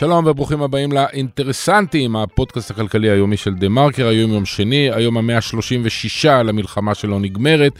שלום 0.00 0.26
וברוכים 0.26 0.62
הבאים 0.62 0.92
לאינטרסנטים, 0.92 2.16
הפודקאסט 2.16 2.70
הכלכלי 2.70 3.10
היומי 3.10 3.36
של 3.36 3.54
דה 3.54 3.68
מרקר, 3.68 4.06
היום 4.06 4.32
יום 4.32 4.44
שני, 4.44 4.90
היום 4.90 5.16
המאה 5.18 5.36
ה-36 5.36 6.28
למלחמה 6.28 6.94
שלא 6.94 7.20
נגמרת, 7.20 7.72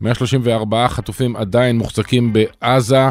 134 0.00 0.88
חטופים 0.88 1.36
עדיין 1.36 1.78
מוחזקים 1.78 2.32
בעזה. 2.32 3.08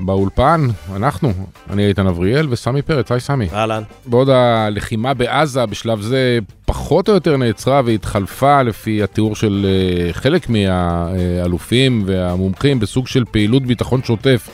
באולפן, 0.00 0.66
אנחנו, 0.96 1.32
אני 1.70 1.86
איתן 1.86 2.06
אבריאל 2.06 2.46
וסמי 2.50 2.82
פרץ, 2.82 3.12
היי 3.12 3.20
סמי. 3.20 3.48
אהלן. 3.52 3.82
בעוד 4.06 4.28
הלחימה 4.28 5.14
בעזה 5.14 5.66
בשלב 5.66 6.00
זה 6.00 6.38
פחות 6.64 7.08
או 7.08 7.14
יותר 7.14 7.36
נעצרה 7.36 7.82
והתחלפה 7.84 8.62
לפי 8.62 9.02
התיאור 9.02 9.36
של 9.36 9.66
אה, 9.68 10.12
חלק 10.12 10.48
מהאלופים 10.48 12.02
והמומחים 12.06 12.80
בסוג 12.80 13.06
של 13.06 13.24
פעילות 13.24 13.66
ביטחון 13.66 14.02
שוטף. 14.02 14.48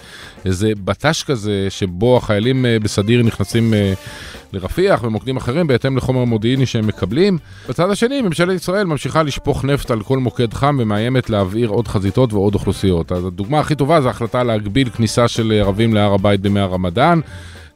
איזה 0.45 0.73
בט"ש 0.85 1.23
כזה 1.23 1.67
שבו 1.69 2.17
החיילים 2.17 2.67
אה, 2.67 2.77
בסדיר 2.83 3.23
נכנסים 3.23 3.75
אה, 3.75 3.93
לרפיח 4.55 5.05
ומוקדים 5.05 5.37
אחרים 5.37 5.67
בהתאם 5.67 5.97
לחומר 5.97 6.25
מודיעיני 6.25 6.67
שהם 6.67 6.87
מקבלים. 6.87 7.39
בצד 7.69 7.91
השני, 7.91 8.23
ממשלת 8.23 8.57
ישראל 8.57 8.85
ממשיכה 8.85 9.23
לשפוך 9.23 9.65
נפט 9.65 9.91
על 9.91 10.03
כל 10.03 10.19
מוקד 10.19 10.55
חם 10.55 10.77
ומאיימת 10.81 11.31
להבעיר 11.31 11.69
עוד 11.69 11.89
חזיתות 11.89 12.33
ועוד 12.33 12.55
אוכלוסיות. 12.55 13.13
אז 13.13 13.25
הדוגמה 13.25 13.61
הכי 13.61 13.75
טובה 13.75 14.01
זה 14.01 14.09
החלטה 14.09 14.43
להגביל 14.43 14.89
כניסה 14.89 15.29
של 15.29 15.53
ערבים 15.61 15.95
להר 15.95 16.15
הבית 16.15 16.41
בימי 16.41 16.61
הרמדאן. 16.61 17.21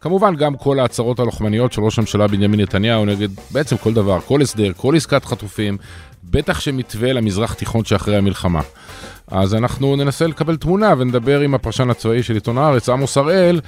כמובן 0.01 0.37
גם 0.37 0.57
כל 0.57 0.81
ההצהרות 0.81 1.21
הלוחמניות 1.21 1.73
של 1.73 1.83
ראש 1.83 1.99
הממשלה 1.99 2.27
בנימין 2.27 2.61
נתניהו 2.61 3.05
נגד 3.05 3.29
בעצם 3.51 3.77
כל 3.77 3.95
דבר, 3.95 4.21
כל 4.21 4.43
הסדר, 4.43 4.73
כל 4.77 4.97
עסקת 4.97 5.25
חטופים, 5.25 5.77
בטח 6.31 6.61
שמתווה 6.61 7.13
למזרח 7.13 7.55
תיכון 7.55 7.85
שאחרי 7.85 8.17
המלחמה. 8.17 8.61
אז 9.31 9.55
אנחנו 9.55 9.97
ננסה 9.97 10.27
לקבל 10.27 10.57
תמונה 10.57 10.95
ונדבר 10.99 11.41
עם 11.41 11.55
הפרשן 11.55 11.91
הצבאי 11.91 12.23
של 12.23 12.35
עיתון 12.35 12.59
הארץ, 12.59 12.89
עמוס 12.89 13.17
הראל, 13.17 13.61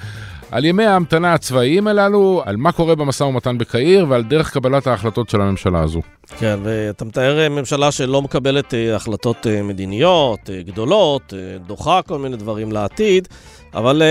על 0.50 0.64
ימי 0.64 0.84
ההמתנה 0.84 1.34
הצבאיים 1.34 1.86
הללו, 1.86 2.42
על 2.44 2.56
מה 2.56 2.72
קורה 2.72 2.94
במשא 2.94 3.24
ומתן 3.24 3.58
בקהיר 3.58 4.06
ועל 4.08 4.22
דרך 4.22 4.52
קבלת 4.52 4.86
ההחלטות 4.86 5.30
של 5.30 5.40
הממשלה 5.40 5.82
הזו. 5.82 6.00
כן, 6.38 6.58
ואתה 6.62 7.04
מתאר 7.04 7.48
ממשלה 7.50 7.92
שלא 7.92 8.22
מקבלת 8.22 8.74
אה, 8.74 8.96
החלטות 8.96 9.46
אה, 9.46 9.62
מדיניות 9.62 10.50
אה, 10.50 10.62
גדולות, 10.62 11.34
דוחה 11.66 12.00
כל 12.02 12.18
מיני 12.18 12.36
דברים 12.36 12.72
לעתיד, 12.72 13.28
אבל 13.74 14.02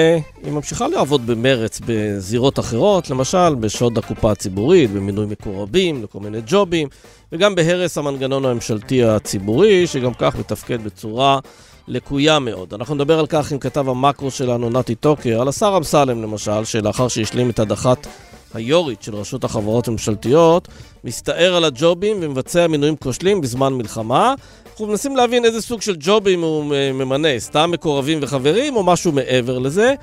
היא 0.44 0.52
ממשיכה 0.52 0.88
לעבוד 0.88 1.28
במרץ 1.28 1.82
בזירות 1.86 2.60
אחרות, 2.60 3.10
למשל 3.10 3.56
בשוד 3.56 3.98
הקופה 3.98 4.32
הציבורית, 4.32 4.92
במינוי 4.92 5.26
מקורבים 5.26 6.04
לכל 6.04 6.20
מיני 6.20 6.38
ג'ובים, 6.48 6.88
וגם 7.32 7.56
בהרס 7.56 7.98
המנגנון 7.98 8.46
הממשלתי 8.46 9.04
הציבורי, 9.04 9.88
שגם 9.88 10.14
כך 10.14 10.36
מתפקד 10.36 10.84
בצורה... 10.84 11.40
לקויה 11.90 12.40
מאוד. 12.40 12.74
אנחנו 12.74 12.96
נדבר 12.96 13.20
על 13.20 13.28
כך 13.28 13.52
עם 13.52 13.60
כתב 13.60 13.90
המקרו 13.90 14.32
שלנו, 14.32 14.70
נתי 14.70 14.96
טוקר, 14.96 15.42
על 15.42 15.48
השר 15.48 15.74
אמסלם 15.78 16.24
למשל, 16.24 16.66
שלאחר 16.66 17.08
שהשלים 17.08 17.50
את 17.50 17.60
הדחת 17.60 18.08
היורית 18.54 19.04
של 19.04 19.16
רשות 19.16 19.44
החברות 19.44 19.88
הממשלתיות, 19.88 20.68
מסתער 21.04 21.56
על 21.56 21.66
הג'ובים 21.66 22.18
ומבצע 22.22 22.68
מינויים 22.68 22.96
כושלים 22.96 23.42
בזמן 23.42 23.74
מלחמה. 23.74 24.34
אנחנו 24.72 24.88
מנסים 24.88 25.16
להבין 25.16 25.46
איזה 25.46 25.62
סוג 25.62 25.82
של 25.82 25.96
ג'ובים 26.00 26.42
הוא 26.42 26.64
ממנה, 26.94 27.28
סתם 27.38 27.72
מקורבים 27.72 28.20
וחברים 28.22 28.76
או 28.76 28.84
משהו 28.84 29.12
מעבר 29.12 29.60
לזה. 29.60 29.94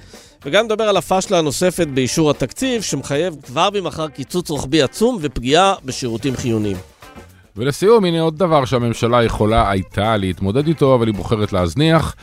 וגם 0.45 0.65
נדבר 0.65 0.84
על 0.84 0.97
הפאשלה 0.97 1.39
הנוספת 1.39 1.87
באישור 1.87 2.31
התקציב, 2.31 2.83
שמחייב 2.83 3.37
כבר 3.43 3.69
ממחר 3.75 4.09
קיצוץ 4.09 4.50
רוחבי 4.50 4.83
עצום 4.83 5.19
ופגיעה 5.21 5.75
בשירותים 5.84 6.37
חיוניים. 6.37 6.77
ולסיום, 7.57 8.05
הנה 8.05 8.21
עוד 8.21 8.39
דבר 8.39 8.65
שהממשלה 8.65 9.25
יכולה 9.25 9.71
הייתה 9.71 10.17
להתמודד 10.17 10.67
איתו, 10.67 10.95
אבל 10.95 11.07
היא 11.07 11.15
בוחרת 11.15 11.53
להזניח. 11.53 12.15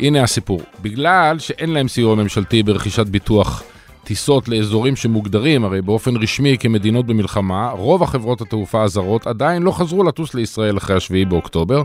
הנה 0.00 0.22
הסיפור. 0.22 0.60
בגלל 0.82 1.38
שאין 1.38 1.70
להם 1.70 1.88
סיוע 1.88 2.14
ממשלתי 2.14 2.62
ברכישת 2.62 3.06
ביטוח 3.06 3.62
טיסות 4.04 4.48
לאזורים 4.48 4.96
שמוגדרים 4.96 5.64
הרי 5.64 5.82
באופן 5.82 6.16
רשמי 6.16 6.56
כמדינות 6.60 7.06
במלחמה, 7.06 7.70
רוב 7.70 8.02
החברות 8.02 8.40
התעופה 8.40 8.82
הזרות 8.82 9.26
עדיין 9.26 9.62
לא 9.62 9.70
חזרו 9.70 10.04
לטוס 10.04 10.34
לישראל 10.34 10.76
אחרי 10.76 10.96
השביעי 10.96 11.24
באוקטובר, 11.24 11.82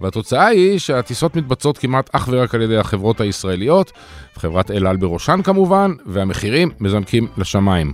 והתוצאה 0.00 0.46
היא 0.46 0.78
שהטיסות 0.78 1.36
מתבצעות 1.36 1.78
כמעט 1.78 2.10
אך 2.12 2.28
ורק 2.30 2.54
על 2.54 2.62
ידי 2.62 2.76
החברות 2.76 3.20
הישראליות, 3.20 3.92
חברת 4.34 4.70
אל 4.70 4.86
על 4.86 4.96
בראשן 4.96 5.40
כמובן, 5.44 5.92
והמחירים 6.06 6.70
מזנקים 6.80 7.26
לשמיים. 7.36 7.92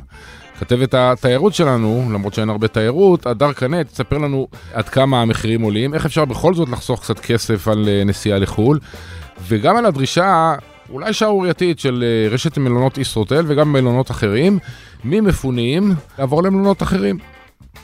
כתבת 0.60 0.94
התיירות 0.94 1.54
שלנו, 1.54 2.09
למרות 2.12 2.34
שאין 2.34 2.50
הרבה 2.50 2.69
תיירות, 2.69 3.26
הדר 3.26 3.53
קנה, 3.53 3.84
תספר 3.84 4.19
לנו 4.19 4.48
עד 4.75 4.88
כמה 4.88 5.22
המחירים 5.22 5.62
עולים, 5.62 5.94
איך 5.94 6.06
אפשר 6.06 6.25
בכל 6.25 6.54
זאת 6.54 6.69
לחסוך 6.69 7.00
קצת 7.00 7.19
כסף 7.19 7.69
על 7.69 7.88
אה, 7.88 8.04
נסיעה 8.04 8.38
לחו"ל, 8.38 8.78
וגם 9.49 9.76
על 9.76 9.87
הדרישה 9.87 10.54
אולי 10.91 11.12
שערורייתית 11.12 11.81
של 11.81 12.04
אה, 12.06 12.34
רשת 12.34 12.59
מלונות 12.59 12.99
ישרוטל 12.99 13.44
וגם 13.49 13.72
מלונות 13.72 14.10
אחרים, 14.10 14.59
ממפונים 15.04 15.94
לעבור 16.19 16.43
למלונות 16.43 16.82
אחרים. 16.82 17.19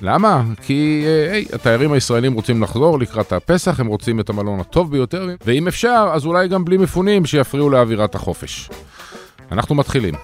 למה? 0.02 0.42
כי 0.62 1.04
אה, 1.06 1.32
היי, 1.32 1.44
התיירים 1.52 1.92
הישראלים 1.92 2.32
רוצים 2.32 2.62
לחזור 2.62 2.98
לקראת 2.98 3.32
הפסח, 3.32 3.80
הם 3.80 3.86
רוצים 3.86 4.20
את 4.20 4.30
המלון 4.30 4.60
הטוב 4.60 4.90
ביותר, 4.90 5.28
ואם 5.46 5.68
אפשר, 5.68 6.10
אז 6.12 6.26
אולי 6.26 6.48
גם 6.48 6.64
בלי 6.64 6.76
מפונים 6.76 7.26
שיפריעו 7.26 7.70
לאווירת 7.70 8.14
החופש. 8.14 8.70
אנחנו 9.52 9.74
מתחילים. 9.74 10.14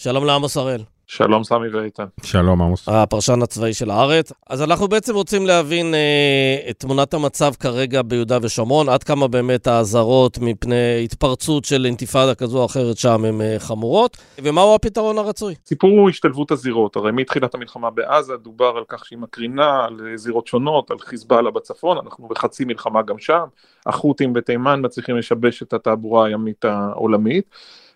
שלום 0.00 0.24
לעמוס 0.24 0.56
הראל. 0.56 0.80
שלום 1.06 1.44
סמי 1.44 1.68
ואיתן. 1.68 2.04
שלום 2.22 2.62
עמוס. 2.62 2.88
הפרשן 2.88 3.42
הצבאי 3.42 3.74
של 3.74 3.90
הארץ. 3.90 4.32
אז 4.50 4.62
אנחנו 4.62 4.88
בעצם 4.88 5.14
רוצים 5.14 5.46
להבין 5.46 5.94
אה, 5.94 6.70
את 6.70 6.78
תמונת 6.78 7.14
המצב 7.14 7.52
כרגע 7.60 8.02
ביהודה 8.02 8.38
ושומרון, 8.42 8.88
עד 8.88 9.02
כמה 9.02 9.28
באמת 9.28 9.66
האזהרות 9.66 10.38
מפני 10.38 11.04
התפרצות 11.04 11.64
של 11.64 11.84
אינתיפאדה 11.86 12.34
כזו 12.34 12.58
או 12.58 12.66
אחרת 12.66 12.98
שם 12.98 13.24
הן 13.24 13.40
אה, 13.40 13.56
חמורות, 13.58 14.16
ומהו 14.42 14.74
הפתרון 14.74 15.18
הרצוי? 15.18 15.54
סיפור 15.66 15.90
הוא 15.90 16.10
השתלבות 16.10 16.50
הזירות, 16.50 16.96
הרי 16.96 17.12
מתחילת 17.12 17.54
המלחמה 17.54 17.90
בעזה 17.90 18.36
דובר 18.36 18.74
על 18.76 18.84
כך 18.88 19.04
שהיא 19.04 19.18
מקרינה 19.18 19.84
על 19.84 20.00
זירות 20.16 20.46
שונות, 20.46 20.90
על 20.90 20.98
חיזבאללה 20.98 21.50
בצפון, 21.50 21.98
אנחנו 22.04 22.28
בחצי 22.28 22.64
מלחמה 22.64 23.02
גם 23.02 23.18
שם, 23.18 23.44
החות'ים 23.86 24.32
בתימן 24.32 24.80
מצליחים 24.84 25.16
לשבש 25.16 25.62
את 25.62 25.72
התעבורה 25.72 26.26
הימית 26.26 26.64
העולמית. 26.64 27.44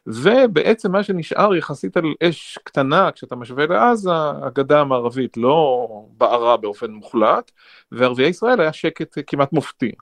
ובעצם 0.06 0.92
מה 0.92 1.02
שנשאר 1.02 1.54
יחסית 1.54 1.96
על 1.96 2.14
אש 2.22 2.58
קטנה 2.64 3.10
כשאתה 3.10 3.36
משווה 3.36 3.66
לעזה, 3.66 4.10
הגדה 4.42 4.80
המערבית 4.80 5.36
לא 5.36 5.88
בערה 6.18 6.56
באופן 6.56 6.90
מוחלט, 6.90 7.50
וערביי 7.92 8.28
ישראל 8.28 8.60
היה 8.60 8.72
שקט 8.72 9.18
כמעט 9.26 9.52
מופתי. 9.52 9.92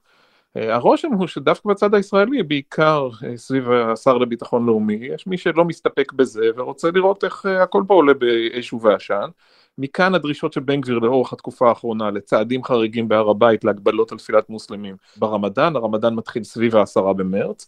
אה, 0.57 0.75
הרושם 0.75 1.13
הוא 1.13 1.27
שדווקא 1.27 1.69
בצד 1.69 1.95
הישראלי, 1.95 2.43
בעיקר 2.43 3.09
אה, 3.25 3.37
סביב 3.37 3.71
השר 3.71 4.19
לביטחון 4.19 4.67
לאומי, 4.67 4.99
יש 5.03 5.27
מי 5.27 5.39
שלא 5.39 5.65
מסתפק 5.65 6.13
בזה 6.13 6.47
ורוצה 6.57 6.91
לראות 6.91 7.25
איך 7.25 7.47
אה, 7.47 7.63
הכל 7.63 7.83
פה 7.87 7.95
עולה 7.95 8.15
באש 8.15 8.73
ובעשן. 8.73 9.29
מכאן 9.79 10.15
הדרישות 10.15 10.53
של 10.53 10.61
בן 10.61 10.81
גביר 10.81 10.99
לאורך 10.99 11.33
התקופה 11.33 11.69
האחרונה 11.69 12.11
לצעדים 12.11 12.65
חריגים 12.65 13.09
בהר 13.09 13.31
הבית 13.31 13.65
להגבלות 13.65 14.13
על 14.13 14.19
תפילת 14.19 14.51
מוסלמים 14.51 14.97
ברמדאן, 15.17 15.77
הרמדאן 15.77 16.15
מתחיל 16.15 16.45
סביב 16.45 16.77
העשרה 16.77 17.13
במרץ, 17.13 17.67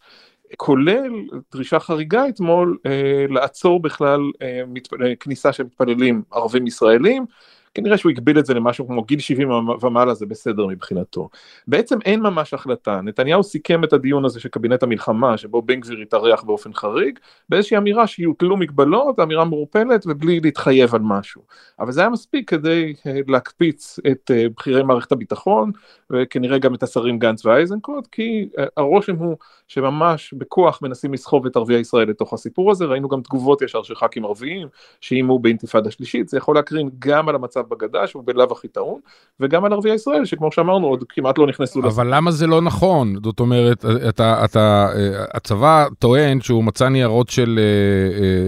כולל 0.56 1.12
דרישה 1.52 1.78
חריגה 1.78 2.28
אתמול 2.28 2.78
אה, 2.86 3.24
לעצור 3.28 3.82
בכלל 3.82 4.20
אה. 4.42 4.62
אה, 5.02 5.16
כניסה 5.20 5.52
של 5.52 5.64
מתפללים 5.64 6.22
ערבים 6.32 6.66
ישראלים 6.66 7.26
כנראה 7.74 7.98
שהוא 7.98 8.10
הגביל 8.10 8.38
את 8.38 8.46
זה 8.46 8.54
למשהו 8.54 8.86
כמו 8.86 9.04
גיל 9.04 9.20
70 9.20 9.50
ומעלה 9.80 10.14
זה 10.14 10.26
בסדר 10.26 10.66
מבחינתו. 10.66 11.28
בעצם 11.66 11.98
אין 12.04 12.20
ממש 12.20 12.54
החלטה, 12.54 13.00
נתניהו 13.00 13.42
סיכם 13.42 13.84
את 13.84 13.92
הדיון 13.92 14.24
הזה 14.24 14.40
של 14.40 14.48
קבינט 14.48 14.82
המלחמה 14.82 15.36
שבו 15.36 15.62
בן 15.62 15.80
גביר 15.80 15.98
התארח 15.98 16.42
באופן 16.42 16.72
חריג 16.74 17.18
באיזושהי 17.48 17.76
אמירה 17.76 18.06
שיוטלו 18.06 18.56
מגבלות, 18.56 19.20
אמירה 19.20 19.44
מעורפלת 19.44 20.06
ובלי 20.06 20.40
להתחייב 20.40 20.94
על 20.94 21.00
משהו. 21.04 21.42
אבל 21.80 21.92
זה 21.92 22.00
היה 22.00 22.10
מספיק 22.10 22.50
כדי 22.50 22.94
אה, 23.06 23.20
להקפיץ 23.28 23.98
את 24.10 24.30
בכירי 24.56 24.82
מערכת 24.82 25.12
הביטחון 25.12 25.70
וכנראה 26.10 26.58
גם 26.58 26.74
את 26.74 26.82
השרים 26.82 27.18
גנץ 27.18 27.46
ואייזנקוט 27.46 28.06
כי 28.06 28.48
הרושם 28.76 29.16
הוא 29.16 29.36
שממש 29.72 30.34
בכוח 30.38 30.78
מנסים 30.82 31.12
לסחוב 31.12 31.46
את 31.46 31.56
ערביי 31.56 31.80
ישראל 31.80 32.08
לתוך 32.08 32.32
הסיפור 32.32 32.70
הזה, 32.70 32.84
ראינו 32.84 33.08
גם 33.08 33.20
תגובות 33.20 33.62
ישר 33.62 33.82
של 33.82 33.94
ח"כים 33.94 34.24
ערביים 34.24 34.68
שאיימו 35.00 35.38
באינתיפאדה 35.38 35.90
שלישית, 35.90 36.28
זה 36.28 36.36
יכול 36.36 36.54
להקרין 36.54 36.90
גם 36.98 37.28
על 37.28 37.34
המצב 37.34 37.60
בגדה 37.70 38.06
שהוא 38.06 38.22
בלאו 38.26 38.52
הכי 38.52 38.68
טעון, 38.68 39.00
וגם 39.40 39.64
על 39.64 39.72
ערביי 39.72 39.94
ישראל 39.94 40.24
שכמו 40.24 40.52
שאמרנו 40.52 40.86
עוד 40.86 41.04
כמעט 41.08 41.38
לא 41.38 41.46
נכנסו 41.46 41.80
לזה. 41.80 41.88
אבל 41.88 42.14
למה 42.14 42.30
זה 42.30 42.46
לא 42.46 42.60
נכון? 42.60 43.14
זאת 43.24 43.40
אומרת, 43.40 43.84
אתה, 44.08 44.44
אתה, 44.44 44.88
הצבא 45.34 45.86
טוען 45.98 46.40
שהוא 46.40 46.64
מצא 46.64 46.88
ניירות 46.88 47.28
של, 47.28 47.60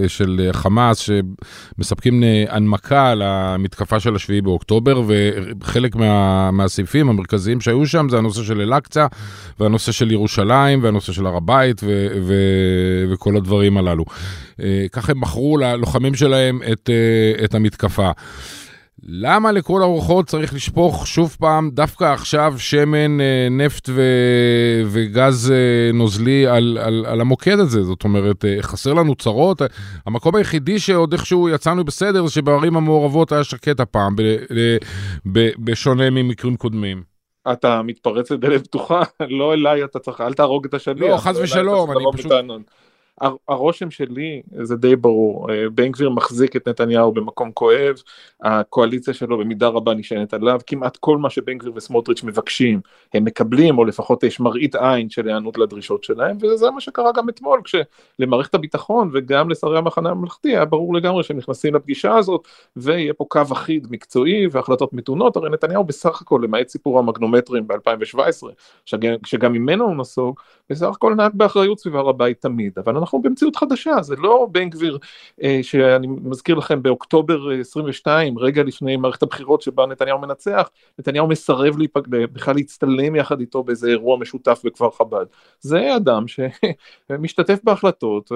אה, 0.03 0.09
של 0.09 0.49
חמאס 0.51 0.97
שמספקים 0.97 2.23
הנמקה 2.49 3.13
למתקפה 3.15 3.99
של 3.99 4.15
השביעי 4.15 4.41
באוקטובר, 4.41 5.01
וחלק 5.07 5.95
מה, 5.95 6.51
מהסעיפים 6.51 7.09
המרכזיים 7.09 7.61
שהיו 7.61 7.85
שם 7.85 8.09
זה 8.09 8.17
הנושא 8.17 8.43
של 8.43 8.61
אל-אקצא, 8.61 9.07
והנושא 9.59 9.91
של 9.91 10.11
ירושלים, 10.11 10.83
והנושא 10.83 11.14
של 11.15 11.25
הר 11.25 11.35
הבית 11.35 11.81
ו- 11.83 12.07
ו- 12.21 13.05
וכל 13.13 13.37
הדברים 13.37 13.77
הללו. 13.77 14.05
אה, 14.59 14.85
ככה 14.91 15.11
הם 15.11 15.21
מכרו 15.21 15.57
ללוחמים 15.57 16.15
שלהם 16.15 16.59
את, 16.71 16.89
אה, 16.89 17.45
את 17.45 17.55
המתקפה. 17.55 18.11
למה 19.07 19.51
לכל 19.51 19.81
הרוחות 19.81 20.27
צריך 20.27 20.53
לשפוך 20.53 21.07
שוב 21.07 21.35
פעם, 21.39 21.69
דווקא 21.73 22.03
עכשיו, 22.03 22.53
שמן, 22.57 23.21
אה, 23.21 23.47
נפט 23.51 23.89
ו... 23.89 24.01
וגז 24.85 25.53
נוזלי 25.93 26.47
על, 26.47 26.77
על, 26.81 27.05
על 27.05 27.21
המוקד 27.21 27.59
הזה? 27.59 27.83
זאת 27.83 28.03
אומרת, 28.03 28.45
חסר 28.61 28.93
לנו 28.93 29.15
צרות? 29.15 29.61
המקום 30.05 30.35
היחידי 30.35 30.79
שעוד 30.79 31.13
איכשהו 31.13 31.49
יצאנו 31.49 31.83
בסדר 31.83 32.25
זה 32.25 32.33
שבערים 32.33 32.77
המעורבות 32.77 33.31
היה 33.31 33.43
שקט 33.43 33.79
הפעם, 33.79 34.15
ב... 34.15 34.21
ב... 35.31 35.49
בשונה 35.59 36.09
ממקרים 36.09 36.55
קודמים. 36.55 37.14
אתה 37.51 37.81
מתפרץ 37.81 38.31
לדלת 38.31 38.67
פתוחה, 38.67 39.01
לא 39.39 39.53
אליי 39.53 39.83
אתה 39.83 39.99
צריך, 39.99 40.21
אל 40.21 40.33
תהרוג 40.33 40.65
את 40.65 40.73
השליח. 40.73 41.09
לא, 41.09 41.17
חס 41.17 41.37
ושלום, 41.41 41.91
אני 41.91 42.05
פשוט... 42.13 42.31
הרושם 43.47 43.91
שלי 43.91 44.41
זה 44.61 44.75
די 44.75 44.95
ברור, 44.95 45.51
אה, 45.51 45.69
בן 45.69 45.91
גביר 45.91 46.09
מחזיק 46.09 46.55
את 46.55 46.67
נתניהו 46.67 47.11
במקום 47.11 47.51
כואב, 47.51 47.95
הקואליציה 48.43 49.13
שלו 49.13 49.37
במידה 49.37 49.67
רבה 49.67 49.93
נשענת 49.93 50.33
עליו, 50.33 50.59
כמעט 50.67 50.97
כל 50.97 51.17
מה 51.17 51.29
שבן 51.29 51.57
גביר 51.57 51.71
וסמוטריץ' 51.75 52.23
מבקשים 52.23 52.81
הם 53.13 53.25
מקבלים, 53.25 53.77
או 53.77 53.85
לפחות 53.85 54.23
יש 54.23 54.39
מראית 54.39 54.75
עין 54.75 55.09
של 55.09 55.27
היענות 55.27 55.57
לדרישות 55.57 56.03
שלהם, 56.03 56.37
וזה 56.41 56.71
מה 56.71 56.81
שקרה 56.81 57.11
גם 57.11 57.29
אתמול, 57.29 57.61
כשלמערכת 57.63 58.55
הביטחון 58.55 59.09
וגם 59.13 59.49
לשרי 59.49 59.77
המחנה 59.77 60.09
הממלכתי 60.09 60.49
היה 60.49 60.65
ברור 60.65 60.93
לגמרי 60.93 61.23
שהם 61.23 61.37
נכנסים 61.37 61.75
לפגישה 61.75 62.15
הזאת, 62.15 62.47
ויהיה 62.75 63.13
פה 63.13 63.25
קו 63.27 63.41
אחיד 63.51 63.87
מקצועי 63.91 64.47
והחלטות 64.51 64.93
מתונות, 64.93 65.35
הרי 65.35 65.49
נתניהו 65.49 65.83
בסך 65.83 66.21
הכל, 66.21 66.41
למעט 66.43 66.67
סיפור 66.67 66.99
המגנומטרים 66.99 67.67
ב-2017, 67.67 68.47
שגם 69.25 69.53
ממנו 69.53 69.85
הוא 69.85 69.95
נסוג, 69.95 70.39
בסך 70.69 70.87
הכל 70.87 71.13
נהג 71.15 71.31
באחריות 71.33 71.79
סביב 71.79 71.95
הר 71.95 72.11
תמיד, 72.39 72.79
אבל 72.79 73.04
אנחנו 73.05 73.21
במציאות 73.21 73.55
חדשה, 73.55 74.01
זה 74.01 74.15
לא 74.15 74.47
בן 74.51 74.69
גביר 74.69 74.97
אה, 75.43 75.59
שאני 75.61 76.07
מזכיר 76.07 76.55
לכם 76.55 76.83
באוקטובר 76.83 77.51
22, 77.59 78.39
רגע 78.39 78.63
לפני 78.63 78.97
מערכת 78.97 79.23
הבחירות 79.23 79.61
שבה 79.61 79.85
נתניהו 79.85 80.19
מנצח, 80.19 80.69
נתניהו 80.99 81.27
מסרב 81.27 81.77
להיפג... 81.77 82.01
בכלל 82.07 82.55
להצטלם 82.55 83.15
יחד 83.15 83.39
איתו 83.39 83.63
באיזה 83.63 83.87
אירוע 83.87 84.17
משותף 84.17 84.61
בכפר 84.63 84.91
חב"ד. 84.91 85.25
זה 85.59 85.95
אדם 85.95 86.25
שמשתתף 86.27 87.59
בהחלטות 87.63 88.31
ו... 88.31 88.35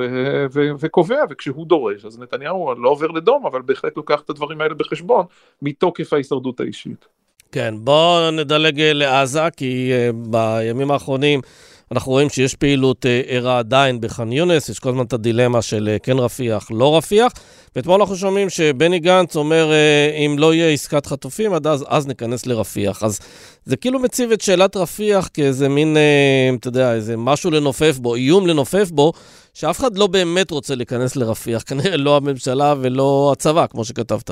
ו... 0.54 0.70
וקובע, 0.80 1.24
וכשהוא 1.30 1.66
דורש, 1.66 2.06
אז 2.06 2.20
נתניהו 2.20 2.76
לא 2.78 2.90
עובר 2.90 3.08
לדום, 3.08 3.46
אבל 3.46 3.62
בהחלט 3.62 3.98
לוקח 3.98 4.22
את 4.22 4.30
הדברים 4.30 4.62
האלה 4.62 4.74
בחשבון, 4.74 5.26
מתוקף 5.62 6.14
ההישרדות 6.14 6.60
האישית. 6.60 7.06
כן, 7.52 7.74
בואו 7.78 8.32
נדלג 8.32 8.82
לעזה, 8.82 9.50
כי 9.58 9.92
בימים 10.14 10.92
האחרונים 10.92 11.42
אנחנו 11.92 12.12
רואים 12.12 12.30
שיש 12.30 12.56
פעילות 12.56 13.06
אה, 13.06 13.22
ערה 13.28 13.60
עדיין 13.60 14.02
בח'אן 14.02 14.32
יונס, 14.32 14.70
יש 14.70 14.80
כל 14.80 14.90
הזמן 14.90 15.06
את 15.06 15.14
הדילמה 15.14 15.62
של 15.62 15.90
אה, 15.92 16.00
כן 16.00 16.18
רפיח, 16.18 16.68
לא 16.72 16.98
רפיח. 16.98 17.32
ואתמול 17.76 18.02
אנחנו 18.02 18.16
שומעים 18.16 18.50
שבני 18.50 19.00
גנץ 19.00 19.36
אומר, 19.36 19.72
אה, 19.72 20.26
אם 20.26 20.40
לא 20.40 20.54
יהיה 20.54 20.70
עסקת 20.70 21.06
חטופים, 21.06 21.54
עד 21.54 21.68
אז, 21.68 21.86
אז 21.88 22.08
ניכנס 22.08 22.46
לרפיח. 22.46 23.04
אז 23.04 23.20
זה 23.66 23.78
כאילו 23.78 24.00
מציב 24.00 24.32
את 24.32 24.42
שאלת 24.42 24.78
רפיח 24.78 25.30
כאיזה 25.34 25.70
מין, 25.70 25.98
אתה 26.60 26.68
יודע, 26.68 26.94
איזה 26.94 27.18
משהו 27.18 27.52
לנופף 27.52 27.98
בו, 27.98 28.16
איום 28.16 28.48
לנופף 28.48 28.90
בו, 28.92 29.14
שאף 29.54 29.80
אחד 29.80 29.98
לא 29.98 30.08
באמת 30.08 30.52
רוצה 30.52 30.76
להיכנס 30.76 31.16
לרפיח, 31.16 31.64
כנראה 31.68 31.98
לא 31.98 32.18
הממשלה 32.18 32.74
ולא 32.82 33.30
הצבא, 33.34 33.66
כמו 33.68 33.86
שכתבת. 33.86 34.32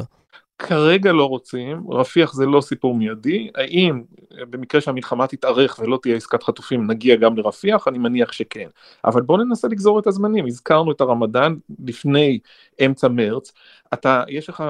כרגע 0.60 1.12
לא 1.12 1.26
רוצים, 1.26 1.92
רפיח 1.92 2.34
זה 2.34 2.46
לא 2.46 2.62
סיפור 2.62 2.96
מיידי, 2.96 3.50
האם 3.56 4.04
במקרה 4.50 4.82
שהמלחמה 4.82 5.28
תתארך 5.28 5.80
ולא 5.80 6.00
תהיה 6.02 6.16
עסקת 6.16 6.44
חטופים 6.44 6.88
נגיע 6.88 7.16
גם 7.16 7.38
לרפיח? 7.38 7.88
אני 7.88 7.98
מניח 7.98 8.32
שכן. 8.32 8.68
אבל 9.06 9.22
בואו 9.22 9.44
ננסה 9.44 9.68
לגזור 9.68 10.00
את 10.00 10.08
הזמנים, 10.08 10.46
הזכרנו 10.46 10.92
את 10.92 11.02
הרמדאן 11.02 11.56
לפני 11.86 12.40
אמצע 12.86 13.08
מרץ, 13.08 13.54
אתה, 13.94 14.24
יש 14.28 14.50
לך 14.50 14.64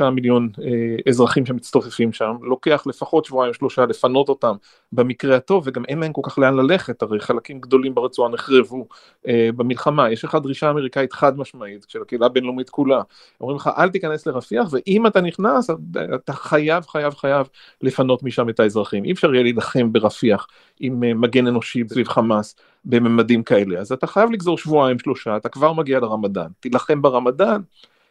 1.3 0.00 0.04
מיליון 0.10 0.48
אה, 0.62 0.96
אזרחים 1.08 1.46
שמצטופפים 1.46 2.12
שם, 2.12 2.36
לוקח 2.42 2.82
לפחות 2.86 3.24
שבועיים 3.24 3.54
שלושה 3.54 3.86
לפנות 3.86 4.28
אותם 4.28 4.56
במקרה 4.92 5.36
הטוב, 5.36 5.62
וגם 5.66 5.84
אין 5.84 5.98
להם 5.98 6.12
כל 6.12 6.20
כך 6.24 6.38
לאן 6.38 6.56
ללכת, 6.56 7.02
הרי 7.02 7.20
חלקים 7.20 7.60
גדולים 7.60 7.94
ברצועה 7.94 8.30
נחרבו 8.30 8.86
אה, 9.28 9.48
במלחמה, 9.56 10.10
יש 10.10 10.24
לך 10.24 10.38
דרישה 10.42 10.70
אמריקאית 10.70 11.12
חד 11.12 11.38
משמעית 11.38 11.86
של 11.88 12.02
הקהילה 12.02 12.26
הבינלאומית 12.26 12.70
כולה, 12.70 13.02
אומרים 13.40 13.56
לך 13.56 13.70
אל 13.78 13.88
תיכנס 13.88 14.26
לרפיח, 14.26 14.68
ואם 14.70 15.06
אתה 15.06 15.20
נכנס, 15.20 15.70
אתה 16.14 16.32
חייב 16.32 16.84
חייב 16.86 17.14
חייב 17.14 17.48
לפנות 17.82 18.22
משם 18.22 18.48
את 18.48 18.60
האזרחים, 18.60 19.04
אי 19.04 19.12
אפשר 19.12 19.34
יהיה 19.34 19.42
להילחם 19.42 19.92
ברפיח 19.92 20.46
עם 20.80 21.04
אה, 21.04 21.14
מגן 21.14 21.46
אנושי 21.46 21.82
סביב 21.88 22.08
חמאס 22.08 22.56
בממדים 22.84 23.42
כאלה, 23.42 23.78
אז 23.78 23.92
אתה 23.92 24.06
חייב 24.06 24.30
לגזור 24.30 24.58
שבועיים 24.58 24.98
שלושה, 24.98 25.36
אתה 25.36 25.48
כבר 25.48 25.72
מגיע 25.72 26.00
לרמדאן, 26.00 26.48
תילחם 26.60 27.02
ברמדאן, 27.02 27.60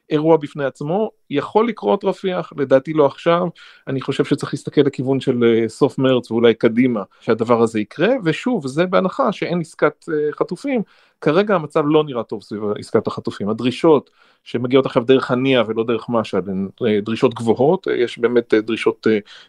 אירוע 0.09 0.37
בפני 0.37 0.65
עצמו, 0.65 1.11
יכול 1.29 1.67
לקרות 1.67 2.03
רפיח, 2.03 2.53
לדעתי 2.57 2.93
לא 2.93 3.05
עכשיו, 3.05 3.47
אני 3.87 4.01
חושב 4.01 4.25
שצריך 4.25 4.53
להסתכל 4.53 4.81
לכיוון 4.81 5.19
של 5.19 5.43
אה, 5.43 5.69
סוף 5.69 5.97
מרץ 5.97 6.31
ואולי 6.31 6.53
קדימה 6.53 7.03
שהדבר 7.19 7.61
הזה 7.61 7.79
יקרה, 7.79 8.09
ושוב, 8.23 8.67
זה 8.67 8.85
בהנחה 8.85 9.31
שאין 9.31 9.61
עסקת 9.61 10.05
אה, 10.09 10.31
חטופים, 10.31 10.81
כרגע 11.21 11.55
המצב 11.55 11.83
לא 11.85 12.03
נראה 12.03 12.23
טוב 12.23 12.43
סביב 12.43 12.61
עסקת 12.79 13.07
החטופים, 13.07 13.49
הדרישות 13.49 14.09
שמגיעות 14.43 14.85
עכשיו 14.85 15.03
דרך 15.03 15.31
הנייה 15.31 15.63
ולא 15.67 15.83
דרך 15.83 16.09
מש"א, 16.09 16.37
הן 16.47 16.69
אה, 16.85 17.01
דרישות 17.01 17.33
גבוהות, 17.33 17.87
יש 17.97 18.19
באמת 18.19 18.53
דרישות 18.53 19.07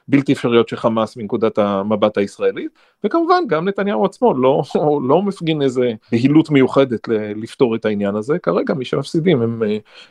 בלתי 0.08 0.32
אפשריות 0.32 0.68
של 0.68 0.76
חמאס 0.76 1.16
מנקודת 1.16 1.58
המבט 1.58 2.18
הישראלית, 2.18 2.70
וכמובן 3.04 3.42
גם 3.48 3.68
נתניהו 3.68 4.04
עצמו 4.04 4.34
לא, 4.34 4.62
לא 5.08 5.22
מפגין 5.22 5.62
איזה 5.62 5.92
בהילות 6.12 6.50
מיוחדת 6.50 7.08
לפתור 7.36 7.74
את 7.74 7.84
העניין 7.84 8.16
הזה, 8.16 8.38
כרגע 8.38 8.74
מי 8.74 8.84
שמפסידים 8.84 9.42
הם 9.42 9.62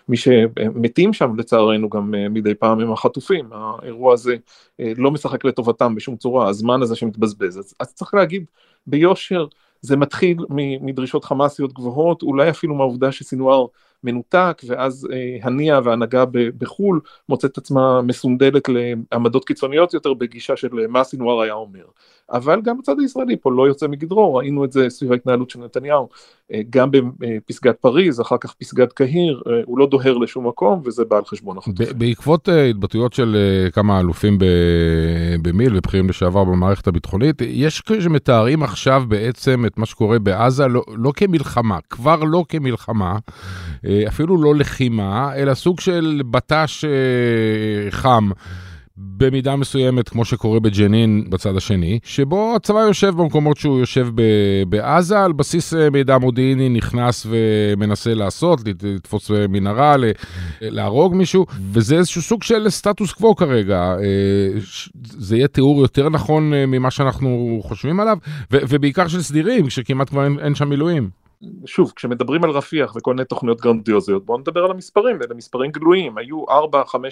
מי 0.08 0.18
שמתים 0.18 1.14
שם 1.14 1.36
לצערנו 1.38 1.90
גם 1.90 2.16
אה, 2.16 2.30
מדי 2.30 2.56
פעם 2.56 2.80
עם 2.80 2.92
החטופים, 2.92 3.50
האירוע 3.52 4.14
הזה 4.14 4.36
אה, 4.80 4.92
לא 4.98 5.12
משחק 5.12 5.46
לטובתם 5.46 5.96
בשום 5.96 6.16
צורה, 6.16 6.50
הזמן 6.50 6.82
הזה 6.82 6.96
שמתבזבז, 6.96 7.60
אז, 7.60 7.74
אז 7.80 7.94
צריך 7.94 8.14
להגיד 8.14 8.46
ביושר, 8.88 9.46
זה 9.82 9.98
מתחיל 9.98 10.38
מדרישות 10.82 11.26
חמאסיות 11.26 11.74
גבוהות, 11.74 12.22
אולי 12.22 12.50
אפילו 12.50 12.76
מהעובדה 12.76 13.12
שסינואר 13.12 13.66
מנותק, 14.04 14.62
ואז 14.68 15.08
אה, 15.14 15.38
הנייה 15.44 15.80
וההנהגה 15.84 16.24
בחו"ל 16.58 17.02
מוצאת 17.30 17.58
עצמה 17.58 18.02
מסונדלת 18.02 18.70
לעמדות 18.70 19.46
קיצוניות 19.46 19.94
יותר 19.94 20.14
בגישה 20.14 20.58
של 20.58 20.88
מה 20.88 21.04
סינואר 21.04 21.42
היה 21.42 21.54
אומר. 21.54 21.86
אבל 22.32 22.62
גם 22.62 22.78
בצד 22.78 23.00
הישראלי 23.00 23.38
פה 23.42 23.52
לא 23.52 23.68
יוצא 23.68 23.88
מגדרו, 23.88 24.36
ראינו 24.36 24.66
את 24.66 24.72
זה 24.72 24.90
סביב 24.90 25.12
ההתנהלות 25.12 25.50
של 25.50 25.60
נתניהו, 25.60 26.10
אה, 26.54 26.62
גם 26.70 26.90
בפסגת 26.92 27.76
פריז, 27.82 28.22
אחר 28.22 28.36
כך 28.38 28.54
פסגת 28.54 28.94
קהיר, 28.94 29.42
אה, 29.48 29.62
הוא 29.66 29.78
לא 29.78 29.88
דוהר 29.88 30.18
לשום 30.18 30.48
מקום 30.48 30.82
וזה 30.86 31.06
בא 31.06 31.18
על 31.18 31.26
חשבון 31.26 31.58
החטופים. 31.58 32.00
בעקבות 32.00 32.50
אה, 32.50 32.66
התבטאויות 32.66 33.14
של 33.14 33.38
כמה 33.74 34.00
אלופים 34.00 34.38
במיל 35.42 35.78
ובכירים 35.78 36.10
לשעבר 36.10 36.44
במערכת 36.44 36.88
הביטחונית, 36.88 37.42
יש 37.42 37.82
כאלה 37.82 38.02
שמתארים 38.02 38.64
עכשיו 38.64 39.04
בעצם 39.08 39.66
את 39.66 39.78
מה 39.78 39.86
שקורה 39.86 40.20
בעזה 40.20 40.68
לא, 40.68 40.84
לא 40.96 41.12
כמלחמה, 41.16 41.78
כבר 41.90 42.24
לא 42.24 42.46
כמלחמה, 42.50 43.18
אפילו 44.08 44.44
לא 44.44 44.56
לחימה, 44.56 45.36
אלא 45.36 45.54
סוג 45.54 45.80
של 45.80 46.22
בט"ש 46.32 46.86
חם. 47.90 48.30
במידה 48.98 49.56
מסוימת, 49.56 50.10
כמו 50.10 50.26
שקורה 50.26 50.60
בג'נין 50.60 51.26
בצד 51.30 51.56
השני, 51.56 52.00
שבו 52.04 52.54
הצבא 52.56 52.80
יושב 52.80 53.14
במקומות 53.18 53.58
שהוא 53.58 53.80
יושב 53.80 54.08
בעזה, 54.70 55.24
על 55.24 55.34
בסיס 55.34 55.74
אה, 55.74 55.90
מידע 55.90 56.18
מודיעיני 56.18 56.70
נכנס 56.70 57.28
ומנסה 57.30 58.14
לעשות, 58.14 58.60
לתפוס 58.84 59.32
אה, 59.32 59.48
מנהרה, 59.48 59.96
להרוג 60.62 61.16
מישהו, 61.16 61.46
וזה 61.72 61.98
איזשהו 61.98 62.22
סוג 62.22 62.44
של 62.44 62.70
סטטוס 62.70 63.14
קוו 63.14 63.36
כרגע. 63.36 63.80
אה, 63.80 64.60
זה 65.04 65.38
יהיה 65.38 65.48
תיאור 65.48 65.82
יותר 65.82 66.10
נכון 66.10 66.54
ממה 66.54 66.92
שאנחנו 66.92 67.60
חושבים 67.64 68.00
עליו, 68.00 68.18
ובעיקר 68.52 69.08
של 69.08 69.22
סדירים, 69.22 69.68
כשכמעט 69.68 70.10
כבר 70.10 70.24
אין, 70.24 70.40
אין 70.40 70.56
שם 70.56 70.70
מילואים. 70.70 71.27
שוב, 71.66 71.94
כשמדברים 71.96 72.44
על 72.44 72.50
רפיח 72.50 72.96
וכל 72.96 73.14
מיני 73.14 73.26
תוכניות 73.26 73.62
גרנדיוזיות, 73.62 74.26
בואו 74.26 74.38
נדבר 74.38 74.64
על 74.66 74.72
המספרים, 74.72 75.18
ואלה 75.20 75.36
מספרים 75.36 75.72
גלויים, 75.72 76.18
היו 76.18 76.46
4-5 76.46 76.50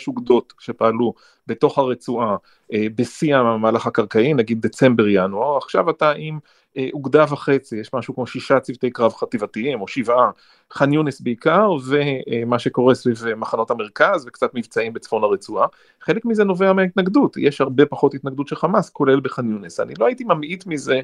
אוגדות 0.07 0.53
שפעלו 0.59 1.13
בתוך 1.47 1.77
הרצועה 1.77 2.35
בשיא 2.73 3.35
המהלך 3.35 3.87
הקרקעי, 3.87 4.33
נגיד 4.33 4.61
דצמבר-ינואר, 4.61 5.57
עכשיו 5.57 5.89
אתה 5.89 6.11
עם 6.11 6.39
אה, 6.77 6.87
אוגדה 6.93 7.25
וחצי, 7.29 7.77
יש 7.77 7.93
משהו 7.93 8.15
כמו 8.15 8.27
שישה 8.27 8.59
צוותי 8.59 8.89
קרב 8.89 9.13
חטיבתיים, 9.13 9.81
או 9.81 9.87
שבעה, 9.87 10.31
ח'אן 10.73 10.93
יונס 10.93 11.21
בעיקר, 11.21 11.69
ומה 11.85 12.59
שקורה 12.59 12.95
סביב 12.95 13.35
מחנות 13.35 13.71
המרכז, 13.71 14.25
וקצת 14.27 14.53
מבצעים 14.53 14.93
בצפון 14.93 15.23
הרצועה. 15.23 15.67
חלק 16.01 16.25
מזה 16.25 16.43
נובע 16.43 16.73
מההתנגדות, 16.73 17.37
יש 17.37 17.61
הרבה 17.61 17.85
פחות 17.85 18.13
התנגדות 18.13 18.47
של 18.47 18.55
חמאס, 18.55 18.89
כולל 18.89 19.19
בח'אן 19.19 19.51
יונס. 19.51 19.79
אני 19.79 19.93
לא 19.99 20.05
הייתי 20.05 20.23
ממעיט 20.23 20.65
מזה 20.65 21.01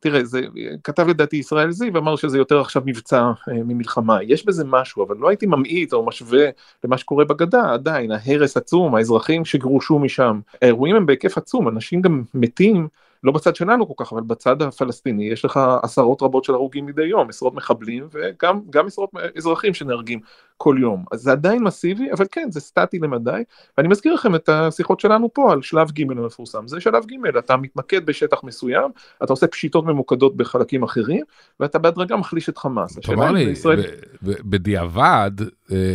תראה, 0.00 0.24
זה 0.24 0.40
כתב 0.84 1.08
לדעתי 1.08 1.36
ישראל 1.36 1.70
זיו, 1.70 1.98
אמר 1.98 2.16
שזה 2.16 2.38
יותר 2.38 2.60
עכשיו 2.60 2.82
מבצע 2.86 3.22
אה, 3.48 3.54
ממלחמה. 3.54 4.22
יש 4.22 4.46
בזה 4.46 4.64
משהו, 4.64 5.04
אבל 5.04 5.16
לא 5.16 5.28
הייתי 5.28 5.46
ממעיט 5.46 5.92
או 5.92 6.06
משווה 6.06 6.44
למה 6.84 6.98
שקורה 6.98 7.24
בגדה, 7.24 7.72
עדיין, 7.72 8.10
ההרס 8.12 8.56
עצום, 8.56 8.94
האזרחים 8.94 9.44
שגורשו 9.44 9.98
משם. 9.98 10.40
האירועים 10.62 10.95
הם 10.96 11.06
בהיקף 11.06 11.38
עצום, 11.38 11.68
אנשים 11.68 12.02
גם 12.02 12.22
מתים. 12.34 12.88
לא 13.24 13.32
בצד 13.32 13.56
שלנו 13.56 13.94
כל 13.94 14.04
כך, 14.04 14.12
אבל 14.12 14.22
בצד 14.22 14.62
הפלסטיני 14.62 15.24
יש 15.24 15.44
לך 15.44 15.60
עשרות 15.82 16.22
רבות 16.22 16.44
של 16.44 16.54
הרוגים 16.54 16.86
מדי 16.86 17.04
יום, 17.04 17.28
עשרות 17.28 17.54
מחבלים 17.54 18.08
וגם 18.12 18.86
עשרות 18.86 19.10
אזרחים 19.36 19.74
שנהרגים 19.74 20.20
כל 20.56 20.76
יום. 20.80 21.04
אז 21.12 21.20
זה 21.20 21.32
עדיין 21.32 21.62
מסיבי, 21.62 22.12
אבל 22.12 22.24
כן, 22.32 22.48
זה 22.50 22.60
סטטי 22.60 22.98
למדי. 22.98 23.42
ואני 23.78 23.88
מזכיר 23.88 24.14
לכם 24.14 24.34
את 24.34 24.48
השיחות 24.48 25.00
שלנו 25.00 25.34
פה 25.34 25.52
על 25.52 25.62
שלב 25.62 25.90
ג' 25.90 26.10
המפורסם. 26.10 26.68
זה 26.68 26.80
שלב 26.80 27.04
ג', 27.06 27.36
אתה 27.38 27.56
מתמקד 27.56 28.06
בשטח 28.06 28.44
מסוים, 28.44 28.90
אתה 29.24 29.32
עושה 29.32 29.46
פשיטות 29.46 29.84
ממוקדות 29.84 30.36
בחלקים 30.36 30.82
אחרים, 30.82 31.24
ואתה 31.60 31.78
בהדרגה 31.78 32.16
מחליש 32.16 32.48
את 32.48 32.58
חמאס. 32.58 32.98
תאמר 32.98 33.32
לי, 33.32 33.42
ישראל... 33.42 33.80
בדיעבד, 34.22 35.30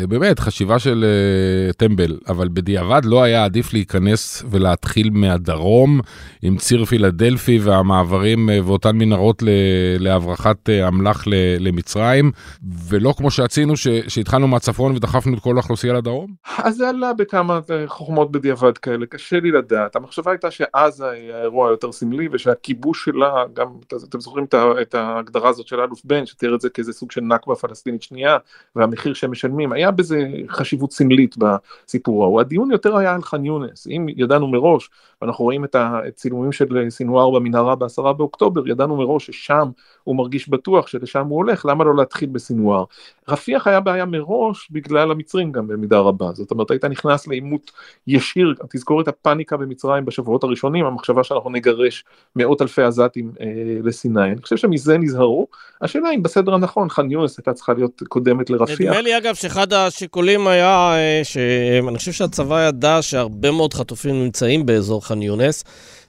באמת, 0.09 0.39
חשיבה 0.39 0.79
של 0.79 1.05
אה, 1.07 1.73
טמבל, 1.73 2.17
אבל 2.27 2.47
בדיעבד 2.53 3.01
לא 3.05 3.23
היה 3.23 3.45
עדיף 3.45 3.73
להיכנס 3.73 4.43
ולהתחיל 4.49 5.09
מהדרום 5.13 5.99
עם 6.41 6.57
ציר 6.57 6.85
פילדלפי 6.85 7.59
והמעברים 7.63 8.49
אה, 8.49 8.59
ואותן 8.65 8.97
מנהרות 8.97 9.43
להברחת 9.99 10.69
אמל"ח 10.69 11.23
למצרים, 11.59 12.31
ולא 12.87 13.13
כמו 13.17 13.31
שעשינו, 13.31 13.73
שהתחלנו 14.07 14.47
מהצפון 14.47 14.95
ודחפנו 14.95 15.37
את 15.37 15.39
כל 15.39 15.55
האוכלוסייה 15.55 15.93
לדרום? 15.93 16.33
אז 16.57 16.75
זה 16.75 16.89
עלה 16.89 17.13
בכמה 17.13 17.59
חוכמות 17.87 18.31
בדיעבד 18.31 18.77
כאלה, 18.77 19.05
קשה 19.05 19.39
לי 19.39 19.51
לדעת. 19.51 19.95
המחשבה 19.95 20.31
הייתה 20.31 20.51
שעזה 20.51 21.09
היא 21.09 21.33
האירוע 21.33 21.69
היותר 21.69 21.91
סמלי 21.91 22.29
ושהכיבוש 22.31 23.05
שלה, 23.05 23.43
גם 23.53 23.67
אתם 24.09 24.19
זוכרים 24.19 24.45
את 24.81 24.95
ההגדרה 24.95 25.49
הזאת 25.49 25.67
של 25.67 25.79
אלוף 25.79 26.01
בן, 26.03 26.25
שתיאר 26.25 26.55
את 26.55 26.61
זה 26.61 26.69
כאיזה 26.69 26.93
סוג 26.93 27.11
של 27.11 27.21
נכבה 27.21 27.55
פלסטינית 27.55 28.03
שנייה, 28.03 28.37
והמחיר 28.75 29.13
שהם 29.13 29.31
משלמים, 29.31 29.60
היה 29.71 29.91
בזה 29.91 30.27
חשיבות 30.49 30.91
סמלית 30.91 31.35
בסיפור 31.37 32.23
ההוא. 32.23 32.41
הדיון 32.41 32.71
יותר 32.71 32.97
היה 32.97 33.15
על 33.15 33.21
ח'אן 33.21 33.45
יונס, 33.45 33.87
אם 33.87 34.05
ידענו 34.17 34.47
מראש, 34.47 34.89
ואנחנו 35.21 35.45
רואים 35.45 35.65
את 35.65 35.75
הצילומים 35.79 36.51
של 36.51 36.89
סינואר 36.89 37.29
במנהרה 37.29 37.75
בעשרה 37.75 38.13
באוקטובר, 38.13 38.67
ידענו 38.67 38.97
מראש 38.97 39.25
ששם 39.25 39.69
הוא 40.03 40.15
מרגיש 40.15 40.49
בטוח 40.49 40.87
שלשם 40.87 41.25
הוא 41.25 41.37
הולך, 41.37 41.65
למה 41.65 41.83
לא 41.83 41.95
להתחיל 41.95 42.29
בסינואר? 42.29 42.83
רפיח 43.29 43.67
היה 43.67 43.79
בעיה 43.79 44.05
מראש 44.05 44.71
בגלל 44.71 45.11
המצרים 45.11 45.51
גם 45.51 45.67
במידה 45.67 45.99
רבה, 45.99 46.31
זאת 46.33 46.51
אומרת 46.51 46.71
היית 46.71 46.85
נכנס 46.85 47.27
לעימות 47.27 47.71
ישיר, 48.07 48.55
תזכור 48.69 49.01
את 49.01 49.07
הפאניקה 49.07 49.57
במצרים 49.57 50.05
בשבועות 50.05 50.43
הראשונים, 50.43 50.85
המחשבה 50.85 51.23
שאנחנו 51.23 51.49
נגרש 51.49 52.03
מאות 52.35 52.61
אלפי 52.61 52.81
עזתים 52.81 53.31
אה, 53.41 53.45
לסיני, 53.83 54.31
אני 54.31 54.41
חושב 54.41 54.57
שמזה 54.57 54.97
נזהרו, 54.97 55.47
השאלה 55.81 56.11
אם 56.11 56.23
בסדר 56.23 56.53
הנכון, 56.53 56.89
ח'אן 56.89 57.11
יונס 57.11 57.37
הייתה 57.37 57.53
צריכה 57.53 57.73
להיות 57.73 58.01
קודמת 58.09 58.49
לרפיח. 58.49 58.81
נדמה 58.81 59.01
לי 59.01 59.17
אגב 59.17 59.35
שאחד 59.51 59.73
השיקולים 59.73 60.47
היה, 60.47 60.93
אה, 60.95 61.21
שאני 61.23 61.97
חושב 61.97 62.11
שהצבא 62.11 62.67
ידע 62.67 62.97
שהרבה 63.01 63.51
מאוד 63.51 63.73
חטופים 63.73 64.23
נמצאים 64.23 64.65
באזור 64.65 65.05
ח'אן 65.05 65.21
יונס. 65.21 65.63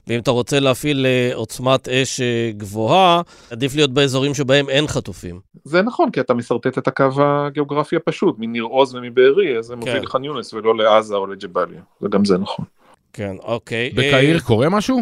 ואם 0.07 0.19
אתה 0.19 0.31
רוצה 0.31 0.59
להפעיל 0.59 1.05
אה, 1.05 1.31
עוצמת 1.35 1.89
אש 1.89 2.21
אה, 2.21 2.51
גבוהה, 2.57 3.21
עדיף 3.51 3.75
להיות 3.75 3.93
באזורים 3.93 4.33
שבהם 4.33 4.69
אין 4.69 4.87
חטופים. 4.87 5.39
זה 5.63 5.81
נכון, 5.81 6.11
כי 6.11 6.19
אתה 6.19 6.33
משרטט 6.33 6.77
את 6.77 6.87
הקו 6.87 7.09
הגיאוגרפי 7.17 7.95
הפשוט, 7.95 8.35
מניר 8.39 8.63
עוז 8.63 8.95
ומבארי, 8.95 9.57
אז 9.57 9.65
זה 9.65 9.75
מוביל 9.75 9.93
כן. 9.93 10.03
לח'אן 10.03 10.23
יונס 10.23 10.53
ולא 10.53 10.77
לעזה 10.77 11.15
או 11.15 11.27
לג'באליה, 11.27 11.81
וגם 12.01 12.25
זה 12.25 12.37
נכון. 12.37 12.65
כן, 13.13 13.35
אוקיי. 13.43 13.89
בקהיר 13.89 14.39
קורה 14.39 14.69
משהו? 14.69 15.01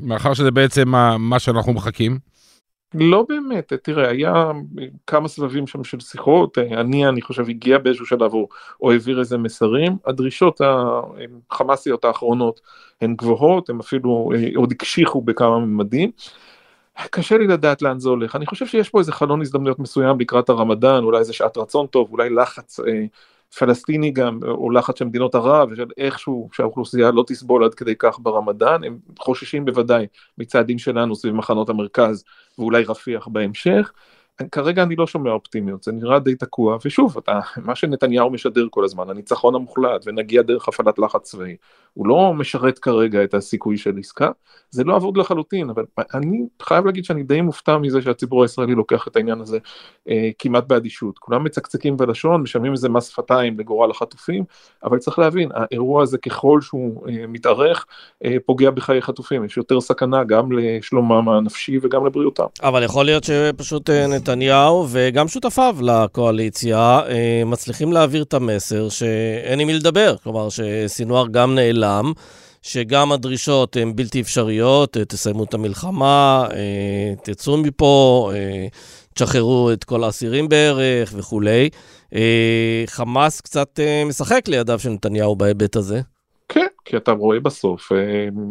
מאחר 0.00 0.34
שזה 0.34 0.50
בעצם 0.50 0.88
מה 1.18 1.38
שאנחנו 1.38 1.72
מחכים. 1.72 2.18
לא 2.94 3.26
באמת, 3.28 3.72
תראה, 3.72 4.08
היה 4.08 4.52
כמה 5.06 5.28
סבבים 5.28 5.66
שם 5.66 5.84
של 5.84 6.00
שיחות, 6.00 6.58
אני, 6.58 7.08
אני 7.08 7.22
חושב, 7.22 7.48
הגיע 7.48 7.78
באיזשהו 7.78 8.06
שלב 8.06 8.34
או, 8.34 8.48
או 8.82 8.92
העביר 8.92 9.20
איזה 9.20 9.38
מסרים, 9.38 9.96
הדרישות 10.06 10.60
החמאסיות 11.50 12.04
האחרונות 12.04 12.60
הן 13.00 13.16
גבוהות, 13.16 13.70
הן 13.70 13.80
אפילו 13.80 14.30
אה, 14.34 14.48
עוד 14.56 14.72
הקשיחו 14.72 15.20
בכמה 15.20 15.58
ממדים. 15.58 16.10
קשה 17.10 17.38
לי 17.38 17.46
לדעת 17.46 17.82
לאן 17.82 17.98
זה 17.98 18.08
הולך, 18.08 18.36
אני 18.36 18.46
חושב 18.46 18.66
שיש 18.66 18.88
פה 18.88 18.98
איזה 18.98 19.12
חלון 19.12 19.40
הזדמנויות 19.40 19.78
מסוים 19.78 20.20
לקראת 20.20 20.48
הרמדאן, 20.48 21.04
אולי 21.04 21.18
איזה 21.18 21.32
שעת 21.32 21.56
רצון 21.56 21.86
טוב, 21.86 22.12
אולי 22.12 22.30
לחץ 22.30 22.80
אה, 22.80 23.04
פלסטיני 23.58 24.10
גם, 24.10 24.40
או 24.42 24.70
לחץ 24.70 24.98
של 24.98 25.04
מדינות 25.04 25.34
ערב, 25.34 25.68
ושל 25.72 25.86
איכשהו 25.96 26.48
שהאוכלוסייה 26.52 27.10
לא 27.10 27.24
תסבול 27.26 27.64
עד 27.64 27.74
כדי 27.74 27.94
כך 27.98 28.18
ברמדאן, 28.18 28.84
הם 28.84 28.98
חוששים 29.18 29.64
בוודאי 29.64 30.06
מצעדים 30.38 30.78
שלנו 30.78 31.16
סביב 31.16 31.34
מחנות 31.34 31.68
המרכז, 31.68 32.24
ואולי 32.58 32.84
רפיח 32.84 33.28
בהמשך. 33.28 33.92
כרגע 34.52 34.82
אני 34.82 34.96
לא 34.96 35.06
שומע 35.06 35.30
אופטימיות, 35.30 35.82
זה 35.82 35.92
נראה 35.92 36.18
די 36.18 36.34
תקוע, 36.34 36.78
ושוב, 36.84 37.18
אתה, 37.18 37.40
מה 37.56 37.74
שנתניהו 37.74 38.30
משדר 38.30 38.66
כל 38.70 38.84
הזמן, 38.84 39.10
הניצחון 39.10 39.54
המוחלט, 39.54 40.02
ונגיע 40.06 40.42
דרך 40.42 40.68
הפעלת 40.68 40.98
לחץ 40.98 41.22
צבאי, 41.22 41.56
הוא 41.96 42.06
לא 42.06 42.34
משרת 42.34 42.78
כרגע 42.78 43.24
את 43.24 43.34
הסיכוי 43.34 43.76
של 43.76 43.98
עסקה, 43.98 44.30
זה 44.70 44.84
לא 44.84 44.96
אבוד 44.96 45.16
לחלוטין, 45.16 45.70
אבל 45.70 45.84
אני 46.14 46.46
חייב 46.62 46.86
להגיד 46.86 47.04
שאני 47.04 47.22
די 47.22 47.40
מופתע 47.40 47.78
מזה 47.78 48.02
שהציבור 48.02 48.42
הישראלי 48.42 48.74
לוקח 48.74 49.08
את 49.08 49.16
העניין 49.16 49.40
הזה 49.40 49.58
אה, 50.08 50.30
כמעט 50.38 50.64
באדישות. 50.66 51.18
כולם 51.18 51.44
מצקצקים 51.44 51.96
בלשון, 51.96 52.42
משלמים 52.42 52.72
איזה 52.72 52.88
מס 52.88 53.08
שפתיים 53.08 53.58
לגורל 53.58 53.90
החטופים, 53.90 54.44
אבל 54.84 54.98
צריך 54.98 55.18
להבין, 55.18 55.48
האירוע 55.54 56.02
הזה 56.02 56.18
ככל 56.18 56.60
שהוא 56.60 57.08
אה, 57.08 57.26
מתארך, 57.28 57.86
אה, 58.24 58.36
פוגע 58.46 58.70
בחיי 58.70 59.02
חטופים, 59.02 59.44
יש 59.44 59.56
יותר 59.56 59.80
סכנה 59.80 60.24
גם 60.24 60.52
לשלומם 60.52 61.28
הנפשי 61.28 61.78
וגם 61.82 62.06
לבריאותם. 62.06 62.46
אבל 62.62 62.82
יכול 62.82 63.04
להיות 63.04 63.24
שפשוט 63.24 63.90
אה, 63.90 64.06
נתניהו 64.06 64.86
וגם 64.90 65.28
שותפיו 65.28 65.76
לקואליציה 65.80 67.00
אה, 67.08 67.42
מצליחים 67.46 67.92
להעביר 67.92 68.22
את 68.22 68.34
המסר 68.34 68.88
שאין 68.88 69.60
עם 69.60 69.66
מי 69.66 69.74
לדבר, 69.74 70.16
כלומר 70.22 70.48
שסינואר 70.48 71.26
גם 71.30 71.54
נעלם. 71.54 71.85
שגם 72.66 73.12
הדרישות 73.12 73.76
הן 73.76 73.96
בלתי 73.96 74.20
אפשריות, 74.20 74.96
אה, 74.96 75.04
תסיימו 75.04 75.44
את 75.44 75.54
המלחמה, 75.54 76.46
אה, 76.52 77.14
תצאו 77.22 77.56
מפה, 77.56 78.30
אה, 78.34 78.66
תשחררו 79.14 79.70
את 79.72 79.84
כל 79.84 80.04
האסירים 80.04 80.48
בערך 80.48 81.14
וכולי. 81.16 81.70
חמאס 82.86 83.40
קצת 83.40 83.80
משחק 84.06 84.48
לידיו 84.48 84.78
של 84.78 84.88
נתניהו 84.88 85.36
בהיבט 85.36 85.76
הזה. 85.76 86.00
כן, 86.48 86.66
כי 86.84 86.96
אתה 86.96 87.12
רואה 87.12 87.40
בסוף 87.40 87.92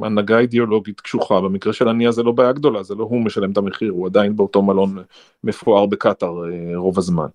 הנהגה 0.03 0.39
אידיאולוגית 0.39 1.01
קשוחה, 1.01 1.41
במקרה 1.41 1.73
של 1.73 1.87
הנייה 1.87 2.11
זה 2.11 2.23
לא 2.23 2.31
בעיה 2.31 2.51
גדולה, 2.51 2.83
זה 2.83 2.95
לא 2.95 3.03
הוא 3.03 3.21
משלם 3.21 3.51
את 3.51 3.57
המחיר, 3.57 3.91
הוא 3.91 4.07
עדיין 4.07 4.35
באותו 4.35 4.61
מלון 4.61 4.97
מפואר 5.43 5.85
בקטאר 5.85 6.33
רוב 6.75 6.97
הזמן. 6.97 7.27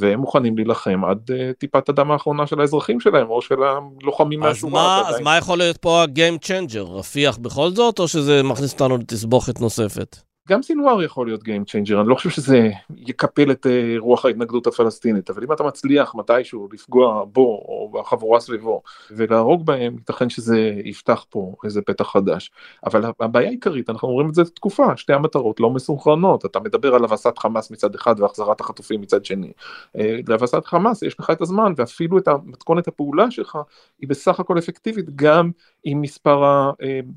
והם 0.00 0.20
מוכנים 0.20 0.56
להילחם 0.56 1.04
עד 1.04 1.30
uh, 1.30 1.52
טיפת 1.58 1.88
הדם 1.88 2.10
האחרונה 2.10 2.46
של 2.46 2.60
האזרחים 2.60 3.00
שלהם, 3.00 3.30
או 3.30 3.42
של 3.42 3.56
הלוחמים 3.62 4.40
מהשורה. 4.40 5.08
אז 5.08 5.20
מה 5.20 5.36
יכול 5.36 5.58
להיות 5.58 5.76
פה 5.76 6.02
ה-game 6.02 6.44
changer? 6.46 6.90
רפיח 6.90 7.36
בכל 7.36 7.70
זאת, 7.70 7.98
או 7.98 8.08
שזה 8.08 8.42
מכניס 8.42 8.72
אותנו 8.72 8.96
לתסבוכת 8.96 9.60
נוספת? 9.60 10.27
גם 10.48 10.62
סינואר 10.62 11.02
יכול 11.02 11.26
להיות 11.26 11.42
Game 11.42 11.68
Changer, 11.68 12.00
אני 12.00 12.08
לא 12.08 12.14
חושב 12.14 12.30
שזה 12.30 12.70
יקפל 12.96 13.50
את 13.50 13.66
אה, 13.66 13.94
רוח 13.98 14.24
ההתנגדות 14.24 14.66
הפלסטינית, 14.66 15.30
אבל 15.30 15.44
אם 15.44 15.52
אתה 15.52 15.64
מצליח 15.64 16.14
מתישהו 16.14 16.68
לפגוע 16.72 17.24
בו 17.24 17.64
או 17.68 17.90
בחבורה 17.94 18.40
סביבו 18.40 18.82
ולהרוג 19.10 19.66
בהם, 19.66 19.94
ייתכן 19.98 20.28
שזה 20.30 20.72
יפתח 20.84 21.24
פה 21.30 21.54
איזה 21.64 21.82
פתח 21.82 22.04
חדש. 22.04 22.50
אבל 22.86 23.04
הבעיה 23.20 23.48
העיקרית, 23.48 23.90
אנחנו 23.90 24.08
רואים 24.08 24.28
את 24.28 24.34
זה 24.34 24.44
תקופה, 24.44 24.96
שתי 24.96 25.12
המטרות 25.12 25.60
לא 25.60 25.70
מסונכרנות, 25.70 26.44
אתה 26.44 26.60
מדבר 26.60 26.94
על 26.94 27.04
הבסת 27.04 27.38
חמאס 27.38 27.70
מצד 27.70 27.94
אחד 27.94 28.20
והחזרת 28.20 28.60
החטופים 28.60 29.00
מצד 29.00 29.24
שני. 29.24 29.52
אה, 29.98 30.18
להבסת 30.28 30.64
חמאס 30.64 31.02
יש 31.02 31.20
לך 31.20 31.30
את 31.30 31.40
הזמן 31.40 31.72
ואפילו 31.76 32.18
את 32.18 32.28
מתכונת 32.44 32.88
הפעולה 32.88 33.30
שלך 33.30 33.58
היא 34.00 34.08
בסך 34.08 34.40
הכל 34.40 34.58
אפקטיבית 34.58 35.16
גם 35.16 35.50
עם 35.84 36.00
מספר 36.00 36.42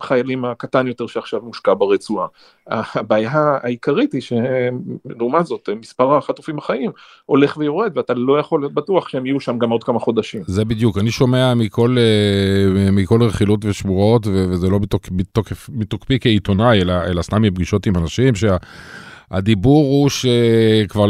החיילים 0.01 0.45
הקטן 0.45 0.87
יותר 0.87 1.07
שעכשיו 1.07 1.41
מושקע 1.41 1.73
ברצועה. 1.73 2.27
הבעיה 2.67 3.20
העיקרית 3.29 4.13
היא 4.13 4.21
שלעומת 4.21 5.45
זאת 5.45 5.69
מספר 5.79 6.17
החטופים 6.17 6.57
החיים 6.57 6.91
הולך 7.25 7.57
ויורד 7.57 7.97
ואתה 7.97 8.13
לא 8.13 8.39
יכול 8.39 8.61
להיות 8.61 8.73
בטוח 8.73 9.09
שהם 9.09 9.25
יהיו 9.25 9.39
שם 9.39 9.57
גם 9.57 9.69
עוד 9.69 9.83
כמה 9.83 9.99
חודשים. 9.99 10.41
זה 10.47 10.65
בדיוק, 10.65 10.97
אני 10.97 11.11
שומע 11.11 11.53
מכל, 11.53 11.95
אה, 11.99 12.91
מכל 12.91 13.23
רכילות 13.23 13.65
ושמורות 13.65 14.27
וזה 14.27 14.69
לא 14.69 14.79
מתוקפי 15.69 16.19
כעיתונאי 16.19 16.81
אלא, 16.81 16.93
אלא 17.03 17.21
סתם 17.21 17.41
מפגישות 17.41 17.85
עם 17.85 17.95
אנשים 17.95 18.33
שהדיבור 18.35 19.83
הוא 19.83 20.09
שכבר 20.09 21.05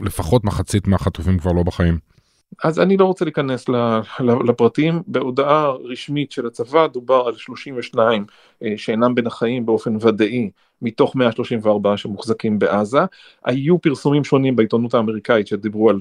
לפחות 0.00 0.44
מחצית 0.44 0.86
מהחטופים 0.86 1.38
כבר 1.38 1.52
לא 1.52 1.62
בחיים. 1.62 2.13
אז 2.64 2.80
אני 2.80 2.96
לא 2.96 3.04
רוצה 3.04 3.24
להיכנס 3.24 3.64
לפרטים, 4.20 5.02
בהודעה 5.06 5.70
רשמית 5.70 6.32
של 6.32 6.46
הצבא 6.46 6.86
דובר 6.86 7.24
על 7.26 7.36
32 7.36 8.24
אה, 8.62 8.72
שאינם 8.76 9.14
בין 9.14 9.26
החיים 9.26 9.66
באופן 9.66 9.96
ודאי 10.00 10.50
מתוך 10.82 11.16
134 11.16 11.96
שמוחזקים 11.96 12.58
בעזה, 12.58 12.98
היו 13.44 13.78
פרסומים 13.78 14.24
שונים 14.24 14.56
בעיתונות 14.56 14.94
האמריקאית 14.94 15.46
שדיברו 15.46 15.90
על 15.90 15.98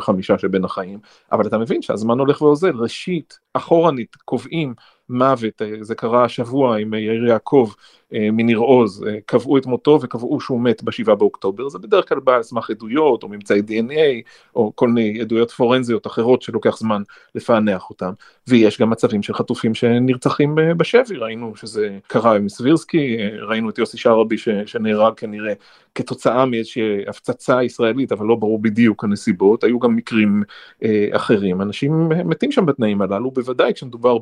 80-85 0.00 0.38
שבין 0.38 0.64
החיים, 0.64 0.98
אבל 1.32 1.46
אתה 1.46 1.58
מבין 1.58 1.82
שהזמן 1.82 2.18
הולך 2.18 2.42
ואוזל, 2.42 2.76
ראשית, 2.76 3.38
אחורנית, 3.54 4.16
קובעים 4.24 4.74
מוות, 5.12 5.62
זה 5.80 5.94
קרה 5.94 6.24
השבוע 6.24 6.78
עם 6.78 6.94
יאיר 6.94 7.26
יעקב 7.26 7.68
מניר 8.12 8.58
עוז, 8.58 9.04
קבעו 9.26 9.58
את 9.58 9.66
מותו 9.66 9.98
וקבעו 10.02 10.40
שהוא 10.40 10.60
מת 10.60 10.82
בשבעה 10.82 11.16
באוקטובר, 11.16 11.68
זה 11.68 11.78
בדרך 11.78 12.08
כלל 12.08 12.20
בא 12.20 12.36
על 12.36 12.42
סמך 12.42 12.70
עדויות 12.70 13.22
או 13.22 13.28
ממצאי 13.28 13.60
DNA 13.60 14.28
או 14.56 14.72
כל 14.74 14.88
מיני 14.88 15.20
עדויות 15.20 15.50
פורנזיות 15.50 16.06
אחרות 16.06 16.42
שלוקח 16.42 16.76
זמן 16.78 17.02
לפענח 17.34 17.90
אותם, 17.90 18.12
ויש 18.48 18.80
גם 18.80 18.90
מצבים 18.90 19.22
של 19.22 19.34
חטופים 19.34 19.74
שנרצחים 19.74 20.58
בשבי, 20.76 21.16
ראינו 21.16 21.56
שזה 21.56 21.98
קרה 22.06 22.36
עם 22.36 22.48
סבירסקי, 22.48 23.16
ראינו 23.48 23.70
את 23.70 23.78
יוסי 23.78 23.98
שרעבי 23.98 24.36
שנהרג 24.66 25.14
כנראה 25.14 25.52
כתוצאה 25.94 26.46
מאיזושהי 26.46 27.08
הפצצה 27.08 27.62
ישראלית, 27.62 28.12
אבל 28.12 28.26
לא 28.26 28.34
ברור 28.34 28.62
בדיוק 28.62 29.04
הנסיבות, 29.04 29.64
היו 29.64 29.78
גם 29.78 29.96
מקרים 29.96 30.42
אה, 30.82 31.08
אחרים, 31.12 31.62
אנשים 31.62 32.08
מתים 32.08 32.52
שם 32.52 32.66
בתנאים 32.66 33.02
הללו, 33.02 33.30
בוודאי 33.30 33.74
כשמדובר 33.74 34.18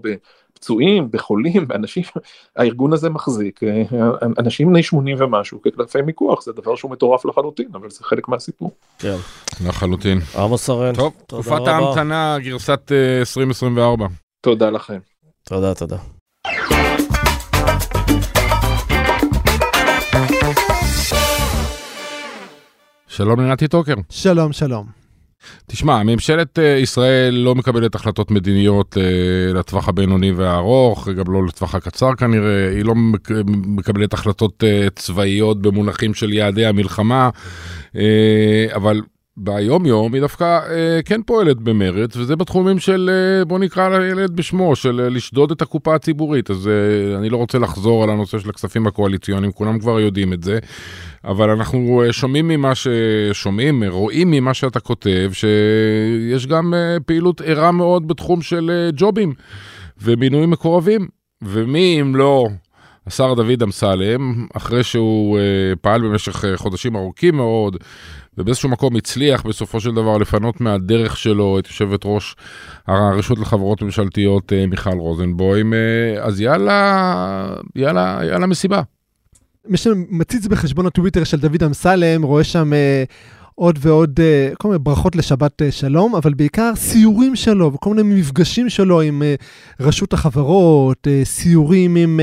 בפצועים, 0.60 1.10
בחולים, 1.10 1.68
באנשים, 1.68 2.02
הארגון 2.56 2.92
הזה 2.92 3.10
מחזיק 3.10 3.62
אה, 3.62 3.82
אנשים 4.38 4.68
בני 4.68 4.82
80 4.82 5.16
ומשהו 5.20 5.62
כקלפי 5.62 6.02
מיקוח, 6.02 6.42
זה 6.42 6.52
דבר 6.52 6.76
שהוא 6.76 6.90
מטורף 6.90 7.24
לחלוטין, 7.24 7.68
אבל 7.74 7.90
זה 7.90 8.04
חלק 8.04 8.28
מהסיפור. 8.28 8.70
כן. 8.98 9.16
לחלוטין. 9.66 10.18
עמוס 10.38 10.70
ארן, 10.70 10.94
טוב, 10.94 11.12
תקופת 11.26 11.66
ההמתנה, 11.66 12.36
גרסת 12.38 12.92
2024. 13.20 14.04
אה, 14.04 14.10
תודה 14.40 14.70
לכם. 14.70 14.98
תודה, 15.44 15.74
תודה. 15.74 15.96
שלום 23.06 23.40
לנתי 23.40 23.68
טוקר. 23.68 23.94
שלום, 24.10 24.52
שלום. 24.52 24.99
תשמע, 25.66 26.02
ממשלת 26.02 26.58
אה, 26.58 26.64
ישראל 26.64 27.34
לא 27.34 27.54
מקבלת 27.54 27.94
החלטות 27.94 28.30
מדיניות 28.30 28.96
אה, 28.98 29.52
לטווח 29.52 29.88
הבינוני 29.88 30.32
והארוך, 30.32 31.08
גם 31.08 31.32
לא 31.32 31.46
לטווח 31.46 31.74
הקצר 31.74 32.14
כנראה, 32.14 32.70
היא 32.70 32.84
לא 32.84 32.94
מקבלת 33.46 34.12
החלטות 34.12 34.64
אה, 34.64 34.88
צבאיות 34.96 35.62
במונחים 35.62 36.14
של 36.14 36.32
יעדי 36.32 36.66
המלחמה, 36.66 37.30
אבל 38.74 39.00
ביום 39.42 39.86
יום 39.86 40.14
היא 40.14 40.20
דווקא 40.20 40.44
אה, 40.44 41.00
כן 41.04 41.22
פועלת 41.22 41.56
במרץ, 41.56 42.16
וזה 42.16 42.36
בתחומים 42.36 42.78
של, 42.78 43.10
אה, 43.12 43.44
בוא 43.44 43.58
נקרא 43.58 43.98
לילד 43.98 44.36
בשמו, 44.36 44.76
של 44.76 45.00
אה, 45.00 45.08
לשדוד 45.08 45.50
את 45.50 45.62
הקופה 45.62 45.94
הציבורית. 45.94 46.50
אז 46.50 46.68
אה, 46.68 47.18
אני 47.18 47.28
לא 47.28 47.36
רוצה 47.36 47.58
לחזור 47.58 48.04
על 48.04 48.10
הנושא 48.10 48.38
של 48.38 48.50
הכספים 48.50 48.86
הקואליציוניים, 48.86 49.52
כולם 49.52 49.78
כבר 49.78 50.00
יודעים 50.00 50.32
את 50.32 50.42
זה, 50.42 50.58
אבל 51.24 51.50
אנחנו 51.50 52.02
אה, 52.06 52.12
שומעים 52.12 52.48
ממה 52.48 52.72
ששומעים, 52.74 53.82
רואים 53.84 54.30
ממה 54.30 54.54
שאתה 54.54 54.80
כותב, 54.80 55.30
שיש 55.32 56.46
גם 56.46 56.74
אה, 56.74 56.96
פעילות 57.06 57.40
ערה 57.40 57.72
מאוד 57.72 58.08
בתחום 58.08 58.42
של 58.42 58.70
אה, 58.70 58.90
ג'ובים 58.96 59.34
ומינוי 60.02 60.46
מקורבים, 60.46 61.08
ומי 61.42 62.00
אם 62.00 62.16
לא... 62.16 62.48
השר 63.06 63.34
דוד 63.34 63.62
אמסלם, 63.62 64.46
אחרי 64.54 64.82
שהוא 64.82 65.38
אה, 65.38 65.42
פעל 65.80 66.02
במשך 66.02 66.44
אה, 66.44 66.56
חודשים 66.56 66.96
ארוכים 66.96 67.36
מאוד, 67.36 67.76
ובאיזשהו 68.38 68.68
מקום 68.68 68.96
הצליח 68.96 69.42
בסופו 69.42 69.80
של 69.80 69.90
דבר 69.94 70.18
לפנות 70.18 70.60
מהדרך 70.60 71.16
שלו 71.16 71.58
את 71.58 71.66
יושבת 71.66 72.00
ראש 72.04 72.36
הרשות 72.86 73.38
לחברות 73.38 73.82
ממשלתיות 73.82 74.52
אה, 74.52 74.66
מיכל 74.66 74.98
רוזנבוים, 74.98 75.74
אה, 75.74 76.22
אז 76.22 76.40
יאללה, 76.40 77.54
יאללה, 77.76 78.20
יאללה 78.22 78.46
מסיבה. 78.46 78.82
מי 79.68 79.76
שמציץ 79.76 80.46
בחשבון 80.46 80.86
הטוויטר 80.86 81.24
של 81.24 81.40
דוד 81.40 81.62
אמסלם, 81.62 82.22
רואה 82.22 82.44
שם... 82.44 82.72
אה, 82.72 83.04
עוד 83.60 83.78
ועוד, 83.80 84.20
אה, 84.20 84.50
כל 84.58 84.68
מיני 84.68 84.78
ברכות 84.78 85.16
לשבת 85.16 85.62
אה, 85.62 85.70
שלום, 85.70 86.14
אבל 86.14 86.34
בעיקר 86.34 86.72
סיורים 86.76 87.36
שלו 87.36 87.72
וכל 87.72 87.94
מיני 87.94 88.20
מפגשים 88.20 88.68
שלו 88.68 89.00
עם 89.00 89.22
אה, 89.22 89.34
רשות 89.80 90.12
החברות, 90.12 91.06
סיורים 91.24 91.96
עם, 91.96 92.20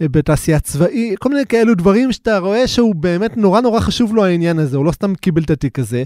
בתעשייה 0.00 0.60
צבאית, 0.60 1.18
כל 1.18 1.28
מיני 1.28 1.46
כאלו 1.46 1.74
דברים 1.74 2.12
שאתה 2.12 2.38
רואה 2.38 2.66
שהוא 2.66 2.94
באמת 2.94 3.36
נורא 3.36 3.60
נורא 3.60 3.80
חשוב 3.80 4.14
לו 4.14 4.24
העניין 4.24 4.58
הזה, 4.58 4.76
הוא 4.76 4.84
לא 4.84 4.92
סתם 4.92 5.14
קיבל 5.14 5.42
את 5.42 5.50
התיק 5.50 5.78
הזה. 5.78 6.02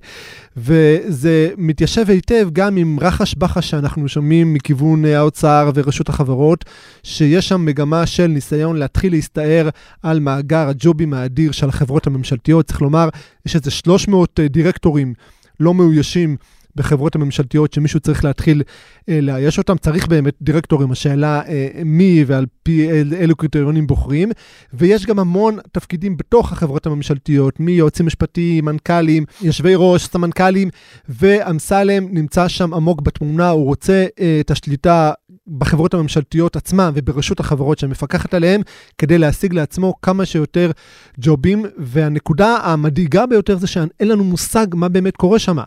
וזה 0.57 1.51
מתיישב 1.59 2.11
היטב 2.11 2.49
גם 2.53 2.77
עם 2.77 2.99
רחש 3.01 3.35
בחש 3.35 3.71
שאנחנו 3.71 4.09
שומעים 4.09 4.55
מכיוון 4.55 5.05
האוצר 5.05 5.71
ורשות 5.75 6.09
החברות, 6.09 6.65
שיש 7.03 7.49
שם 7.49 7.65
מגמה 7.65 8.07
של 8.07 8.27
ניסיון 8.27 8.77
להתחיל 8.77 9.13
להסתער 9.13 9.69
על 10.03 10.21
מאגר 10.21 10.69
הג'ובים 10.69 11.15
האדיר 11.15 11.53
של 11.53 11.69
החברות 11.69 12.07
הממשלתיות. 12.07 12.67
צריך 12.67 12.83
לומר, 12.83 13.09
יש 13.47 13.57
איזה 13.57 13.71
300 13.71 14.41
דירקטורים 14.51 15.15
לא 15.61 15.75
מאוישים 15.75 16.37
בחברות 16.77 17.15
הממשלתיות 17.15 17.73
שמישהו 17.73 18.01
צריך 18.01 18.25
להתחיל 18.25 18.63
אה, 19.09 19.21
לאייש 19.21 19.59
אותם. 19.59 19.77
צריך 19.77 20.07
באמת 20.09 20.35
דירקטורים, 20.43 20.93
השאלה 20.93 21.43
אה, 21.49 21.69
מי 21.85 22.25
ועל 22.27 22.47
פי 22.63 22.91
אל, 22.91 23.15
אילו 23.21 23.37
קריטריונים 23.37 23.87
בוחרים. 23.87 24.31
ויש 24.75 25.07
גם 25.07 25.19
המון 25.19 25.59
תפקידים 25.73 26.17
בתוך 26.17 26.53
החברות 26.53 26.87
הממשלתיות, 26.87 27.61
מיועצים 27.61 28.07
משפטיים, 28.07 28.65
מנכ"לים, 28.65 29.25
יושבי 29.43 29.73
ראש, 29.77 30.05
סמנכ"לים, 30.05 30.69
ואמסלם 31.09 32.07
נמצא 32.11 32.49
שם 32.49 32.75
עמוק 32.75 33.01
בתמונה, 33.01 33.51
הוא 33.51 33.65
רוצה 33.65 34.07
אה, 34.21 34.39
את 34.41 34.51
השליטה 34.51 35.13
בחברות 35.59 35.95
הממשלתיות 35.95 36.57
עצמן 36.57 36.91
וברשות 36.95 37.41
החברות 37.41 37.79
שמפקחת 37.79 38.35
עליהן, 38.35 38.63
כדי 38.99 39.19
להשיג 39.19 39.53
לעצמו 39.53 39.95
כמה 40.03 40.27
שיותר 40.27 40.71
ג'ובים. 41.19 41.65
והנקודה 41.79 42.57
המדאיגה 42.63 43.27
ביותר 43.27 43.57
זה 43.59 43.67
שאין 43.67 44.09
לנו 44.09 44.25
מושג 44.25 44.67
מה 44.75 44.89
באמת 44.89 45.17
קורה 45.17 45.39
שם. 45.39 45.59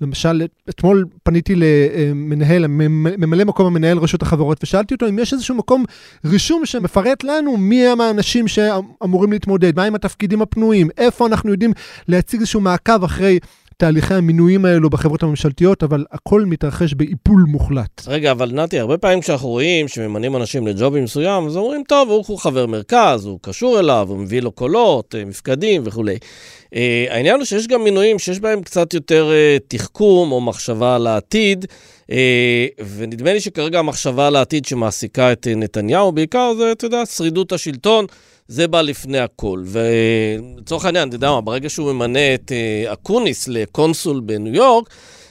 למשל, 0.00 0.46
אתמול 0.68 1.04
פניתי 1.22 1.54
למנהל, 1.56 2.66
ממלא 2.66 3.44
מקום 3.44 3.66
המנהל 3.66 3.98
רשות 3.98 4.22
החברות, 4.22 4.58
ושאלתי 4.62 4.94
אותו 4.94 5.08
אם 5.08 5.18
יש 5.18 5.32
איזשהו 5.32 5.54
מקום 5.54 5.84
רישום 6.24 6.66
שמפרט 6.66 7.24
לנו 7.24 7.56
מי 7.56 7.86
הם 7.86 8.00
האנשים 8.00 8.48
שאמורים 8.48 9.32
להתמודד, 9.32 9.76
מהם 9.76 9.94
התפקידים 9.94 10.42
הפנויים, 10.42 10.88
איפה 10.98 11.26
אנחנו 11.26 11.50
יודעים 11.50 11.72
להציג 12.08 12.40
איזשהו 12.40 12.60
מעקב 12.60 13.04
אחרי 13.04 13.38
תהליכי 13.78 14.14
המינויים 14.14 14.64
האלו 14.64 14.90
בחברות 14.90 15.22
הממשלתיות, 15.22 15.82
אבל 15.82 16.04
הכל 16.12 16.44
מתרחש 16.44 16.94
באיפול 16.94 17.44
מוחלט. 17.48 18.02
רגע, 18.06 18.30
אבל 18.30 18.52
נתי, 18.52 18.78
הרבה 18.78 18.98
פעמים 18.98 19.20
כשאנחנו 19.20 19.48
רואים 19.48 19.88
שממנים 19.88 20.36
אנשים 20.36 20.66
לג'ובים 20.66 21.04
מסוים, 21.04 21.46
אז 21.46 21.56
אומרים, 21.56 21.82
טוב, 21.88 22.24
הוא 22.26 22.38
חבר 22.38 22.66
מרכז, 22.66 23.26
הוא 23.26 23.38
קשור 23.42 23.80
אליו, 23.80 24.06
הוא 24.08 24.18
מביא 24.18 24.40
לו 24.40 24.52
קולות, 24.52 25.14
אה, 25.14 25.24
מפקדים 25.24 25.82
וכולי. 25.84 26.16
אה, 26.64 26.68
העניין 27.10 27.36
הוא 27.36 27.44
שיש 27.44 27.66
גם 27.66 27.84
מינויים 27.84 28.18
שיש 28.18 28.40
בהם 28.40 28.62
קצת 28.62 28.94
יותר 28.94 29.30
אה, 29.30 29.64
תחכום 29.68 30.32
או 30.32 30.40
מחשבה 30.40 30.94
על 30.94 31.06
העתיד, 31.06 31.64
אה, 32.02 32.14
ונדמה 32.96 33.32
לי 33.32 33.40
שכרגע 33.40 33.78
המחשבה 33.78 34.26
על 34.26 34.36
העתיד 34.36 34.64
שמעסיקה 34.64 35.32
את 35.32 35.46
אה, 35.46 35.56
נתניהו, 35.56 36.12
בעיקר 36.12 36.52
זה, 36.58 36.72
אתה 36.72 36.86
יודע, 36.86 37.06
שרידות 37.06 37.52
השלטון. 37.52 38.06
זה 38.48 38.68
בא 38.68 38.82
לפני 38.82 39.18
הכל. 39.18 39.62
ולצורך 39.66 40.84
העניין, 40.84 41.08
אתה 41.08 41.16
יודע 41.16 41.30
מה, 41.30 41.40
ברגע 41.40 41.68
שהוא 41.70 41.92
ממנה 41.92 42.34
את 42.34 42.52
אה, 42.52 42.92
אקוניס 42.92 43.48
לקונסול 43.48 44.20
בניו 44.20 44.54
יורק, 44.54 44.90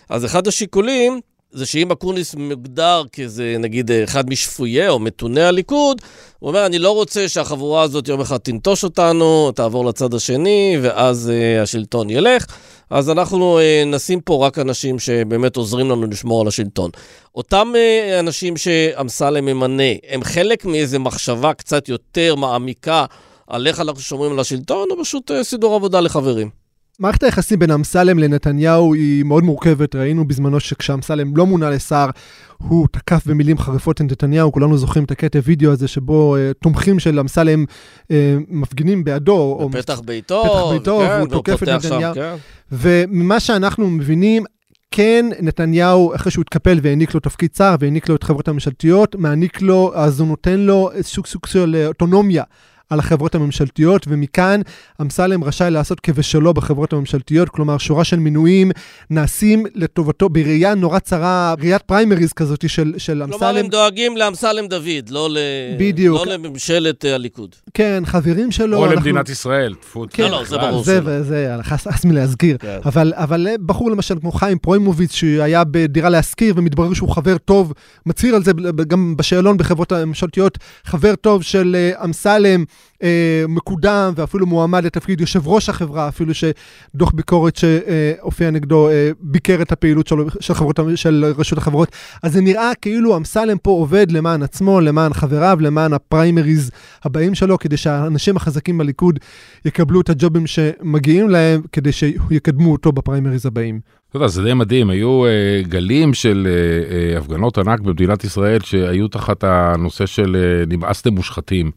אז 0.10 0.26
אחד 0.26 0.48
השיקולים 0.48 1.22
זה 1.56 1.66
שאם 1.66 1.92
אקוניס 1.92 2.36
מוגדר 2.36 3.04
כאיזה, 3.12 3.56
נגיד, 3.60 3.92
אחד 3.92 4.30
משפויי 4.30 4.90
או 4.90 5.00
מתוני 5.00 5.42
הליכוד, 5.42 6.02
הוא 6.40 6.48
אומר, 6.48 6.66
אני 6.66 6.80
לא 6.80 6.92
רוצה 6.92 7.30
שהחבורה 7.30 7.82
הזאת 7.82 8.08
יום 8.08 8.22
אחד 8.22 8.38
תנטוש 8.38 8.84
אותנו, 8.84 9.52
תעבור 9.52 9.86
לצד 9.86 10.14
השני, 10.14 10.78
ואז 10.82 11.32
uh, 11.32 11.64
השלטון 11.64 12.10
ילך. 12.10 12.46
אז 12.90 13.10
אנחנו 13.10 13.60
uh, 13.60 13.88
נשים 13.88 14.22
פה 14.22 14.48
רק 14.48 14.60
אנשים 14.60 15.00
שבאמת 15.00 15.56
עוזרים 15.56 15.92
לנו 15.92 16.08
לשמור 16.08 16.42
על 16.42 16.48
השלטון. 16.48 16.92
אותם 17.36 17.74
uh, 17.74 18.20
אנשים 18.20 18.58
שאמסלם 18.58 19.46
ממנה, 19.46 19.84
הם 20.10 20.24
חלק 20.24 20.66
מאיזו 20.66 21.00
מחשבה 21.00 21.54
קצת 21.54 21.90
יותר 21.90 22.36
מעמיקה 22.36 23.06
על 23.48 23.68
איך 23.68 23.80
אנחנו 23.80 24.02
שומרים 24.02 24.32
על 24.32 24.40
השלטון, 24.40 24.88
או 24.92 25.04
פשוט 25.04 25.32
uh, 25.32 25.44
סידור 25.44 25.76
עבודה 25.76 26.00
לחברים? 26.00 26.65
מערכת 27.00 27.24
היחסים 27.24 27.60
בין 27.60 27.72
אמסלם 27.72 28.20
לנתניהו 28.20 28.94
היא 28.94 29.24
מאוד 29.24 29.44
מורכבת. 29.44 29.96
ראינו 29.96 30.28
בזמנו 30.28 30.60
שכשאמסלם 30.60 31.38
לא 31.38 31.46
מונה 31.46 31.70
לשר, 31.70 32.10
הוא 32.58 32.88
תקף 32.92 33.28
במילים 33.28 33.58
חריפות 33.58 34.02
את 34.02 34.02
נתניהו. 34.02 34.52
כולנו 34.52 34.78
זוכרים 34.78 35.04
את 35.04 35.12
הקטע 35.12 35.40
וידאו 35.44 35.72
הזה 35.72 35.88
שבו 35.88 36.36
uh, 36.36 36.54
תומכים 36.64 37.00
של 37.00 37.20
אמסלם 37.20 37.66
uh, 38.04 38.08
מפגינים 38.48 39.04
בעדו. 39.04 39.70
בפתח 39.72 40.00
ביתו. 40.00 40.44
פתח 40.44 40.74
ביתו, 40.74 41.00
כן, 41.00 41.18
והוא 41.18 41.28
תוקף 41.28 41.64
את 41.64 41.68
נתניהו. 41.70 42.16
שם, 42.16 42.22
כן. 42.22 42.36
וממה 42.72 43.40
שאנחנו 43.40 43.90
מבינים, 43.90 44.44
כן, 44.92 45.26
נתניהו, 45.42 46.16
אחרי 46.16 46.32
שהוא 46.32 46.42
התקפל 46.42 46.80
והעניק 46.82 47.14
לו 47.14 47.20
תפקיד 47.20 47.50
שר 47.58 47.76
והעניק 47.80 48.10
לו 48.10 48.16
את 48.16 48.24
חברות 48.24 48.48
הממשלתיות, 48.48 49.16
מעניק 49.16 49.62
לו, 49.62 49.92
אז 49.96 50.20
הוא 50.20 50.28
נותן 50.28 50.60
לו 50.60 50.92
איזשהו 50.92 51.24
סוג 51.26 51.46
של 51.46 51.84
אוטונומיה 51.88 52.44
על 52.90 53.00
החברות 53.00 53.36
הממשלתיות, 53.36 54.06
ומכאן 54.08 54.62
אמסלם 55.02 55.44
רשאי 55.44 55.72
לעשות 55.72 56.00
כבשלו 56.00 56.54
בחברות 56.54 56.94
הממשלתיות, 56.94 57.50
כלומר 57.50 57.78
שורה 57.78 58.04
של 58.04 58.20
מינויים 58.20 58.72
נעשים 59.10 59.66
לטובתו 59.76 60.30
בראייה 60.30 60.76
נורא 60.76 61.00
צרה, 61.00 61.54
ראיית 61.60 61.82
פריימריז 61.82 62.34
כזאת 62.34 62.70
של, 62.70 62.94
של 62.98 63.24
אמסלם. 63.24 63.40
כלומר, 63.40 63.58
הם 63.58 63.68
דואגים 63.68 64.18
לאמסלם 64.18 64.68
דוד, 64.68 65.10
לא, 65.10 65.30
ל... 65.30 65.38
בדיוק. 65.80 66.28
לא 66.28 66.34
לממשלת 66.34 67.06
אה, 67.06 67.16
הליכוד. 67.16 67.56
כן, 67.74 68.04
חברים 68.06 68.52
שלו. 68.52 68.78
או 68.78 68.86
אנחנו... 68.86 68.96
למדינת 68.96 69.30
ישראל, 69.30 69.74
טפו 69.74 70.06
כן, 70.10 70.24
לא, 70.24 70.30
לא, 70.30 70.46
זה 70.46 70.58
ברור 70.58 70.84
זה, 70.84 71.00
שלא. 71.02 71.12
וזה, 71.20 71.56
הס 71.72 72.06
מלהסגיר. 72.06 72.58
כן. 72.58 72.80
אבל, 72.86 73.14
אבל 73.16 73.48
בחור 73.66 73.92
למשל 73.92 74.16
כמו 74.20 74.32
חיים 74.32 74.58
פרוימוביץ, 74.58 75.14
שהיה 75.14 75.64
בדירה 75.64 76.10
להשכיר, 76.10 76.54
ומתברר 76.58 76.94
שהוא 76.94 77.10
חבר 77.10 77.38
טוב, 77.38 77.74
מצהיר 78.06 78.36
על 78.36 78.44
זה 78.44 78.52
גם 78.88 79.18
בשאלון 79.18 79.58
בחברות 79.58 79.92
הממשלתיות, 79.92 80.58
חבר 80.86 81.16
טוב 81.16 81.44
של 81.44 81.76
אה, 81.76 82.04
אמסלם, 82.04 82.64
אה, 83.04 83.44
מקודם 83.48 84.14
ואפילו 84.16 84.46
מועמד 84.46 84.84
לתפקיד 84.86 85.22
יושב 85.22 85.48
ראש 85.48 85.70
החברה, 85.70 86.08
אפילו 86.08 86.34
שדוח 86.34 87.12
ביקורת 87.12 87.56
שהופיע 87.56 88.52
נגדו 88.52 88.90
אה, 88.90 89.10
ביקר 89.22 89.62
את 89.62 89.72
הפעילות 89.72 90.08
של, 90.08 90.16
של, 90.40 90.54
חברות, 90.54 90.80
של 90.96 91.34
רשות 91.38 91.58
החברות. 91.58 91.92
אז 92.24 92.34
זה 92.34 92.42
נראה 92.42 92.72
כאילו 92.82 93.18
אמסלם 93.18 93.58
פה 93.58 93.72
עובד 93.72 94.12
למען 94.12 94.44
עצמו, 94.44 94.82
למען 94.82 95.14
חבריו, 95.14 95.58
למען 95.62 95.94
הפריימריז 95.94 96.72
הבאים 97.04 97.36
שלו, 97.36 97.58
כדי 97.58 97.78
שהאנשים 97.78 98.38
החזקים 98.38 98.78
בליכוד 98.78 99.20
יקבלו 99.66 100.02
את 100.02 100.10
הג'ובים 100.10 100.48
שמגיעים 100.48 101.30
להם, 101.30 101.62
כדי 101.72 101.92
שיקדמו 101.92 102.72
אותו 102.72 102.92
בפריימריז 102.92 103.46
הבאים. 103.46 103.80
אתה 104.16 104.24
יודע, 104.24 104.28
זה 104.28 104.44
די 104.44 104.54
מדהים, 104.54 104.90
היו 104.90 105.26
אה, 105.26 105.62
גלים 105.64 106.14
של 106.14 106.48
אה, 106.50 107.14
אה, 107.14 107.18
הפגנות 107.18 107.58
ענק 107.58 107.80
במדינת 107.80 108.24
ישראל 108.24 108.62
שהיו 108.62 109.08
תחת 109.08 109.44
הנושא 109.44 110.06
של 110.06 110.36
אה, 110.36 110.66
נמאסתם 110.68 111.14
מושחתים. 111.14 111.72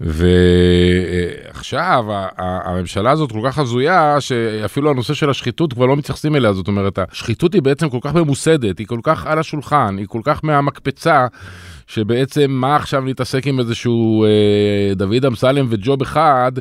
ועכשיו 0.00 2.04
הממשלה 2.38 3.10
הזאת 3.10 3.32
כל 3.32 3.40
כך 3.44 3.58
הזויה, 3.58 4.20
שאפילו 4.20 4.90
הנושא 4.90 5.14
של 5.14 5.30
השחיתות 5.30 5.72
כבר 5.72 5.86
לא 5.86 5.96
מתייחסים 5.96 6.36
אליה, 6.36 6.52
זאת 6.52 6.68
אומרת, 6.68 6.98
השחיתות 6.98 7.54
היא 7.54 7.62
בעצם 7.62 7.88
כל 7.88 7.98
כך 8.00 8.14
ממוסדת, 8.14 8.78
היא 8.78 8.86
כל 8.86 9.00
כך 9.02 9.26
על 9.26 9.38
השולחן, 9.38 9.96
היא 9.98 10.06
כל 10.08 10.20
כך 10.24 10.44
מהמקפצה. 10.44 11.26
שבעצם 11.94 12.50
מה 12.50 12.76
עכשיו 12.76 13.04
להתעסק 13.04 13.46
עם 13.46 13.60
איזשהו 13.60 14.24
אה, 14.24 14.94
דוד 14.94 15.24
אמסלם 15.24 15.66
וג'וב 15.68 16.02
אחד, 16.02 16.52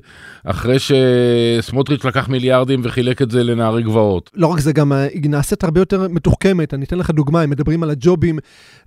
אחרי 0.44 0.78
שסמוטריץ' 0.80 2.06
לקח 2.06 2.30
מיליארדים 2.30 2.82
וחילק 2.84 3.22
את 3.22 3.32
זה 3.32 3.44
לנערי 3.44 3.84
גבעות. 3.84 4.30
לא 4.36 4.48
רק 4.48 4.60
זה, 4.60 4.74
גם 4.74 4.92
היא 4.92 5.30
נעשית 5.30 5.64
הרבה 5.64 5.82
יותר 5.82 6.08
מתוחכמת. 6.10 6.74
אני 6.74 6.86
אתן 6.86 6.98
לך 6.98 7.12
דוגמה, 7.12 7.44
אם 7.44 7.50
מדברים 7.50 7.84
על 7.84 7.90
הג'ובים 7.90 8.40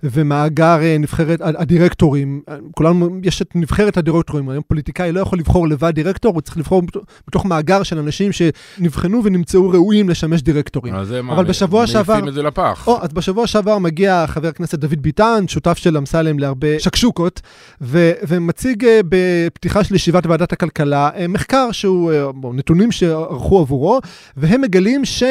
ומאגר 0.03 0.77
אה, 0.81 0.97
נבחרת 0.99 1.39
הדירקטורים, 1.41 2.41
כולנו, 2.71 3.09
יש 3.23 3.41
את 3.41 3.49
נבחרת 3.55 3.97
הדירקטורים, 3.97 4.49
היום 4.49 4.63
פוליטיקאי 4.67 5.11
לא 5.11 5.19
יכול 5.19 5.39
לבחור 5.39 5.67
לבד 5.67 5.91
דירקטור, 5.95 6.33
הוא 6.33 6.41
צריך 6.41 6.57
לבחור 6.57 6.81
בתוך 7.27 7.45
מאגר 7.45 7.83
של 7.83 7.99
אנשים 7.99 8.31
שנבחנו 8.31 9.23
ונמצאו 9.23 9.69
ראויים 9.69 10.09
לשמש 10.09 10.41
דירקטורים. 10.41 10.95
אבל 10.95 11.21
מה, 11.21 11.43
בשבוע 11.43 11.87
שעבר... 11.87 12.13
מעיפים 12.13 12.29
את 12.29 12.33
זה 12.33 12.43
לפח. 12.43 12.87
או, 12.87 13.01
אז 13.01 13.13
בשבוע 13.13 13.47
שעבר 13.47 13.77
מגיע 13.77 14.25
חבר 14.27 14.47
הכנסת 14.47 14.79
דוד 14.79 15.01
ביטן, 15.01 15.47
שותף 15.47 15.77
של 15.77 15.97
אמסלם 15.97 16.34
להרבה 16.39 16.79
שקשוקות, 16.79 17.41
ו- 17.81 18.11
ומציג 18.27 18.83
uh, 18.83 18.87
בפתיחה 19.09 19.83
של 19.83 19.95
ישיבת 19.95 20.25
ועדת 20.25 20.53
הכלכלה 20.53 21.09
uh, 21.09 21.27
מחקר 21.27 21.71
שהוא, 21.71 22.11
uh, 22.11 22.47
נתונים 22.53 22.91
שערכו 22.91 23.59
עבורו, 23.59 23.99
והם 24.37 24.61
מגלים 24.61 25.05
ש... 25.05 25.23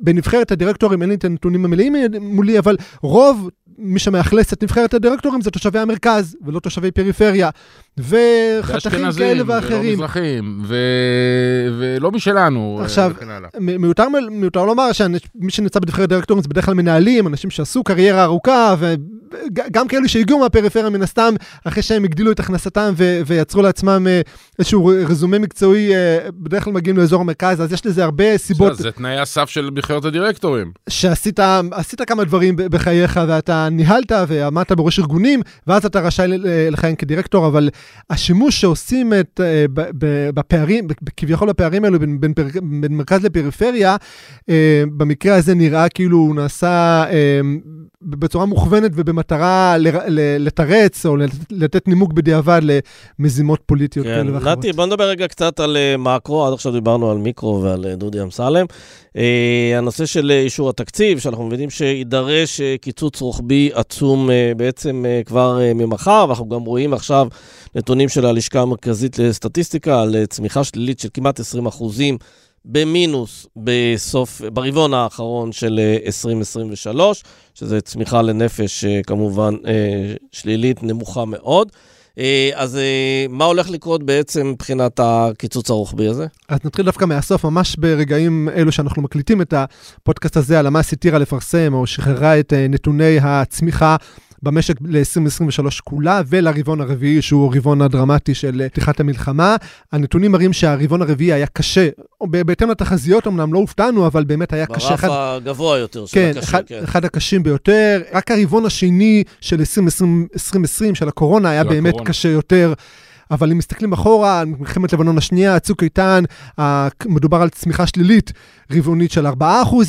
בנבחרת 0.00 0.52
הדירקטורים, 0.52 1.02
אין 1.02 1.10
לי 1.10 1.16
את 1.16 1.24
הנתונים 1.24 1.64
המלאים 1.64 1.94
מולי, 2.20 2.58
אבל 2.58 2.76
רוב 3.02 3.50
מי 3.78 3.98
שמאכלס 3.98 4.52
את 4.52 4.62
נבחרת 4.62 4.94
הדירקטורים 4.94 5.40
זה 5.40 5.50
תושבי 5.50 5.78
המרכז, 5.78 6.36
ולא 6.44 6.60
תושבי 6.60 6.90
פריפריה. 6.90 7.50
וחתכים 7.98 9.12
כאלה 9.18 9.42
ואחרים. 9.46 9.80
ולא 9.80 9.92
מזרחים, 9.92 10.62
ו... 10.64 10.76
ולא 11.78 12.10
משלנו. 12.10 12.80
עכשיו, 12.82 13.12
מיותר, 13.60 14.08
מיותר 14.30 14.64
לומר 14.64 14.92
שמי 14.92 15.18
שנמצא 15.48 15.80
בנבחרת 15.80 16.08
דירקטורים 16.08 16.42
זה 16.42 16.48
בדרך 16.48 16.64
כלל 16.64 16.74
מנהלים, 16.74 17.26
אנשים 17.26 17.50
שעשו 17.50 17.84
קריירה 17.84 18.24
ארוכה, 18.24 18.74
וגם 18.78 19.88
כאלו 19.88 20.08
שהגיעו 20.08 20.38
מהפריפריה 20.38 20.90
מן 20.90 21.02
הסתם, 21.02 21.34
אחרי 21.64 21.82
שהם 21.82 22.04
הגדילו 22.04 22.32
את 22.32 22.40
הכנסתם 22.40 22.92
ו... 22.96 23.20
ויצרו 23.26 23.62
לעצמם 23.62 24.06
אה, 24.06 24.20
איזשהו 24.58 24.86
רזומה 24.86 25.38
מקצועי, 25.38 25.94
אה, 25.94 26.18
בדרך 26.32 26.64
כלל 26.64 26.72
מגיעים 26.72 26.96
לאזור 26.96 27.20
המרכז, 27.20 27.62
אז 27.62 27.72
יש 27.72 27.86
לזה 27.86 28.04
הרבה 28.04 28.38
סיבות. 28.38 28.76
זה 28.76 28.90
תנאי 28.90 29.18
הסף 29.18 29.48
של 29.48 29.70
נבחרת 29.74 30.04
הדירקטורים. 30.04 30.72
שעשית 30.88 31.40
כמה 32.06 32.24
דברים 32.24 32.56
בחייך, 32.56 33.20
ואתה 33.28 33.68
ניהלת 33.70 34.12
ועמדת 34.28 34.72
בראש 34.72 34.98
ארגונים, 34.98 35.42
ואז 35.66 35.86
אתה 35.86 36.00
רשאי 36.00 36.28
לכהן 36.70 36.94
כדירקטור, 36.94 37.46
אבל 37.46 37.70
השימוש 38.10 38.60
שעושים 38.60 39.12
את, 39.20 39.40
uh, 39.40 39.72
בפערים, 40.34 40.88
כביכול 41.16 41.50
הפערים 41.50 41.84
האלו 41.84 41.98
בין, 41.98 42.20
בין, 42.20 42.32
בין 42.80 42.96
מרכז 42.96 43.24
לפריפריה, 43.24 43.96
uh, 43.96 44.44
במקרה 44.96 45.36
הזה 45.36 45.54
נראה 45.54 45.88
כאילו 45.88 46.18
הוא 46.18 46.34
נעשה 46.34 47.04
uh, 47.08 47.12
בצורה 48.02 48.46
מוכוונת 48.46 48.90
ובמטרה 48.94 49.76
לתרץ 50.38 51.06
או 51.06 51.16
לתת 51.50 51.88
נימוק 51.88 52.12
בדיעבד 52.12 52.60
למזימות 53.18 53.60
פוליטיות 53.66 54.06
כן, 54.06 54.14
כאלה 54.14 54.34
ואחרות. 54.34 54.58
נתי, 54.58 54.72
בוא 54.72 54.86
נדבר 54.86 55.04
רגע 55.04 55.28
קצת 55.28 55.60
על 55.60 55.76
מקרו, 55.98 56.46
עד 56.46 56.52
עכשיו 56.52 56.72
דיברנו 56.72 57.10
על 57.10 57.18
מיקרו 57.18 57.62
ועל 57.62 57.86
דודי 57.94 58.22
אמסלם. 58.22 58.66
Uh, 59.16 59.18
הנושא 59.76 60.06
של 60.06 60.30
אישור 60.30 60.70
התקציב, 60.70 61.18
שאנחנו 61.18 61.44
מבינים 61.46 61.70
שיידרש 61.70 62.60
uh, 62.60 62.64
קיצוץ 62.80 63.20
רוחבי 63.20 63.70
עצום 63.74 64.30
בעצם 64.56 65.04
כבר 65.26 65.58
ממחר, 65.74 66.24
ואנחנו 66.28 66.48
גם 66.48 66.64
רואים 66.64 66.92
עכשיו 66.94 67.28
נתונים 67.74 68.08
של 68.08 68.26
הלשכה 68.26 68.60
המרכזית 68.60 69.18
לסטטיסטיקה 69.18 70.02
על 70.02 70.26
צמיחה 70.26 70.64
שלילית 70.64 71.00
של 71.00 71.08
כמעט 71.14 71.40
20 71.40 71.66
אחוזים 71.66 72.18
במינוס 72.64 73.46
בסוף, 73.56 74.42
ברבעון 74.52 74.94
האחרון 74.94 75.52
של 75.52 75.80
2023, 76.06 77.22
שזה 77.54 77.80
צמיחה 77.80 78.22
לנפש 78.22 78.84
כמובן 79.06 79.54
שלילית 80.32 80.82
נמוכה 80.82 81.24
מאוד. 81.24 81.72
אז 82.54 82.78
מה 83.28 83.44
הולך 83.44 83.70
לקרות 83.70 84.02
בעצם 84.02 84.46
מבחינת 84.46 85.00
הקיצוץ 85.02 85.70
הרוחבי 85.70 86.08
הזה? 86.08 86.26
אז 86.48 86.58
נתחיל 86.64 86.84
דווקא 86.84 87.04
מהסוף, 87.04 87.44
ממש 87.44 87.76
ברגעים 87.76 88.48
אלו 88.54 88.72
שאנחנו 88.72 89.02
מקליטים 89.02 89.42
את 89.42 89.54
הפודקאסט 89.56 90.36
הזה, 90.36 90.58
הלמ"ס 90.58 90.92
התירה 90.92 91.18
לפרסם 91.18 91.74
או 91.74 91.86
שחררה 91.86 92.40
את 92.40 92.52
נתוני 92.68 93.18
הצמיחה 93.20 93.96
במשק 94.44 94.76
ל-2023 94.80 95.66
כולה, 95.84 96.22
ולרבעון 96.26 96.80
הרביעי, 96.80 97.22
שהוא 97.22 97.54
הרבעון 97.54 97.82
הדרמטי 97.82 98.34
של 98.34 98.68
פתיחת 98.68 99.00
המלחמה. 99.00 99.56
הנתונים 99.92 100.32
מראים 100.32 100.52
שהרבעון 100.52 101.02
הרביעי 101.02 101.32
היה 101.32 101.46
קשה, 101.46 101.88
בהתאם 102.22 102.70
לתחזיות 102.70 103.26
אמנם 103.26 103.54
לא 103.54 103.58
הופתענו, 103.58 104.06
אבל 104.06 104.24
באמת 104.24 104.52
היה 104.52 104.66
קשה. 104.66 104.88
ברף 104.88 105.04
הגבוה 105.04 105.78
יותר 105.78 106.06
של 106.06 106.14
כן, 106.14 106.32
הקשה, 106.36 106.40
אחד, 106.40 106.62
כן. 106.66 106.80
אחד 106.84 107.04
הקשים 107.04 107.42
ביותר. 107.42 108.02
רק 108.12 108.30
הרבעון 108.30 108.66
השני 108.66 109.24
של 109.40 109.58
2020, 109.58 110.26
2020 110.34 110.94
של 110.94 111.08
הקורונה 111.08 111.50
היה 111.50 111.64
באמת 111.64 111.88
הקורונה. 111.88 112.08
קשה 112.10 112.28
יותר. 112.28 112.74
אבל 113.30 113.50
אם 113.50 113.58
מסתכלים 113.58 113.92
אחורה, 113.92 114.44
מלחמת 114.44 114.92
לבנון 114.92 115.18
השנייה, 115.18 115.58
צוק 115.58 115.82
איתן, 115.82 116.24
מדובר 117.06 117.42
על 117.42 117.48
צמיחה 117.48 117.86
שלילית 117.86 118.32
רבעונית 118.72 119.10
של 119.10 119.26
4%, 119.26 119.30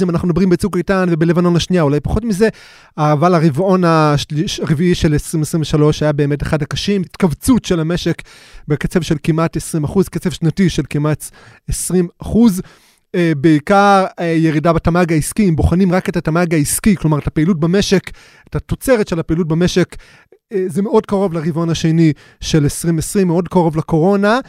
אם 0.04 0.10
אנחנו 0.10 0.28
מדברים 0.28 0.50
בצוק 0.50 0.78
איתן 0.78 1.08
ובלבנון 1.12 1.56
השנייה, 1.56 1.84
אולי 1.84 2.00
פחות 2.00 2.24
מזה, 2.24 2.50
אבל 2.98 3.34
הרבעון 3.34 3.84
הרביעי 3.84 4.96
של 4.96 5.14
2023 5.14 6.04
היה 6.04 6.12
באמת 6.12 6.44
אחד 6.44 6.62
הקשים, 6.62 7.02
התכווצות 7.02 7.66
של 7.66 7.80
המשק 7.80 8.22
בקצב 8.68 9.02
של 9.02 9.16
כמעט 9.24 9.58
20%, 9.58 9.60
קצב 10.12 10.30
שנתי 10.30 10.70
של 10.70 10.84
כמעט 10.90 11.30
20%. 11.72 11.74
בעיקר 13.38 14.06
ירידה 14.22 14.74
בתמ"ג 14.74 15.14
העסקי, 15.14 15.50
אם 15.50 15.56
בוחנים 15.56 15.92
רק 15.92 16.10
את 16.10 16.18
התמ"ג 16.18 16.54
העסקי, 16.54 16.96
כלומר 16.96 17.20
את 17.20 17.28
הפעילות 17.28 17.60
במשק, 17.60 18.10
את 18.50 18.56
התוצרת 18.56 19.08
של 19.08 19.20
הפעילות 19.20 19.48
במשק, 19.48 19.96
זה 20.68 20.82
מאוד 20.82 21.06
קרוב 21.06 21.34
לרבעון 21.34 21.70
השני 21.70 22.14
של 22.42 22.64
2020, 22.64 23.28
מאוד 23.28 23.48
קרוב 23.48 23.78
לקורונה. 23.78 24.40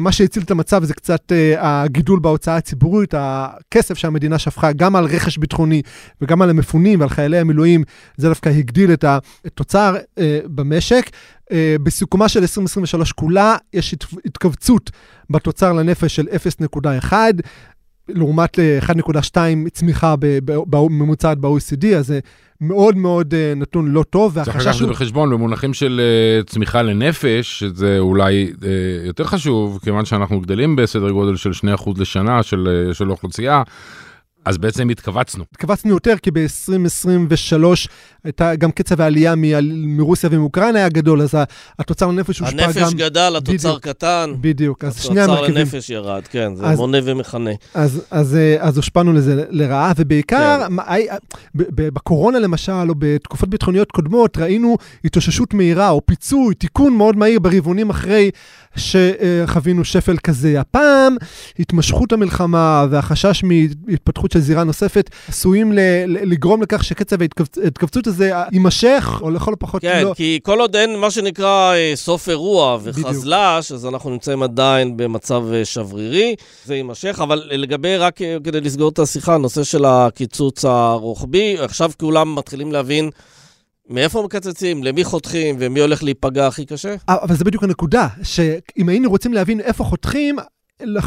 מה 0.00 0.12
שהציל 0.12 0.42
את 0.42 0.50
המצב 0.50 0.84
זה 0.84 0.94
קצת 0.94 1.32
הגידול 1.58 2.20
בהוצאה 2.20 2.56
הציבורית, 2.56 3.14
הכסף 3.16 3.98
שהמדינה 3.98 4.38
שפכה 4.38 4.72
גם 4.72 4.96
על 4.96 5.04
רכש 5.04 5.38
ביטחוני 5.38 5.82
וגם 6.20 6.42
על 6.42 6.50
המפונים 6.50 7.00
ועל 7.00 7.08
חיילי 7.08 7.38
המילואים, 7.38 7.84
זה 8.16 8.28
דווקא 8.28 8.48
הגדיל 8.48 8.92
את 8.92 9.04
התוצר 9.04 9.96
במשק. 10.44 11.10
בסיכומה 11.82 12.28
של 12.28 12.40
2023 12.40 13.12
כולה 13.12 13.56
יש 13.72 13.94
התכווצות 14.24 14.90
בתוצר 15.30 15.72
לנפש 15.72 16.16
של 16.16 16.26
0.1. 17.10 17.12
לעומת 18.08 18.58
1.2 18.80 19.36
צמיחה 19.72 20.14
ממוצעת 20.72 21.38
ב-OECD, 21.38 21.86
אז 21.96 22.14
מאוד 22.60 22.96
מאוד 22.96 23.34
נתון 23.56 23.88
לא 23.90 24.02
טוב. 24.10 24.34
צריך 24.44 24.56
לקחת 24.56 24.66
את 24.74 24.78
זה 24.78 24.86
בחשבון 24.86 25.30
במונחים 25.30 25.74
של 25.74 26.00
צמיחה 26.46 26.82
לנפש, 26.82 27.58
שזה 27.58 27.98
אולי 27.98 28.52
יותר 29.06 29.24
חשוב, 29.24 29.80
כיוון 29.84 30.04
שאנחנו 30.04 30.40
גדלים 30.40 30.76
בסדר 30.76 31.10
גודל 31.10 31.36
של 31.36 31.50
2% 31.76 31.90
לשנה 31.96 32.42
של, 32.42 32.90
של 32.92 33.10
אוכלוסייה. 33.10 33.62
אז 34.44 34.58
בעצם 34.58 34.88
התכווצנו. 34.88 35.44
התכווצנו 35.52 35.90
יותר, 35.90 36.14
כי 36.22 36.30
ב-2023 36.30 37.64
הייתה 38.24 38.54
גם 38.56 38.70
קצב 38.70 39.00
העלייה 39.00 39.34
מ- 39.36 39.96
מרוסיה 39.96 40.28
ומאוקראינה 40.32 40.78
היה 40.78 40.88
גדול, 40.88 41.22
אז 41.22 41.34
התוצר 41.78 42.06
לנפש 42.06 42.38
הושפע 42.38 42.56
גם... 42.56 42.64
הנפש 42.64 42.94
גדל, 42.94 43.34
התוצר 43.36 43.68
בדיוק. 43.68 43.82
קטן. 43.88 44.30
בדיוק, 44.40 44.84
אז 44.84 45.02
שני 45.02 45.20
התוצר 45.20 45.32
המרכיבים. 45.36 45.60
לנפש 45.62 45.90
ירד, 45.90 46.22
כן, 46.30 46.54
זה 46.54 46.64
אז- 46.66 46.78
מונה 46.78 46.98
ומכנה. 47.04 47.50
אז, 47.74 48.02
אז, 48.10 48.34
אה, 48.36 48.56
אז 48.60 48.76
הושפענו 48.76 49.12
לזה 49.12 49.44
לרעה, 49.50 49.92
ובעיקר, 49.96 50.60
כן. 50.66 50.72
מה- 50.72 50.82
הי- 50.86 51.06
ב- 51.54 51.62
ב- 51.82 51.88
בקורונה 51.88 52.38
למשל, 52.38 52.72
או 52.88 52.94
בתקופות 52.98 53.48
ביטחוניות 53.48 53.92
קודמות, 53.92 54.38
ראינו 54.38 54.76
התאוששות 55.04 55.54
מהירה, 55.54 55.90
או 55.90 56.06
פיצוי, 56.06 56.54
תיקון 56.54 56.96
מאוד 56.96 57.16
מהיר 57.16 57.40
ברבעונים 57.40 57.90
אחרי 57.90 58.30
שחווינו 58.76 59.84
שפל 59.84 60.16
כזה. 60.16 60.60
הפעם, 60.60 61.16
התמשכות 61.58 62.12
המלחמה 62.12 62.86
והחשש 62.90 63.44
מהתפתחות 63.44 64.32
של 64.32 64.40
זירה 64.40 64.64
נוספת 64.64 65.10
עשויים 65.28 65.72
לגרום 66.06 66.62
לכך 66.62 66.84
שקצב 66.84 67.16
ההתכווצות 67.62 68.06
הזה 68.06 68.32
יימשך, 68.52 69.18
או 69.22 69.30
לכל 69.30 69.52
הפחות 69.52 69.82
כן, 69.82 70.04
לא... 70.04 70.14
כי 70.16 70.40
כל 70.42 70.60
עוד 70.60 70.76
אין 70.76 70.98
מה 70.98 71.10
שנקרא 71.10 71.74
אה, 71.74 71.92
סוף 71.94 72.28
אירוע 72.28 72.78
וחזל"ש, 72.82 73.72
אז 73.72 73.86
אנחנו 73.86 74.10
נמצאים 74.10 74.42
עדיין 74.42 74.96
במצב 74.96 75.44
אה, 75.52 75.64
שברירי, 75.64 76.34
זה 76.64 76.74
יימשך, 76.74 77.20
אבל 77.22 77.42
לגבי, 77.50 77.96
רק 77.96 78.22
אה, 78.22 78.36
כדי 78.44 78.60
לסגור 78.60 78.88
את 78.88 78.98
השיחה, 78.98 79.34
הנושא 79.34 79.64
של 79.64 79.84
הקיצוץ 79.84 80.64
הרוחבי, 80.64 81.56
עכשיו 81.58 81.90
כולם 81.98 82.34
מתחילים 82.34 82.72
להבין 82.72 83.10
מאיפה 83.90 84.22
מקצצים, 84.22 84.84
למי 84.84 85.04
חותכים 85.04 85.56
ומי 85.58 85.80
הולך 85.80 86.02
להיפגע 86.02 86.46
הכי 86.46 86.66
קשה. 86.66 86.94
אבל 87.08 87.36
זה 87.36 87.44
בדיוק 87.44 87.62
הנקודה, 87.62 88.08
שאם 88.22 88.88
היינו 88.88 89.10
רוצים 89.10 89.32
להבין 89.32 89.60
איפה 89.60 89.84
חותכים, 89.84 90.36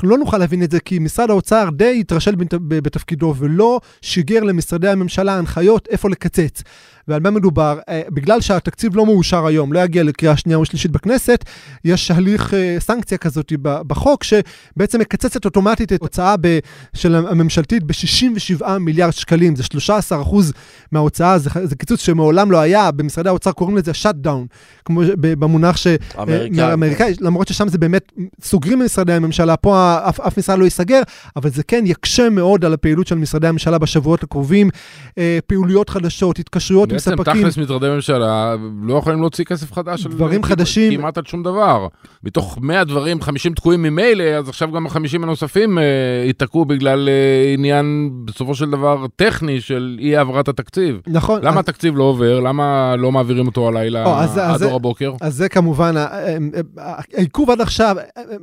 לא 0.04 0.18
נוכל 0.18 0.38
להבין 0.38 0.64
את 0.64 0.72
זה, 0.72 0.80
כי 0.80 1.00
משרד 1.00 1.30
האוצר 1.30 1.70
די 1.76 1.98
התרשל 2.00 2.36
בתפקידו 2.68 3.34
ולא 3.38 3.80
שיגר 4.02 4.44
למשרדי 4.44 4.90
הממשלה 4.90 5.38
הנחיות 5.38 5.88
איפה 5.92 6.10
לקצץ. 6.10 6.64
ועל 7.08 7.20
מה 7.20 7.30
מדובר? 7.30 7.80
אה, 7.90 8.02
בגלל 8.10 8.42
שהתקציב 8.42 8.96
לא 8.96 9.06
מאושר 9.06 9.46
היום, 9.46 9.74
לא 9.74 9.80
יגיע 9.80 10.04
לקריאה 10.04 10.38
שנייה 10.38 10.60
ושלישית 10.60 10.92
בכנסת, 10.92 11.46
יש 11.86 12.12
הליך 12.12 12.54
אה, 12.54 12.76
סנקציה 12.80 13.18
כזאת 13.18 13.54
בחוק, 13.62 14.24
שבעצם 14.24 15.00
מקצצת 15.00 15.46
אוטומטית 15.46 15.94
את 15.94 16.02
הוצאה 16.02 16.36
ב- 16.42 16.60
של 16.94 17.16
הממשלתית 17.16 17.84
ב-67 17.84 18.68
מיליארד 18.80 19.12
שקלים, 19.12 19.56
זה 19.56 19.64
13 19.64 20.22
אחוז 20.22 20.54
מההוצאה, 20.92 21.38
זה, 21.38 21.50
זה 21.64 21.76
קיצוץ 21.76 22.02
שמעולם 22.02 22.52
לא 22.52 22.58
היה, 22.58 22.92
במשרדי 22.92 23.30
האוצר 23.30 23.52
קוראים 23.52 23.78
לזה 23.78 23.92
shut 23.92 24.26
down, 24.28 24.48
כמו 24.86 25.02
במונח 25.22 25.78
ש... 25.78 25.88
אמריקאי. 26.20 26.64
אה, 26.64 26.74
אמריקאי, 26.74 27.14
למרות 27.22 27.48
ששם 27.48 27.68
זה 27.68 27.78
באמת, 27.78 28.12
סוגרים 28.42 28.80
משרדי 28.80 29.14
הממשלה, 29.14 29.58
פה 29.64 29.96
אף, 30.10 30.20
אף 30.20 30.38
משרד 30.38 30.60
לא 30.60 30.64
ייסגר, 30.64 31.02
אבל 31.36 31.50
זה 31.50 31.64
כן 31.64 31.84
יקשה 31.88 32.30
מאוד 32.30 32.66
על 32.66 32.74
הפעילות 32.74 33.08
של 33.08 33.16
משרדי 33.16 33.48
הממשלה 33.48 33.78
בשבועות 33.78 34.24
הקרובים. 34.24 34.70
אה, 35.18 35.40
פעילויות 35.48 35.90
חדשות, 35.90 36.40
התקשרויות 36.40 36.90
עם 36.90 36.96
בעצם 36.96 37.12
ספקים. 37.12 37.42
תכלס 37.42 37.58
משרדי 37.58 37.90
ממשלה 37.90 38.56
לא 38.84 38.94
יכולים 38.98 39.20
להוציא 39.20 39.46
כסף 39.46 39.74
חדש. 39.74 40.06
על- 40.06 40.12
דברים 40.12 40.42
כמעט- 40.42 40.52
חדשים. 40.60 41.00
כמעט 41.00 41.18
על 41.18 41.24
שום 41.26 41.44
דבר. 41.44 41.88
מתוך 42.24 42.58
100 42.62 42.84
דברים, 42.84 43.22
50 43.22 43.54
תקועים 43.54 43.82
ממילא, 43.84 44.24
אז 44.24 44.50
עכשיו 44.50 44.72
גם 44.72 44.86
ה-50 44.88 44.96
הנוספים 45.24 45.78
אה, 45.78 45.84
ייתקעו 46.28 46.66
בגלל 46.66 47.10
אה, 47.10 47.54
עניין, 47.54 48.10
בסופו 48.26 48.56
של 48.56 48.70
דבר, 48.70 49.06
טכני 49.16 49.62
של 49.62 49.98
אי 50.00 50.18
העברת 50.18 50.48
התקציב. 50.48 51.00
נכון. 51.08 51.40
למה 51.44 51.52
אז- 51.52 51.58
התקציב 51.60 51.98
לא 51.98 52.04
עובר? 52.04 52.40
למה 52.40 52.64
לא 52.98 53.12
מעבירים 53.12 53.48
אותו 53.48 53.68
הלילה 53.68 54.06
או, 54.06 54.16
אז- 54.16 54.38
עד 54.38 54.52
אז- 54.54 54.64
אור 54.64 54.76
הבוקר? 54.76 55.14
אז 55.22 55.36
זה 55.36 55.50
כמובן, 55.50 55.98
ה- 55.98 56.08
הם- 56.36 56.50
הם- 56.56 56.66
העיכוב 57.14 57.50
עד 57.52 57.62
עכשיו, 57.62 57.96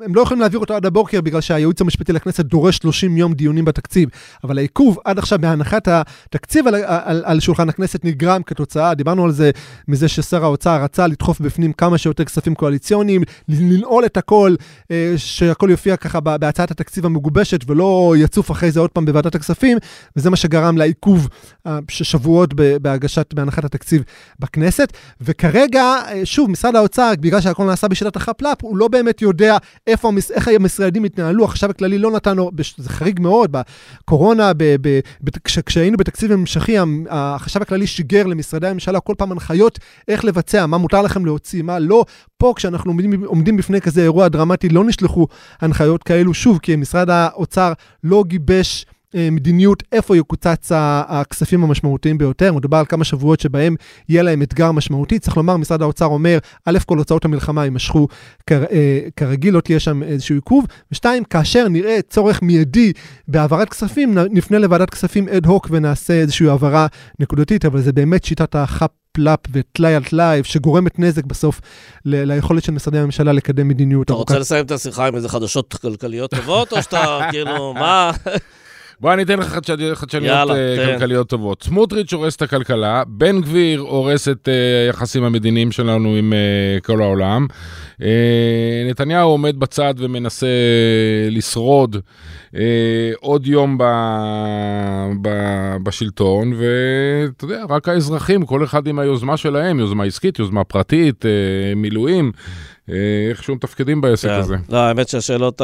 הם 0.04 0.14
לא 0.14 0.20
יכולים 0.20 0.40
להעביר 0.40 0.60
אותו 0.60 0.74
עד 0.74 0.86
הבוקר 0.86 1.09
בגלל 1.14 1.40
שהייעוץ 1.40 1.80
המשפטי 1.80 2.12
לכנסת 2.12 2.44
דורש 2.44 2.76
30 2.76 3.16
יום 3.16 3.34
דיונים 3.34 3.64
בתקציב, 3.64 4.08
אבל 4.44 4.58
העיכוב 4.58 4.98
עד 5.04 5.18
עכשיו 5.18 5.38
בהנחת 5.38 5.88
התקציב 5.88 6.66
על, 6.66 6.74
על, 6.84 7.22
על 7.26 7.40
שולחן 7.40 7.68
הכנסת 7.68 8.04
נגרם 8.04 8.42
כתוצאה, 8.42 8.94
דיברנו 8.94 9.24
על 9.24 9.32
זה, 9.32 9.50
מזה 9.88 10.08
ששר 10.08 10.44
האוצר 10.44 10.82
רצה 10.82 11.06
לדחוף 11.06 11.40
בפנים 11.40 11.72
כמה 11.72 11.98
שיותר 11.98 12.24
כספים 12.24 12.54
קואליציוניים, 12.54 13.22
לנעול 13.48 14.04
את 14.04 14.16
הכל, 14.16 14.54
אה, 14.90 15.14
שהכל 15.16 15.68
יופיע 15.70 15.96
ככה 15.96 16.20
בהצעת 16.20 16.70
התקציב 16.70 17.06
המגובשת 17.06 17.70
ולא 17.70 18.14
יצוף 18.18 18.50
אחרי 18.50 18.70
זה 18.70 18.80
עוד 18.80 18.90
פעם 18.90 19.04
בוועדת 19.04 19.34
הכספים, 19.34 19.78
וזה 20.16 20.30
מה 20.30 20.36
שגרם 20.36 20.78
לעיכוב 20.78 21.28
אה, 21.66 21.78
שבועות 21.88 22.54
בהגשת, 22.54 23.34
בהנחת 23.34 23.64
התקציב 23.64 24.02
בכנסת. 24.38 24.92
וכרגע, 25.20 25.82
אה, 25.82 26.20
שוב, 26.24 26.50
משרד 26.50 26.76
האוצר, 26.76 27.12
בגלל 27.20 27.40
שהכל 27.40 27.64
נעשה 27.64 27.88
בשיטת 27.88 28.16
החפל"פ, 28.16 28.62
הוא 28.62 28.76
לא 28.76 28.88
באמת 28.88 29.22
יודע 29.22 29.56
איפה, 29.86 30.12
איך 30.30 30.48
המשרדים 30.48 30.99
התנהלו. 31.04 31.44
החשב 31.44 31.70
הכללי 31.70 31.98
לא 31.98 32.10
נתן, 32.10 32.36
זה 32.76 32.88
חריג 32.88 33.20
מאוד, 33.20 33.52
בקורונה, 33.52 34.52
ב, 34.52 34.64
ב, 34.80 35.00
ב, 35.24 35.30
כש, 35.44 35.58
כשהיינו 35.58 35.96
בתקציב 35.96 36.32
המשכי, 36.32 36.78
המ- 36.78 37.04
החשב 37.10 37.62
הכללי 37.62 37.86
שיגר 37.86 38.26
למשרדי 38.26 38.68
הממשלה 38.68 39.00
כל 39.00 39.14
פעם 39.18 39.32
הנחיות 39.32 39.78
איך 40.08 40.24
לבצע, 40.24 40.66
מה 40.66 40.78
מותר 40.78 41.02
לכם 41.02 41.26
להוציא, 41.26 41.62
מה 41.62 41.78
לא. 41.78 42.04
פה, 42.38 42.52
כשאנחנו 42.56 42.90
עומדים, 42.90 43.24
עומדים 43.24 43.56
בפני 43.56 43.80
כזה 43.80 44.02
אירוע 44.02 44.28
דרמטי, 44.28 44.68
לא 44.68 44.84
נשלחו 44.84 45.26
הנחיות 45.60 46.02
כאלו, 46.02 46.34
שוב, 46.34 46.58
כי 46.62 46.76
משרד 46.76 47.10
האוצר 47.10 47.72
לא 48.04 48.24
גיבש... 48.26 48.86
אה, 49.14 49.28
מדיניות 49.30 49.82
איפה 49.92 50.16
יקוצץ 50.16 50.72
הכספים 51.08 51.64
המשמעותיים 51.64 52.18
ביותר. 52.18 52.52
מדובר 52.52 52.76
על 52.76 52.86
כמה 52.86 53.04
שבועות 53.04 53.40
שבהם 53.40 53.76
יהיה 54.08 54.22
להם 54.22 54.42
אתגר 54.42 54.72
משמעותי. 54.72 55.18
צריך 55.18 55.36
לומר, 55.36 55.56
משרד 55.56 55.82
האוצר 55.82 56.06
אומר, 56.06 56.38
א', 56.66 56.78
כל 56.86 56.98
הוצאות 56.98 57.24
המלחמה 57.24 57.64
יימשכו 57.64 58.08
כר, 58.46 58.64
אה, 58.70 59.00
כרגיל, 59.16 59.54
לא 59.54 59.60
תהיה 59.60 59.80
שם 59.80 60.02
איזשהו 60.02 60.34
עיכוב. 60.34 60.66
ושתיים, 60.92 61.24
כאשר 61.24 61.68
נראה 61.68 61.98
צורך 62.08 62.42
מיידי 62.42 62.92
בהעברת 63.28 63.68
כספים, 63.68 64.18
נפנה 64.30 64.58
לוועדת 64.58 64.90
כספים 64.90 65.28
אד 65.28 65.46
הוק 65.46 65.68
ונעשה 65.70 66.12
איזושהי 66.14 66.48
העברה 66.48 66.86
נקודתית, 67.18 67.64
אבל 67.64 67.80
זה 67.80 67.92
באמת 67.92 68.24
שיטת 68.24 68.54
החאפ. 68.54 68.90
פלאפ 69.12 69.38
וטלאי 69.52 69.94
על 69.94 70.04
טלאי, 70.04 70.40
שגורמת 70.44 70.98
נזק 70.98 71.24
בסוף 71.24 71.60
ל- 72.04 72.32
ליכולת 72.32 72.64
של 72.64 72.72
משרדי 72.72 72.98
הממשלה 72.98 73.32
לקדם 73.32 73.68
מדיניות 73.68 74.04
אתה 74.04 74.12
ארוכת 74.12 74.30
רוצה 74.30 74.40
לסיים 74.40 74.66
את 74.66 74.70
השיחה 74.70 75.06
עם 75.06 75.16
איזה 75.16 75.28
חדשות 75.28 75.74
כלכליות 75.74 76.30
טובות, 76.30 76.72
או 76.72 76.82
שאתה 76.82 77.18
כאילו, 77.30 77.74
מה? 77.74 78.10
בוא, 79.00 79.12
אני 79.12 79.22
אתן 79.22 79.38
לך 79.38 79.58
חדשניות, 79.94 80.50
אה. 80.50 80.76
כלכליות 80.86 81.28
טובות. 81.28 81.62
סמוטריץ' 81.62 82.12
הורס 82.12 82.36
את 82.36 82.42
הכלכלה, 82.42 83.02
בן 83.06 83.40
גביר 83.40 83.80
הורס 83.80 84.28
את 84.28 84.48
אה, 84.48 84.86
היחסים 84.86 85.24
המדיניים 85.24 85.72
שלנו 85.72 86.14
עם 86.14 86.32
אה, 86.32 86.80
כל 86.80 87.02
העולם. 87.02 87.46
נתניהו 88.90 89.30
עומד 89.30 89.56
בצד 89.60 89.94
ומנסה 89.98 90.46
לשרוד 91.30 91.96
עוד 93.20 93.46
יום 93.46 93.78
ב, 93.78 93.84
ב, 95.22 95.28
בשלטון, 95.82 96.52
ואתה 96.52 97.44
יודע, 97.44 97.64
רק 97.68 97.88
האזרחים, 97.88 98.46
כל 98.46 98.64
אחד 98.64 98.86
עם 98.86 98.98
היוזמה 98.98 99.36
שלהם, 99.36 99.78
יוזמה 99.78 100.04
עסקית, 100.04 100.38
יוזמה 100.38 100.64
פרטית, 100.64 101.24
מילואים, 101.76 102.32
אה, 102.90 103.28
איכשהו 103.30 103.54
מתפקדים 103.54 104.00
בעסק 104.00 104.28
כן. 104.28 104.34
הזה. 104.34 104.56
לא, 104.68 104.78
האמת 104.78 105.08
שהשאלות 105.08 105.62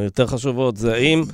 היותר 0.00 0.26
חשובות 0.26 0.76
זה 0.76 0.94
האם, 0.94 1.24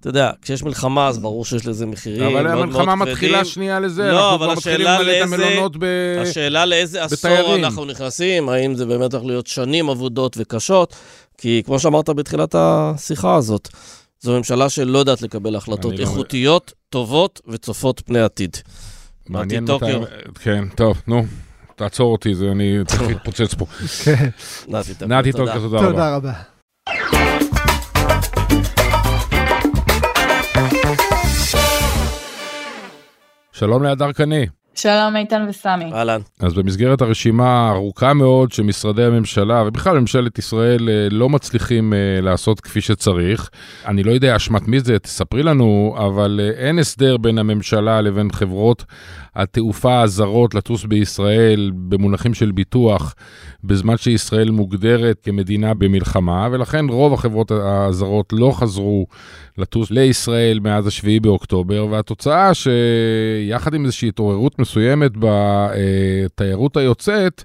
אתה 0.00 0.08
יודע, 0.08 0.30
כשיש 0.42 0.62
מלחמה 0.62 1.08
אז 1.08 1.18
ברור 1.18 1.44
שיש 1.44 1.66
לזה 1.66 1.86
מחירים 1.86 2.22
מאוד 2.22 2.32
אבל 2.32 2.42
מאוד 2.42 2.68
כבדים. 2.68 2.80
המלחמה 2.88 3.04
מתחילה 3.04 3.44
שנייה 3.44 3.80
לזה, 3.80 4.10
לא, 4.12 4.32
אנחנו 4.32 4.34
אבל 4.36 4.46
כבר 4.46 4.54
מתחילים 4.54 4.86
למלא 4.86 5.12
את 5.12 5.22
המלונות 5.22 5.76
ב... 5.78 5.84
השאלה 6.22 6.66
לאיזה 6.66 7.04
עשור. 7.04 7.54
אנחנו 7.54 7.84
נכנסים, 7.84 8.48
האם 8.48 8.74
זה 8.74 8.86
באמת 8.86 9.12
הולך 9.14 9.26
להיות 9.26 9.46
שנים 9.46 9.88
אבודות 9.88 10.36
וקשות, 10.40 10.94
כי 11.38 11.62
כמו 11.66 11.78
שאמרת 11.78 12.08
בתחילת 12.08 12.54
השיחה 12.58 13.34
הזאת, 13.34 13.68
זו 14.20 14.36
ממשלה 14.36 14.68
שלא 14.68 14.98
יודעת 14.98 15.22
לקבל 15.22 15.56
החלטות 15.56 15.92
אני 15.92 16.00
לא- 16.00 16.02
איכותיות, 16.02 16.72
טובות 16.90 17.40
וצופות 17.48 18.02
פני 18.06 18.20
עתיד. 18.20 18.56
מעניין 19.28 19.64
נתי 19.64 19.72
מתי... 19.74 19.84
טוקיו. 19.92 20.02
כן, 20.40 20.64
טוב, 20.74 21.02
נו, 21.06 21.24
תעצור 21.76 22.12
אותי, 22.12 22.34
זה 22.34 22.50
אני 22.52 22.78
צריך 22.86 23.02
להתפוצץ 23.02 23.54
פה. 23.54 23.66
נתי. 24.68 25.32
טוקיו, 25.32 25.60
תודה 25.60 25.78
רבה. 25.78 25.90
תודה 25.90 26.16
רבה. 26.16 27.37
שלום 33.58 33.82
להדר 33.82 34.12
קני. 34.12 34.46
שלום 34.80 35.16
איתן 35.16 35.46
וסמי. 35.48 35.92
אהלן. 35.92 36.20
אז 36.40 36.54
במסגרת 36.54 37.00
הרשימה 37.02 37.68
הארוכה 37.68 38.14
מאוד 38.14 38.52
שמשרדי 38.52 39.04
הממשלה, 39.04 39.64
ובכלל 39.66 39.98
ממשלת 39.98 40.38
ישראל, 40.38 40.88
אה, 40.88 41.08
לא 41.10 41.28
מצליחים 41.28 41.92
אה, 41.92 42.20
לעשות 42.20 42.60
כפי 42.60 42.80
שצריך. 42.80 43.50
אני 43.86 44.02
לא 44.02 44.12
יודע 44.12 44.36
אשמת 44.36 44.68
מי 44.68 44.80
זה, 44.80 44.98
תספרי 44.98 45.42
לנו, 45.42 45.94
אבל 45.98 46.40
אה, 46.42 46.66
אין 46.66 46.78
הסדר 46.78 47.16
בין 47.16 47.38
הממשלה 47.38 48.00
לבין 48.00 48.32
חברות 48.32 48.84
התעופה 49.34 50.00
הזרות 50.00 50.54
לטוס 50.54 50.84
בישראל 50.84 51.70
במונחים 51.74 52.34
של 52.34 52.52
ביטוח, 52.52 53.14
בזמן 53.64 53.96
שישראל 53.96 54.50
מוגדרת 54.50 55.20
כמדינה 55.22 55.74
במלחמה, 55.74 56.48
ולכן 56.52 56.88
רוב 56.88 57.12
החברות 57.12 57.50
הזרות 57.50 58.32
לא 58.32 58.52
חזרו 58.54 59.06
לטוס 59.58 59.90
לישראל 59.90 60.60
מאז 60.60 60.86
השביעי 60.86 61.20
באוקטובר, 61.20 61.86
והתוצאה 61.90 62.50
שיחד 62.54 63.74
עם 63.74 63.84
איזושהי 63.84 64.08
התעוררות 64.08 64.58
מסוימת, 64.68 65.12
בתיירות 65.18 66.76
היוצאת, 66.76 67.44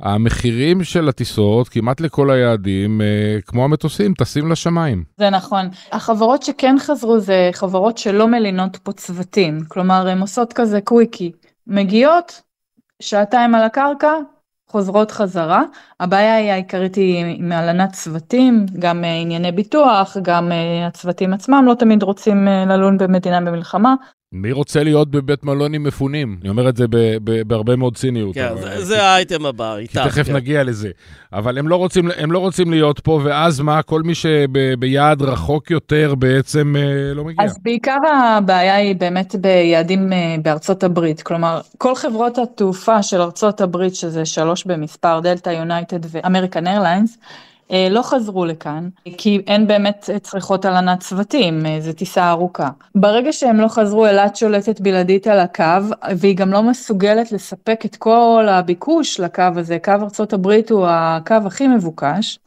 המחירים 0.00 0.84
של 0.84 1.08
הטיסות 1.08 1.68
כמעט 1.68 2.00
לכל 2.00 2.30
היעדים, 2.30 3.00
כמו 3.46 3.64
המטוסים, 3.64 4.14
טסים 4.14 4.52
לשמיים. 4.52 5.04
זה 5.18 5.30
נכון. 5.30 5.68
החברות 5.92 6.42
שכן 6.42 6.76
חזרו 6.78 7.20
זה 7.20 7.50
חברות 7.52 7.98
שלא 7.98 8.28
מלינות 8.28 8.76
פה 8.76 8.92
צוותים, 8.92 9.58
כלומר 9.68 10.08
הן 10.08 10.20
עושות 10.20 10.52
כזה 10.52 10.80
קוויקי, 10.80 11.32
מגיעות, 11.66 12.42
שעתיים 13.02 13.54
על 13.54 13.64
הקרקע, 13.64 14.12
חוזרות 14.72 15.10
חזרה. 15.10 15.62
הבעיה 16.00 16.36
היא 16.36 16.50
העיקרית 16.50 16.94
היא 16.94 17.24
עם 17.38 17.52
הלנת 17.52 17.92
צוותים, 17.92 18.66
גם 18.78 19.04
אה, 19.04 19.20
ענייני 19.20 19.52
ביטוח, 19.52 20.16
גם 20.22 20.52
אה, 20.52 20.86
הצוותים 20.86 21.32
עצמם 21.32 21.64
לא 21.66 21.74
תמיד 21.74 22.02
רוצים 22.02 22.48
אה, 22.48 22.64
ללון 22.64 22.98
במדינה 22.98 23.40
במלחמה. 23.40 23.94
מי 24.32 24.52
רוצה 24.52 24.82
להיות 24.84 25.10
בבית 25.10 25.44
מלון 25.44 25.74
עם 25.74 25.82
מפונים? 25.82 26.38
אני 26.40 26.48
אומר 26.48 26.68
את 26.68 26.76
זה 26.76 26.84
בהרבה 27.46 27.76
מאוד 27.76 27.96
ציניות. 27.96 28.34
כן, 28.34 28.48
זה, 28.60 28.84
זה 28.84 29.02
האייטם 29.02 29.46
הבא, 29.46 29.76
איתך. 29.76 29.92
כי 29.92 30.08
תכף 30.08 30.26
כן. 30.26 30.36
נגיע 30.36 30.64
לזה. 30.64 30.90
אבל 31.32 31.58
הם 31.58 31.68
לא, 31.68 31.76
רוצים, 31.76 32.08
הם 32.16 32.32
לא 32.32 32.38
רוצים 32.38 32.70
להיות 32.70 33.00
פה, 33.00 33.20
ואז 33.24 33.60
מה? 33.60 33.82
כל 33.82 34.02
מי 34.02 34.14
שביעד 34.14 35.22
רחוק 35.22 35.70
יותר 35.70 36.14
בעצם 36.14 36.76
אה, 36.76 37.14
לא 37.14 37.24
מגיע. 37.24 37.44
אז 37.44 37.58
בעיקר 37.62 37.96
הבעיה 38.14 38.76
היא 38.76 38.96
באמת 38.96 39.34
ביעדים 39.34 40.12
אה, 40.12 40.36
בארצות 40.42 40.84
הברית. 40.84 41.22
כלומר, 41.22 41.60
כל 41.78 41.94
חברות 41.94 42.38
התעופה 42.38 43.02
של 43.02 43.20
ארצות 43.20 43.60
הברית, 43.60 43.94
שזה 43.94 44.24
שלוש 44.24 44.64
במספר, 44.64 45.20
דלתא, 45.20 45.50
יונייטד 45.50 46.00
ואמריקן 46.10 46.66
איירליינס, 46.66 47.18
לא 47.90 48.02
חזרו 48.02 48.44
לכאן, 48.44 48.88
כי 49.18 49.42
אין 49.46 49.66
באמת 49.66 50.10
צריכות 50.22 50.64
הלנת 50.64 51.00
צוותים, 51.00 51.66
אה, 51.66 51.80
זו 51.80 51.92
טיסה 51.92 52.30
ארוכה. 52.30 52.70
ברגע 52.94 53.32
שהם 53.32 53.60
לא 53.60 53.68
חזרו, 53.68 54.06
אילת 54.06 54.36
שולטת 54.36 54.80
בלעדית 54.80 55.26
על 55.26 55.40
הקו, 55.40 55.64
והיא 56.16 56.36
גם 56.36 56.50
לא 56.50 56.62
מסוגלת 56.62 57.32
לספק 57.32 57.80
את 57.84 57.96
כל 57.96 58.46
הביקוש 58.50 59.20
לקו 59.20 59.42
הזה. 59.56 59.78
קו 59.84 59.90
ארה"ב 59.90 60.46
הוא 60.70 60.86
הקו 60.88 61.36
הכי 61.46 61.66
מבוקש. 61.68 62.38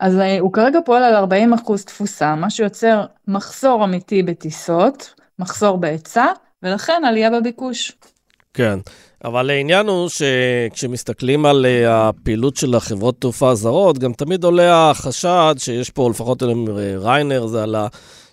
אז 0.00 0.18
אה, 0.18 0.38
הוא 0.40 0.52
כרגע 0.52 0.78
פועל 0.84 1.02
על 1.02 1.24
40% 1.54 1.84
תפוסה, 1.86 2.34
מה 2.34 2.50
שיוצר 2.50 3.04
מחסור 3.28 3.84
אמיתי 3.84 4.22
בטיסות, 4.22 5.14
מחסור 5.38 5.78
בהיצע, 5.78 6.26
ולכן 6.62 7.02
עלייה 7.06 7.30
בביקוש. 7.30 7.92
כן. 8.54 8.78
אבל 9.24 9.50
העניין 9.50 9.86
הוא 9.86 10.08
שכשמסתכלים 10.08 11.46
על 11.46 11.66
אה, 11.66 12.08
הפעילות 12.08 12.56
של 12.56 12.74
החברות 12.74 13.20
תעופה 13.20 13.50
הזרות, 13.50 13.98
גם 13.98 14.12
תמיד 14.12 14.44
עולה 14.44 14.90
החשד 14.90 15.54
שיש 15.58 15.90
פה, 15.90 16.10
לפחות 16.10 16.42
ריינר 16.98 17.46
זה 17.46 17.62
עלה, 17.62 17.86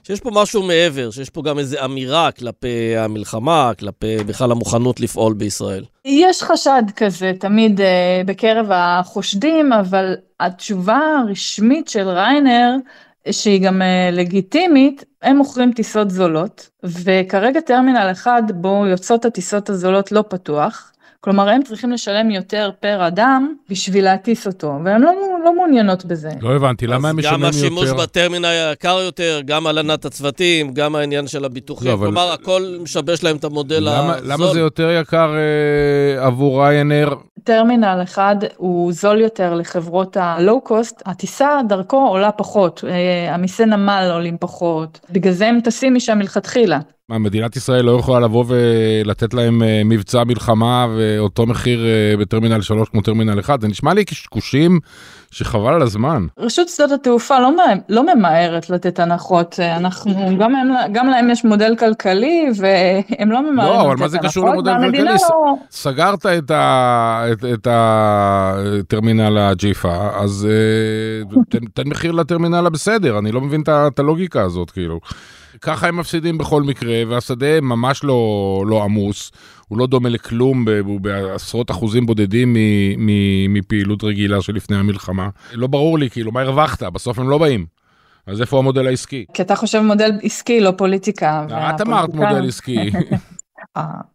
שיש 0.03 0.19
פה 0.19 0.29
משהו 0.34 0.63
מעבר, 0.63 1.12
שיש 1.12 1.29
פה 1.29 1.41
גם 1.41 1.60
איזו 1.60 1.77
אמירה 1.86 2.32
כלפי 2.32 2.97
המלחמה, 2.97 3.71
כלפי 3.79 4.17
בכלל 4.17 4.51
המוכנות 4.51 4.99
לפעול 4.99 5.34
בישראל. 5.34 5.84
יש 6.05 6.43
חשד 6.43 6.84
כזה 6.95 7.32
תמיד 7.39 7.79
uh, 7.79 7.84
בקרב 8.25 8.67
החושדים, 8.71 9.73
אבל 9.73 10.15
התשובה 10.39 10.99
הרשמית 11.19 11.88
של 11.88 12.10
ריינר, 12.10 12.75
שהיא 13.32 13.62
גם 13.62 13.82
uh, 13.82 14.15
לגיטימית, 14.15 15.03
הם 15.21 15.38
מוכרים 15.38 15.71
טיסות 15.71 16.10
זולות, 16.12 16.69
וכרגע 16.84 17.60
טרמינל 17.60 18.08
אחד 18.12 18.43
בו 18.55 18.86
יוצאות 18.88 19.25
הטיסות 19.25 19.69
הזולות 19.69 20.12
לא 20.12 20.23
פתוח, 20.29 20.91
כלומר 21.21 21.49
הם 21.49 21.63
צריכים 21.63 21.91
לשלם 21.91 22.32
יותר 22.32 22.69
פר 22.79 23.08
אדם 23.08 23.53
בשביל 23.69 24.03
להטיס 24.03 24.47
אותו, 24.47 24.79
והן 24.86 25.01
לא, 25.01 25.12
לא 25.45 25.55
מעוניינות 25.55 26.05
בזה. 26.05 26.29
לא 26.41 26.55
הבנתי, 26.55 26.88
למה 26.88 27.10
הם 27.10 27.17
משלמים 27.17 27.43
יותר? 27.43 27.58
גם 27.58 27.65
השימוש 27.65 27.89
בטרמינל 27.89 28.71
יקר 28.73 28.99
יותר, 29.05 29.41
גם 29.45 29.67
הלנת 29.67 30.05
הצוותים, 30.05 30.73
גם 30.73 30.95
העניין 30.95 31.27
של 31.27 31.45
הביטוחים, 31.45 31.91
לא, 31.91 31.97
כלומר 31.97 32.23
אבל... 32.23 32.34
הכל 32.34 32.77
משבש 32.82 33.23
להם 33.23 33.36
את 33.36 33.43
המודל 33.43 33.79
למה, 33.79 34.15
הזול. 34.15 34.32
למה 34.32 34.53
זה 34.53 34.60
יותר 34.60 34.91
יקר 35.01 35.32
אה, 35.36 36.25
עבור 36.25 36.63
ריינאייר? 36.63 37.13
טרמינל 37.43 37.99
אחד 38.04 38.36
הוא 38.58 38.93
זול 38.93 39.21
יותר 39.21 39.54
לחברות 39.54 40.17
הלואו-קוסט, 40.17 41.02
הטיסה 41.06 41.60
דרכו 41.69 42.08
עולה 42.08 42.32
פחות, 42.32 42.84
אה, 42.88 43.36
המיסי 43.36 43.65
נמל 43.65 44.10
עולים 44.13 44.38
פחות, 44.39 44.99
בגלל 45.12 45.34
זה 45.34 45.47
הם 45.47 45.60
טסים 45.62 45.95
משם 45.95 46.17
מלכתחילה. 46.17 46.80
מה, 47.10 47.17
מדינת 47.17 47.56
ישראל 47.56 47.86
לא 47.86 47.91
יכולה 47.99 48.19
לבוא 48.19 48.45
ולתת 48.47 49.34
להם 49.34 49.63
אה, 49.63 49.82
מבצע 49.86 50.23
מלחמה 50.23 50.88
ואותו 50.97 51.45
מחיר 51.45 51.86
אה, 51.86 52.17
בטרמינל 52.17 52.62
3 52.62 52.89
כמו 52.89 53.02
טרמינל 53.02 53.39
1? 53.39 53.62
זה 53.62 53.67
נשמע 53.67 53.93
לי 53.93 54.06
קשקושים 54.06 54.80
שחבל 55.32 55.73
על 55.73 55.82
הזמן. 55.82 56.25
רשות 56.38 56.69
שדות 56.69 56.91
התעופה 56.91 57.39
לא, 57.39 57.52
לא 57.89 58.15
ממהרת 58.15 58.69
לתת 58.69 58.99
הנחות, 58.99 59.60
אנחנו, 59.60 60.38
גם, 60.39 60.56
הם, 60.56 60.93
גם 60.93 61.08
להם 61.08 61.30
יש 61.30 61.45
מודל 61.45 61.75
כלכלי 61.80 62.49
והם 62.56 63.32
לא 63.32 63.52
ממהרים 63.52 63.73
לא, 63.73 63.80
לתת 63.80 63.82
הנחות. 63.82 63.88
לא, 63.88 63.91
אבל 63.91 63.95
מה 63.99 64.08
זה 64.08 64.17
קשור 64.17 64.49
למודל 64.49 64.73
כלכלי? 64.82 65.04
לא... 65.04 65.54
סגרת 65.71 66.25
את, 66.25 66.52
ה, 66.52 67.25
את, 67.31 67.45
את 67.53 67.67
הטרמינל 67.71 69.37
הג'יפה, 69.37 70.09
אז 70.15 70.47
תן, 71.49 71.65
תן 71.73 71.89
מחיר 71.89 72.11
לטרמינל 72.11 72.65
הבסדר, 72.65 73.19
אני 73.19 73.31
לא 73.31 73.41
מבין 73.41 73.63
את 73.67 73.99
הלוגיקה 73.99 74.41
הזאת, 74.41 74.71
כאילו. 74.71 74.99
ככה 75.61 75.87
הם 75.87 75.97
מפסידים 75.97 76.37
בכל 76.37 76.63
מקרה, 76.63 77.01
והשדה 77.07 77.61
ממש 77.61 78.03
לא, 78.03 78.63
לא 78.67 78.83
עמוס, 78.83 79.31
הוא 79.67 79.77
לא 79.77 79.87
דומה 79.87 80.09
לכלום, 80.09 80.65
הוא 80.83 81.01
בעשרות 81.01 81.71
אחוזים 81.71 82.05
בודדים 82.05 82.57
מפעילות 83.49 84.03
רגילה 84.03 84.41
של 84.41 84.55
לפני 84.55 84.77
המלחמה. 84.77 85.29
לא 85.53 85.67
ברור 85.67 85.99
לי, 85.99 86.09
כאילו, 86.09 86.31
מה 86.31 86.41
הרווחת? 86.41 86.83
בסוף 86.83 87.19
הם 87.19 87.29
לא 87.29 87.37
באים. 87.37 87.65
אז 88.27 88.41
איפה 88.41 88.57
המודל 88.57 88.87
העסקי? 88.87 89.25
כי 89.33 89.41
אתה 89.41 89.55
חושב 89.55 89.81
מודל 89.81 90.11
עסקי, 90.23 90.61
לא 90.61 90.71
פוליטיקה. 90.77 91.45
את 91.49 91.81
אמרת 91.81 92.13
מודל 92.13 92.47
עסקי. 92.47 92.91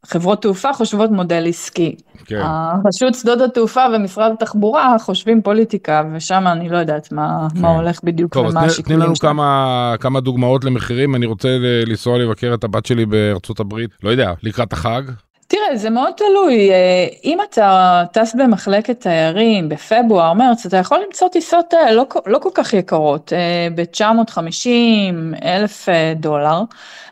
חברות 0.07 0.42
תעופה 0.42 0.72
חושבות 0.72 1.11
מודל 1.11 1.48
עסקי. 1.48 1.96
כן. 2.27 2.42
רשות 2.87 3.14
שדות 3.14 3.40
התעופה 3.40 3.85
ומשרד 3.94 4.33
התחבורה 4.33 4.96
חושבים 5.00 5.42
פוליטיקה, 5.42 6.03
ושם 6.14 6.44
אני 6.46 6.68
לא 6.68 6.77
יודעת 6.77 7.12
מה, 7.12 7.48
כן. 7.55 7.61
מה 7.61 7.68
הולך 7.68 8.00
בדיוק 8.05 8.35
טוב, 8.35 8.46
ומה 8.46 8.61
השיקולים 8.61 8.98
שלהם. 8.98 9.00
טוב, 9.00 9.11
אז 9.12 9.18
תני 9.18 9.27
לנו 9.27 9.35
כמה, 9.37 9.94
כמה 10.00 10.20
דוגמאות 10.20 10.64
למחירים, 10.64 11.14
אני 11.14 11.27
רוצה 11.27 11.48
לנסוע 11.87 12.18
לבקר 12.18 12.55
את 12.55 12.64
הבת 12.64 12.87
שלי 12.87 13.07
בארצות 13.07 13.61
הברית, 13.61 13.90
לא 14.03 14.11
יודע, 14.11 14.33
לקראת 14.42 14.72
החג. 14.72 15.03
תראה, 15.46 15.77
זה 15.77 15.90
מאוד 15.90 16.12
תלוי. 16.16 16.70
אה, 16.70 17.07
אם 17.24 17.38
אתה 17.50 18.03
טס 18.12 18.35
במחלקת 18.35 19.00
תיירים 19.00 19.68
בפברואר, 19.68 20.33
מרץ, 20.33 20.66
אתה 20.66 20.77
יכול 20.77 20.98
למצוא 21.07 21.29
טיסות 21.29 21.74
אה, 21.74 21.92
לא, 21.92 22.07
לא 22.27 22.38
כל 22.38 22.48
כך 22.55 22.72
יקרות, 22.72 23.33
אה, 23.33 23.68
ב-950 23.74 25.44
אלף 25.44 25.88
דולר. 26.16 26.62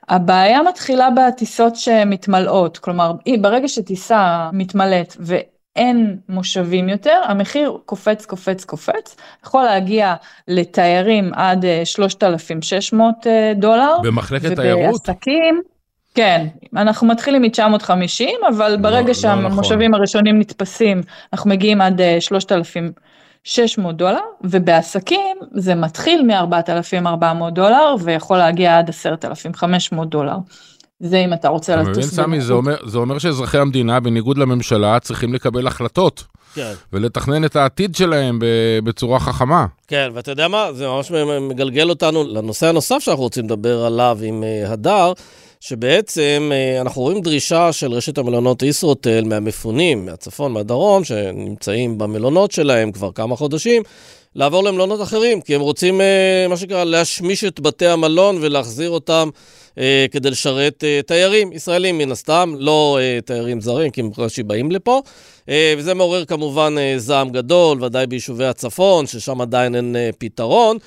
הבעיה 0.08 0.62
מתחילה 0.62 1.08
בטיסות 1.10 1.76
שמתמלאות, 1.76 2.78
כלומר, 2.78 3.12
ברגע 3.40 3.68
שטיסה 3.68 4.50
מתמלאת 4.52 5.16
ואין 5.20 6.16
מושבים 6.28 6.88
יותר, 6.88 7.20
המחיר 7.24 7.78
קופץ, 7.86 8.26
קופץ, 8.26 8.64
קופץ, 8.64 9.16
יכול 9.46 9.62
להגיע 9.64 10.14
לתיירים 10.48 11.30
עד 11.34 11.64
3,600 11.84 13.26
דולר. 13.56 13.92
במחלקת 14.02 14.52
תיירות? 14.52 14.94
ובעסקים, 14.94 15.60
כן, 16.14 16.46
אנחנו 16.76 17.06
מתחילים 17.06 17.42
מ-950, 17.42 18.48
אבל 18.48 18.70
לא, 18.70 18.76
ברגע 18.76 19.08
לא, 19.08 19.14
שהמושבים 19.14 19.90
נכון. 19.90 19.94
הראשונים 19.94 20.38
נתפסים, 20.38 21.02
אנחנו 21.32 21.50
מגיעים 21.50 21.80
עד 21.80 22.00
3,600 23.44 23.96
דולר, 23.96 24.20
ובעסקים 24.44 25.36
זה 25.54 25.74
מתחיל 25.74 26.22
מ-4,400 26.22 27.50
דולר, 27.50 27.94
ויכול 28.04 28.38
להגיע 28.38 28.78
עד 28.78 28.88
10,500 28.88 30.08
דולר. 30.08 30.36
זה 31.00 31.18
אם 31.18 31.32
אתה 31.32 31.48
רוצה 31.48 31.76
לטוס. 31.76 31.90
אתה 31.90 31.98
מבין, 31.98 32.10
סמי, 32.10 32.40
זה 32.40 32.52
אומר, 32.52 32.76
זה 32.86 32.98
אומר 32.98 33.18
שאזרחי 33.18 33.58
המדינה, 33.58 34.00
בניגוד 34.00 34.38
לממשלה, 34.38 35.00
צריכים 35.00 35.34
לקבל 35.34 35.66
החלטות. 35.66 36.24
כן. 36.54 36.72
ולתכנן 36.92 37.44
את 37.44 37.56
העתיד 37.56 37.94
שלהם 37.94 38.38
בצורה 38.84 39.20
חכמה. 39.20 39.66
כן, 39.88 40.10
ואתה 40.14 40.30
יודע 40.30 40.48
מה? 40.48 40.72
זה 40.72 40.88
ממש 40.88 41.10
מגלגל 41.40 41.90
אותנו 41.90 42.24
לנושא 42.24 42.66
הנוסף 42.66 42.98
שאנחנו 42.98 43.22
רוצים 43.22 43.44
לדבר 43.44 43.84
עליו 43.84 44.18
עם 44.22 44.44
אה, 44.44 44.72
הדר. 44.72 45.12
שבעצם 45.64 46.50
אה, 46.54 46.80
אנחנו 46.80 47.02
רואים 47.02 47.20
דרישה 47.20 47.72
של 47.72 47.92
רשת 47.92 48.18
המלונות 48.18 48.62
ישרוטל 48.62 49.24
מהמפונים, 49.24 50.06
מהצפון, 50.06 50.52
מהדרום, 50.52 51.04
שנמצאים 51.04 51.98
במלונות 51.98 52.52
שלהם 52.52 52.92
כבר 52.92 53.12
כמה 53.12 53.36
חודשים, 53.36 53.82
לעבור 54.34 54.64
למלונות 54.64 55.02
אחרים, 55.02 55.40
כי 55.40 55.54
הם 55.54 55.60
רוצים, 55.60 56.00
אה, 56.00 56.46
מה 56.48 56.56
שנקרא, 56.56 56.84
להשמיש 56.84 57.44
את 57.44 57.60
בתי 57.60 57.86
המלון 57.86 58.38
ולהחזיר 58.40 58.90
אותם 58.90 59.28
אה, 59.78 60.06
כדי 60.10 60.30
לשרת 60.30 60.84
תיירים 61.06 61.52
ישראלים 61.52 61.98
מן 61.98 62.12
הסתם, 62.12 62.54
לא 62.58 62.98
תיירים 63.24 63.60
זרים, 63.60 63.90
כי 63.90 64.00
הם 64.00 64.10
בקושי 64.10 64.42
באים 64.42 64.70
לפה. 64.70 65.02
אה, 65.48 65.74
וזה 65.78 65.94
מעורר 65.94 66.24
כמובן 66.24 66.74
אה, 66.78 66.94
זעם 66.98 67.30
גדול, 67.30 67.84
ודאי 67.84 68.06
ביישובי 68.06 68.44
הצפון, 68.44 69.06
ששם 69.06 69.40
עדיין 69.40 69.74
אין 69.74 69.96
אה, 69.96 70.10
פתרון. 70.18 70.78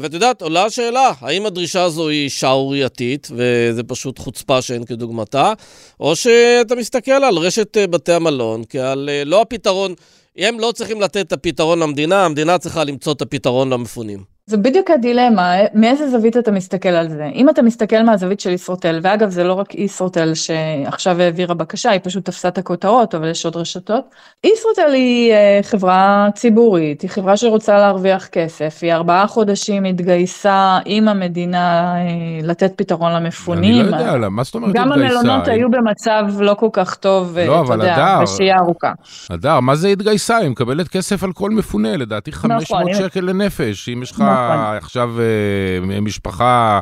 ואת 0.00 0.14
יודעת, 0.14 0.42
עולה 0.42 0.64
השאלה, 0.64 1.12
האם 1.20 1.46
הדרישה 1.46 1.82
הזו 1.82 2.08
היא 2.08 2.28
שערורייתית, 2.28 3.28
וזה 3.30 3.82
פשוט 3.82 4.18
חוצפה 4.18 4.62
שאין 4.62 4.84
כדוגמתה, 4.84 5.52
או 6.00 6.16
שאתה 6.16 6.74
מסתכל 6.74 7.10
על 7.10 7.36
רשת 7.36 7.76
בתי 7.90 8.12
המלון 8.12 8.62
כעל 8.68 9.08
לא 9.26 9.42
הפתרון, 9.42 9.94
הם 10.36 10.60
לא 10.60 10.72
צריכים 10.72 11.00
לתת 11.00 11.26
את 11.26 11.32
הפתרון 11.32 11.78
למדינה, 11.78 12.24
המדינה 12.24 12.58
צריכה 12.58 12.84
למצוא 12.84 13.12
את 13.12 13.22
הפתרון 13.22 13.70
למפונים. 13.70 14.35
זה 14.50 14.56
בדיוק 14.56 14.90
הדילמה, 14.90 15.52
מאיזה 15.74 16.10
זווית 16.10 16.36
אתה 16.36 16.50
מסתכל 16.50 16.88
על 16.88 17.08
זה. 17.08 17.24
אם 17.34 17.48
אתה 17.50 17.62
מסתכל 17.62 18.02
מהזווית 18.02 18.40
של 18.40 18.50
ישרוטל, 18.50 18.98
ואגב 19.02 19.30
זה 19.30 19.44
לא 19.44 19.52
רק 19.52 19.74
ישרוטל 19.74 20.32
שעכשיו 20.34 21.20
העבירה 21.20 21.54
בקשה, 21.54 21.90
היא 21.90 22.00
פשוט 22.04 22.24
תפסה 22.24 22.48
את 22.48 22.58
הכותרות, 22.58 23.14
אבל 23.14 23.30
יש 23.30 23.44
עוד 23.44 23.56
רשתות. 23.56 24.04
ישרוטל 24.44 24.92
היא 24.92 25.32
אה, 25.32 25.60
חברה 25.62 26.28
ציבורית, 26.34 27.02
היא 27.02 27.10
חברה 27.10 27.36
שרוצה 27.36 27.78
להרוויח 27.78 28.26
כסף, 28.26 28.78
היא 28.82 28.92
ארבעה 28.92 29.26
חודשים 29.26 29.84
התגייסה 29.84 30.78
עם 30.84 31.08
המדינה 31.08 31.94
אה, 31.96 32.00
לתת 32.42 32.72
פתרון 32.76 33.12
למפונים. 33.12 33.80
אני 33.80 33.90
לא 33.90 33.96
יודע, 33.96 34.28
מה 34.28 34.42
זאת 34.42 34.54
אומרת 34.54 34.74
גם 34.74 34.92
התגייסה? 34.92 35.18
המלונות 35.18 35.48
היו 35.48 35.70
במצב 35.70 36.24
לא 36.40 36.54
כל 36.54 36.68
כך 36.72 36.94
טוב, 36.94 37.38
לא, 37.46 37.64
אתה 37.64 37.74
יודע, 37.74 37.94
הדר- 37.94 38.22
בשהייה 38.22 38.56
ארוכה. 38.58 38.92
אדר, 39.34 39.60
מה 39.60 39.74
זה 39.76 39.88
התגייסה? 39.88 40.36
היא 40.36 40.50
מקבלת 40.50 40.88
כסף 40.88 41.24
על 41.24 41.32
כל 41.32 41.50
מפונה, 41.50 41.96
לדעתי 41.96 42.32
500 42.32 42.88
אם- 42.88 42.94
שקל 42.94 43.20
לנפש. 43.20 43.88
אם 43.88 44.02
יש 44.02 44.10
לך 44.12 44.20
נכון. 44.20 44.35
עכשיו 44.76 45.10
אה, 45.20 46.00
משפחה 46.00 46.80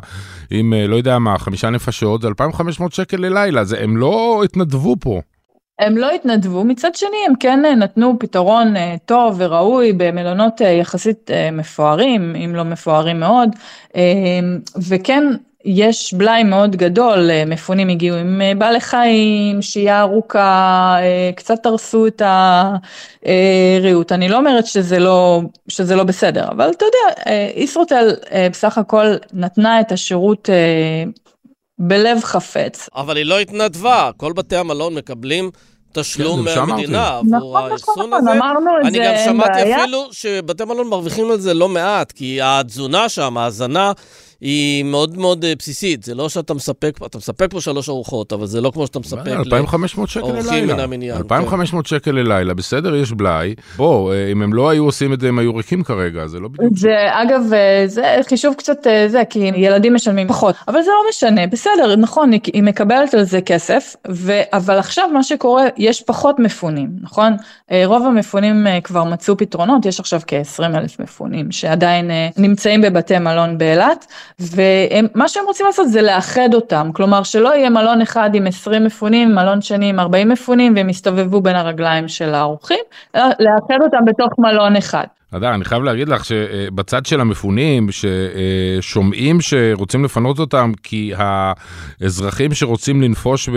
עם, 0.51 0.73
אה, 0.73 0.87
לא 0.87 0.95
יודע 0.95 1.19
מה, 1.19 1.37
חמישה 1.37 1.69
נפשות, 1.69 2.21
זה 2.21 2.27
2,500 2.27 2.91
שקל 2.93 3.17
ללילה, 3.17 3.63
זה- 3.63 3.83
הם 3.83 3.97
לא 3.97 4.41
התנדבו 4.45 4.95
פה. 4.99 5.21
הם 5.81 5.97
לא 5.97 6.11
התנדבו, 6.11 6.63
מצד 6.63 6.95
שני 6.95 7.17
הם 7.27 7.33
כן 7.39 7.65
אה, 7.65 7.75
נתנו 7.75 8.15
פתרון 8.19 8.73
טוב 9.05 9.35
וראוי 9.37 9.93
במלונות 9.93 10.61
יחסית 10.61 11.29
מפוארים, 11.51 12.35
אם 12.35 12.55
לא 12.55 12.63
מפוארים 12.63 13.19
מאוד, 13.19 13.49
וכן 14.89 15.23
יש 15.65 16.13
בלאי 16.13 16.43
מאוד 16.43 16.75
גדול, 16.75 17.31
אה, 17.31 17.43
מפונים 17.45 17.89
הגיעו 17.89 18.17
עם 18.17 18.41
אה, 18.41 18.51
בעלי 18.57 18.79
חיים, 18.79 19.61
שהייה 19.61 20.01
ארוכה, 20.01 20.97
אה, 20.99 21.31
קצת 21.35 21.65
הרסו 21.65 22.07
את 22.07 22.21
הריהוט, 23.25 24.11
אני 24.11 24.29
לא 24.29 24.37
אומרת 24.37 24.65
שזה 24.65 24.99
לא, 24.99 25.41
שזה 25.67 25.95
לא 25.95 26.03
בסדר, 26.03 26.47
אבל 26.47 26.69
אתה 26.69 26.85
יודע, 26.85 27.31
ישרוטל 27.55 28.13
בסך 28.51 28.77
הכל 28.77 29.05
נתנה 29.33 29.81
את 29.81 29.91
השירות 29.91 30.49
בלב 31.79 32.23
חפץ, 32.23 32.89
אבל 32.95 33.17
היא 33.17 33.25
לא 33.25 33.39
התנדבה, 33.39 34.09
כל 34.17 34.33
בתי 34.33 34.55
המלון 34.55 34.95
מקבלים 34.95 35.51
תשלום 35.91 36.47
כן. 36.47 36.59
מהמדינה 36.59 37.07
עבור 37.07 37.37
נכון, 37.37 37.49
נכון, 37.49 37.71
האחסון 37.71 38.09
נכון, 38.09 38.27
הזה. 38.27 38.87
אני 38.87 38.99
גם 38.99 39.13
שמעתי. 39.25 39.75
אפילו 39.75 40.07
שבתי 40.11 40.63
מלון 40.63 40.87
מרוויחים 40.87 41.31
על 41.31 41.39
זה 41.39 41.53
לא 41.53 41.69
מעט, 41.69 42.11
כי 42.11 42.39
התזונה 42.41 43.09
שם, 43.09 43.37
ההזנה, 43.37 43.91
היא 44.45 44.83
מאוד 44.83 45.17
מאוד 45.17 45.45
אה, 45.45 45.53
בסיסית. 45.59 46.03
זה 46.03 46.15
לא 46.15 46.29
שאתה 46.29 46.53
מספק, 46.53 46.99
אתה 47.05 47.17
מספק 47.17 47.47
פה 47.51 47.61
שלוש 47.61 47.89
ארוחות, 47.89 48.33
אבל 48.33 48.45
זה 48.45 48.61
לא 48.61 48.71
כמו 48.71 48.87
שאתה 48.87 48.99
מספק 48.99 49.27
ל... 49.27 49.53
2,500 49.53 50.09
שקל 50.09 50.25
ללילה. 50.27 50.83
המניין, 50.83 51.17
2,500 51.17 51.85
שקל 51.85 52.11
ללילה, 52.11 52.53
בסדר, 52.53 52.95
יש 52.95 53.11
בלאי. 53.11 53.55
בוא, 53.77 54.13
אה, 54.13 54.31
אם 54.31 54.41
הם 54.41 54.53
לא 54.53 54.69
היו 54.69 54.85
עושים 54.85 55.13
את 55.13 55.19
זה, 55.19 55.27
הם 55.27 55.39
היו 55.39 55.55
ריקים 55.55 55.83
כרגע, 55.83 56.27
זה 56.27 56.39
לא 56.39 56.47
בדיוק... 56.47 56.77
זה 56.77 56.95
אגב, 57.09 57.53
אה, 57.53 57.83
זה 57.87 58.17
חישוב 58.29 58.53
קצת 58.57 58.87
זה, 59.07 59.23
כי 59.29 59.39
ילדים 59.39 59.93
משלמים 59.93 60.27
פחות, 60.27 60.55
אבל 60.67 60.81
זה 60.81 60.89
לא 60.89 61.09
משנה, 61.09 61.47
בסדר, 61.47 61.95
נכון, 61.95 62.31
היא, 62.31 62.63
מקבלת 62.63 63.13
על 63.13 63.23
זה 63.23 63.41
כסף, 63.41 63.95
ו, 64.11 64.41
אבל 64.53 64.77
עכשיו 64.77 65.09
מה 65.13 65.23
שקורה, 65.23 65.63
יש 65.77 66.01
פחות 66.01 66.39
מפונים, 66.39 66.89
נכון? 67.01 67.33
רוב 67.85 68.05
המפונים 68.05 68.67
כבר 68.83 69.03
מצאו 69.03 69.37
פתרונות, 69.37 69.85
יש 69.85 69.99
עכשיו 69.99 70.21
כ-20 70.27 70.63
אלף 70.63 70.99
מפונים 70.99 71.51
שעדיין 71.51 72.11
נמצאים 72.37 72.81
בבתי 72.81 73.19
מלון 73.19 73.57
באילת, 73.57 74.05
ומה 74.39 75.27
שהם 75.27 75.43
רוצים 75.45 75.65
לעשות 75.65 75.89
זה 75.89 76.01
לאחד 76.01 76.49
אותם, 76.53 76.89
כלומר 76.93 77.23
שלא 77.23 77.55
יהיה 77.55 77.69
מלון 77.69 78.01
אחד 78.01 78.29
עם 78.35 78.47
20 78.47 78.83
מפונים, 78.83 79.35
מלון 79.35 79.61
שני 79.61 79.89
עם 79.89 79.99
40 79.99 80.29
מפונים, 80.29 80.73
והם 80.75 80.89
יסתובבו 80.89 81.41
בין 81.41 81.55
הרגליים 81.55 82.07
של 82.07 82.33
האורחים, 82.33 82.79
אלא 83.15 83.23
לאחד 83.39 83.77
אותם 83.83 84.05
בתוך 84.05 84.29
מלון 84.37 84.75
אחד. 84.75 85.05
אדר, 85.31 85.53
אני 85.55 85.65
חייב 85.65 85.83
להגיד 85.83 86.09
לך 86.09 86.25
שבצד 86.25 87.05
של 87.05 87.21
המפונים, 87.21 87.87
ששומעים 87.91 89.41
שרוצים 89.41 90.03
לפנות 90.05 90.39
אותם, 90.39 90.71
כי 90.83 91.11
האזרחים 91.17 92.53
שרוצים 92.53 93.01
לנפוש 93.01 93.49
ב- 93.49 93.53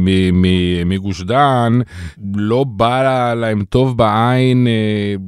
מ- 0.00 0.42
מ- 0.42 0.88
מגוש 0.88 1.22
דן, 1.22 1.78
לא 2.34 2.64
בא 2.68 3.02
להם 3.34 3.62
טוב 3.68 3.96
בעין 3.98 4.66
אה, 4.66 4.72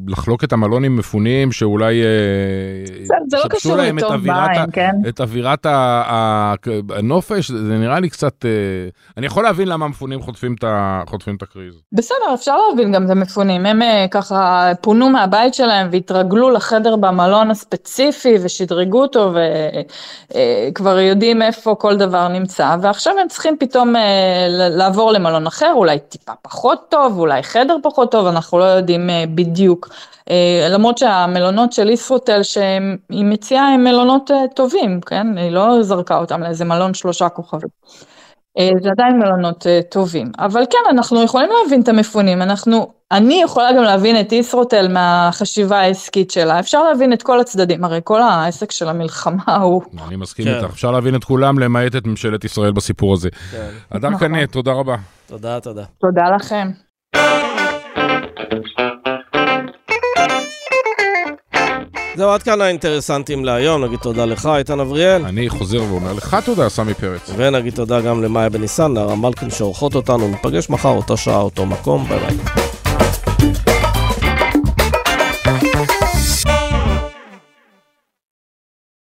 לחלוק 0.09 0.45
את 0.45 0.53
המלון 0.53 0.85
עם 0.85 0.97
מפונים, 0.97 1.53
שאולי 1.53 2.03
אה, 2.03 2.07
זה- 3.31 3.37
לא 3.45 3.49
קשור 3.51 3.77
להם 3.77 3.99
את 3.99 4.03
אווירת 4.03 4.39
ה- 4.49 4.55
בעין, 4.55 4.71
כן? 4.73 4.91
את 5.09 5.21
אווירת 5.21 5.67
ה- 5.67 6.03
ה- 6.07 6.55
הנופש, 6.95 7.51
זה 7.51 7.79
נראה 7.79 8.01
לי 8.01 8.09
קצת... 8.09 8.45
אה, 8.45 8.51
אני 9.17 9.27
יכול 9.27 9.45
להבין 9.45 9.69
למה 9.69 9.85
המפונים 9.85 10.21
חוטפים 10.21 10.55
את 10.59 10.65
ה- 10.65 11.03
חוטפים 11.07 11.35
את 11.37 11.43
הקריז. 11.43 11.75
בסדר, 11.93 12.35
אפשר 12.35 12.55
להבין 12.71 12.93
גם 12.93 13.05
את 13.05 13.11
המפונים, 13.11 13.67
הם 13.67 13.81
ככה 14.11 14.73
פונו 14.81 15.11
מהבית 15.11 15.40
שלהם 15.53 15.89
והתרגלו 15.93 16.51
לחדר 16.51 16.97
במלון 16.97 17.51
הספציפי 17.51 18.35
ושדרגו 18.43 19.03
אותו 19.03 19.33
וכבר 20.71 20.99
יודעים 20.99 21.43
איפה 21.43 21.75
כל 21.75 21.97
דבר 21.97 22.29
נמצא, 22.29 22.77
ועכשיו 22.83 23.19
הם 23.19 23.29
צריכים 23.29 23.57
פתאום 23.61 23.97
אה, 23.97 24.47
לעבור 24.51 25.13
למלון 25.13 25.47
אחר, 25.47 25.73
אולי 25.75 25.99
טיפה 25.99 26.33
פחות 26.43 26.87
טוב, 26.89 27.19
אולי 27.19 27.43
חדר 27.43 27.77
פחות 27.83 28.13
טוב, 28.13 28.27
אנחנו 28.27 28.59
לא 28.59 28.65
יודעים 28.65 29.11
אה, 29.11 29.25
בדיוק. 29.35 29.89
אה, 30.31 30.69
למרות 30.71 30.99
שהמלונות 30.99 31.73
של 31.73 31.91
ישרוטל 31.91 32.43
שהיא 32.43 33.25
מציעה 33.25 33.75
הם 33.75 33.85
מלונות 33.85 34.31
אה, 34.31 34.37
טובים, 34.55 35.01
כן? 35.01 35.39
היא 35.39 35.51
לא 35.51 35.83
זרקה 35.83 36.19
אותם 36.19 36.43
לאיזה 36.43 36.65
מלון 36.65 36.95
שלושה 36.95 37.29
כוכבים. 37.29 37.69
אה, 38.59 38.71
זה 38.83 38.91
עדיין 38.91 39.19
מלונות 39.19 39.67
אה, 39.67 39.81
טובים, 39.91 40.33
אבל 40.39 40.63
כן, 40.71 40.79
אנחנו 40.91 41.23
יכולים 41.23 41.49
להבין 41.63 41.83
את 41.83 41.89
המפונים, 41.89 42.43
אנחנו, 42.43 42.93
אני 43.13 43.43
יכולה 43.43 43.73
גם 43.73 43.83
להבין 43.83 44.21
את 44.21 44.33
ישרוטל 44.33 44.89
מהחשיבה 44.89 45.81
העסקית 45.81 46.31
שלה, 46.31 46.61
אפשר 46.61 46.83
להבין 46.83 47.13
את 47.13 47.23
כל 47.23 47.41
הצדדים, 47.41 47.85
הרי 47.85 48.01
כל 48.05 48.23
העסק 48.23 48.71
של 48.71 48.89
המלחמה 48.89 49.57
הוא, 49.57 49.83
אני 50.07 50.17
מסכים 50.17 50.45
כן. 50.45 50.55
איתך, 50.55 50.71
אפשר 50.73 50.91
להבין 50.91 51.15
את 51.15 51.25
כולם, 51.25 51.59
למעט 51.59 51.97
את 51.97 52.07
ממשלת 52.07 52.45
ישראל 52.45 52.73
בסיפור 52.73 53.13
הזה. 53.13 53.29
כן. 53.51 53.71
אדר 53.91 54.09
נכון. 54.09 54.29
קנה, 54.29 54.47
תודה 54.47 54.73
רבה. 54.73 54.97
תודה, 55.27 55.61
תודה. 55.61 55.85
תודה 56.01 56.25
לכם. 56.37 56.90
זהו, 62.21 62.31
עד 62.31 62.43
כאן 62.43 62.61
האינטרסנטים 62.61 63.45
להיום. 63.45 63.85
נגיד 63.85 63.99
תודה 63.99 64.25
לך, 64.25 64.47
איתן 64.47 64.81
אבריאל. 64.81 65.25
אני 65.25 65.49
חוזר 65.49 65.83
ואומר 65.83 66.13
לך 66.13 66.37
תודה, 66.45 66.69
סמי 66.69 66.95
פרץ. 66.95 67.31
ונגיד 67.37 67.75
תודה 67.75 68.01
גם 68.01 68.23
למאיה 68.23 68.49
בניסן, 68.49 68.93
נערה 68.93 69.17
מלכין 69.17 69.51
שעורכות 69.51 69.95
אותנו. 69.95 70.29
ניפגש 70.29 70.71
מחר, 70.71 70.89
אותה 70.89 71.17
שעה, 71.17 71.41
אותו 71.41 71.67
מקום. 71.67 72.09
ביי 72.09 72.19
ביי. 72.19 72.70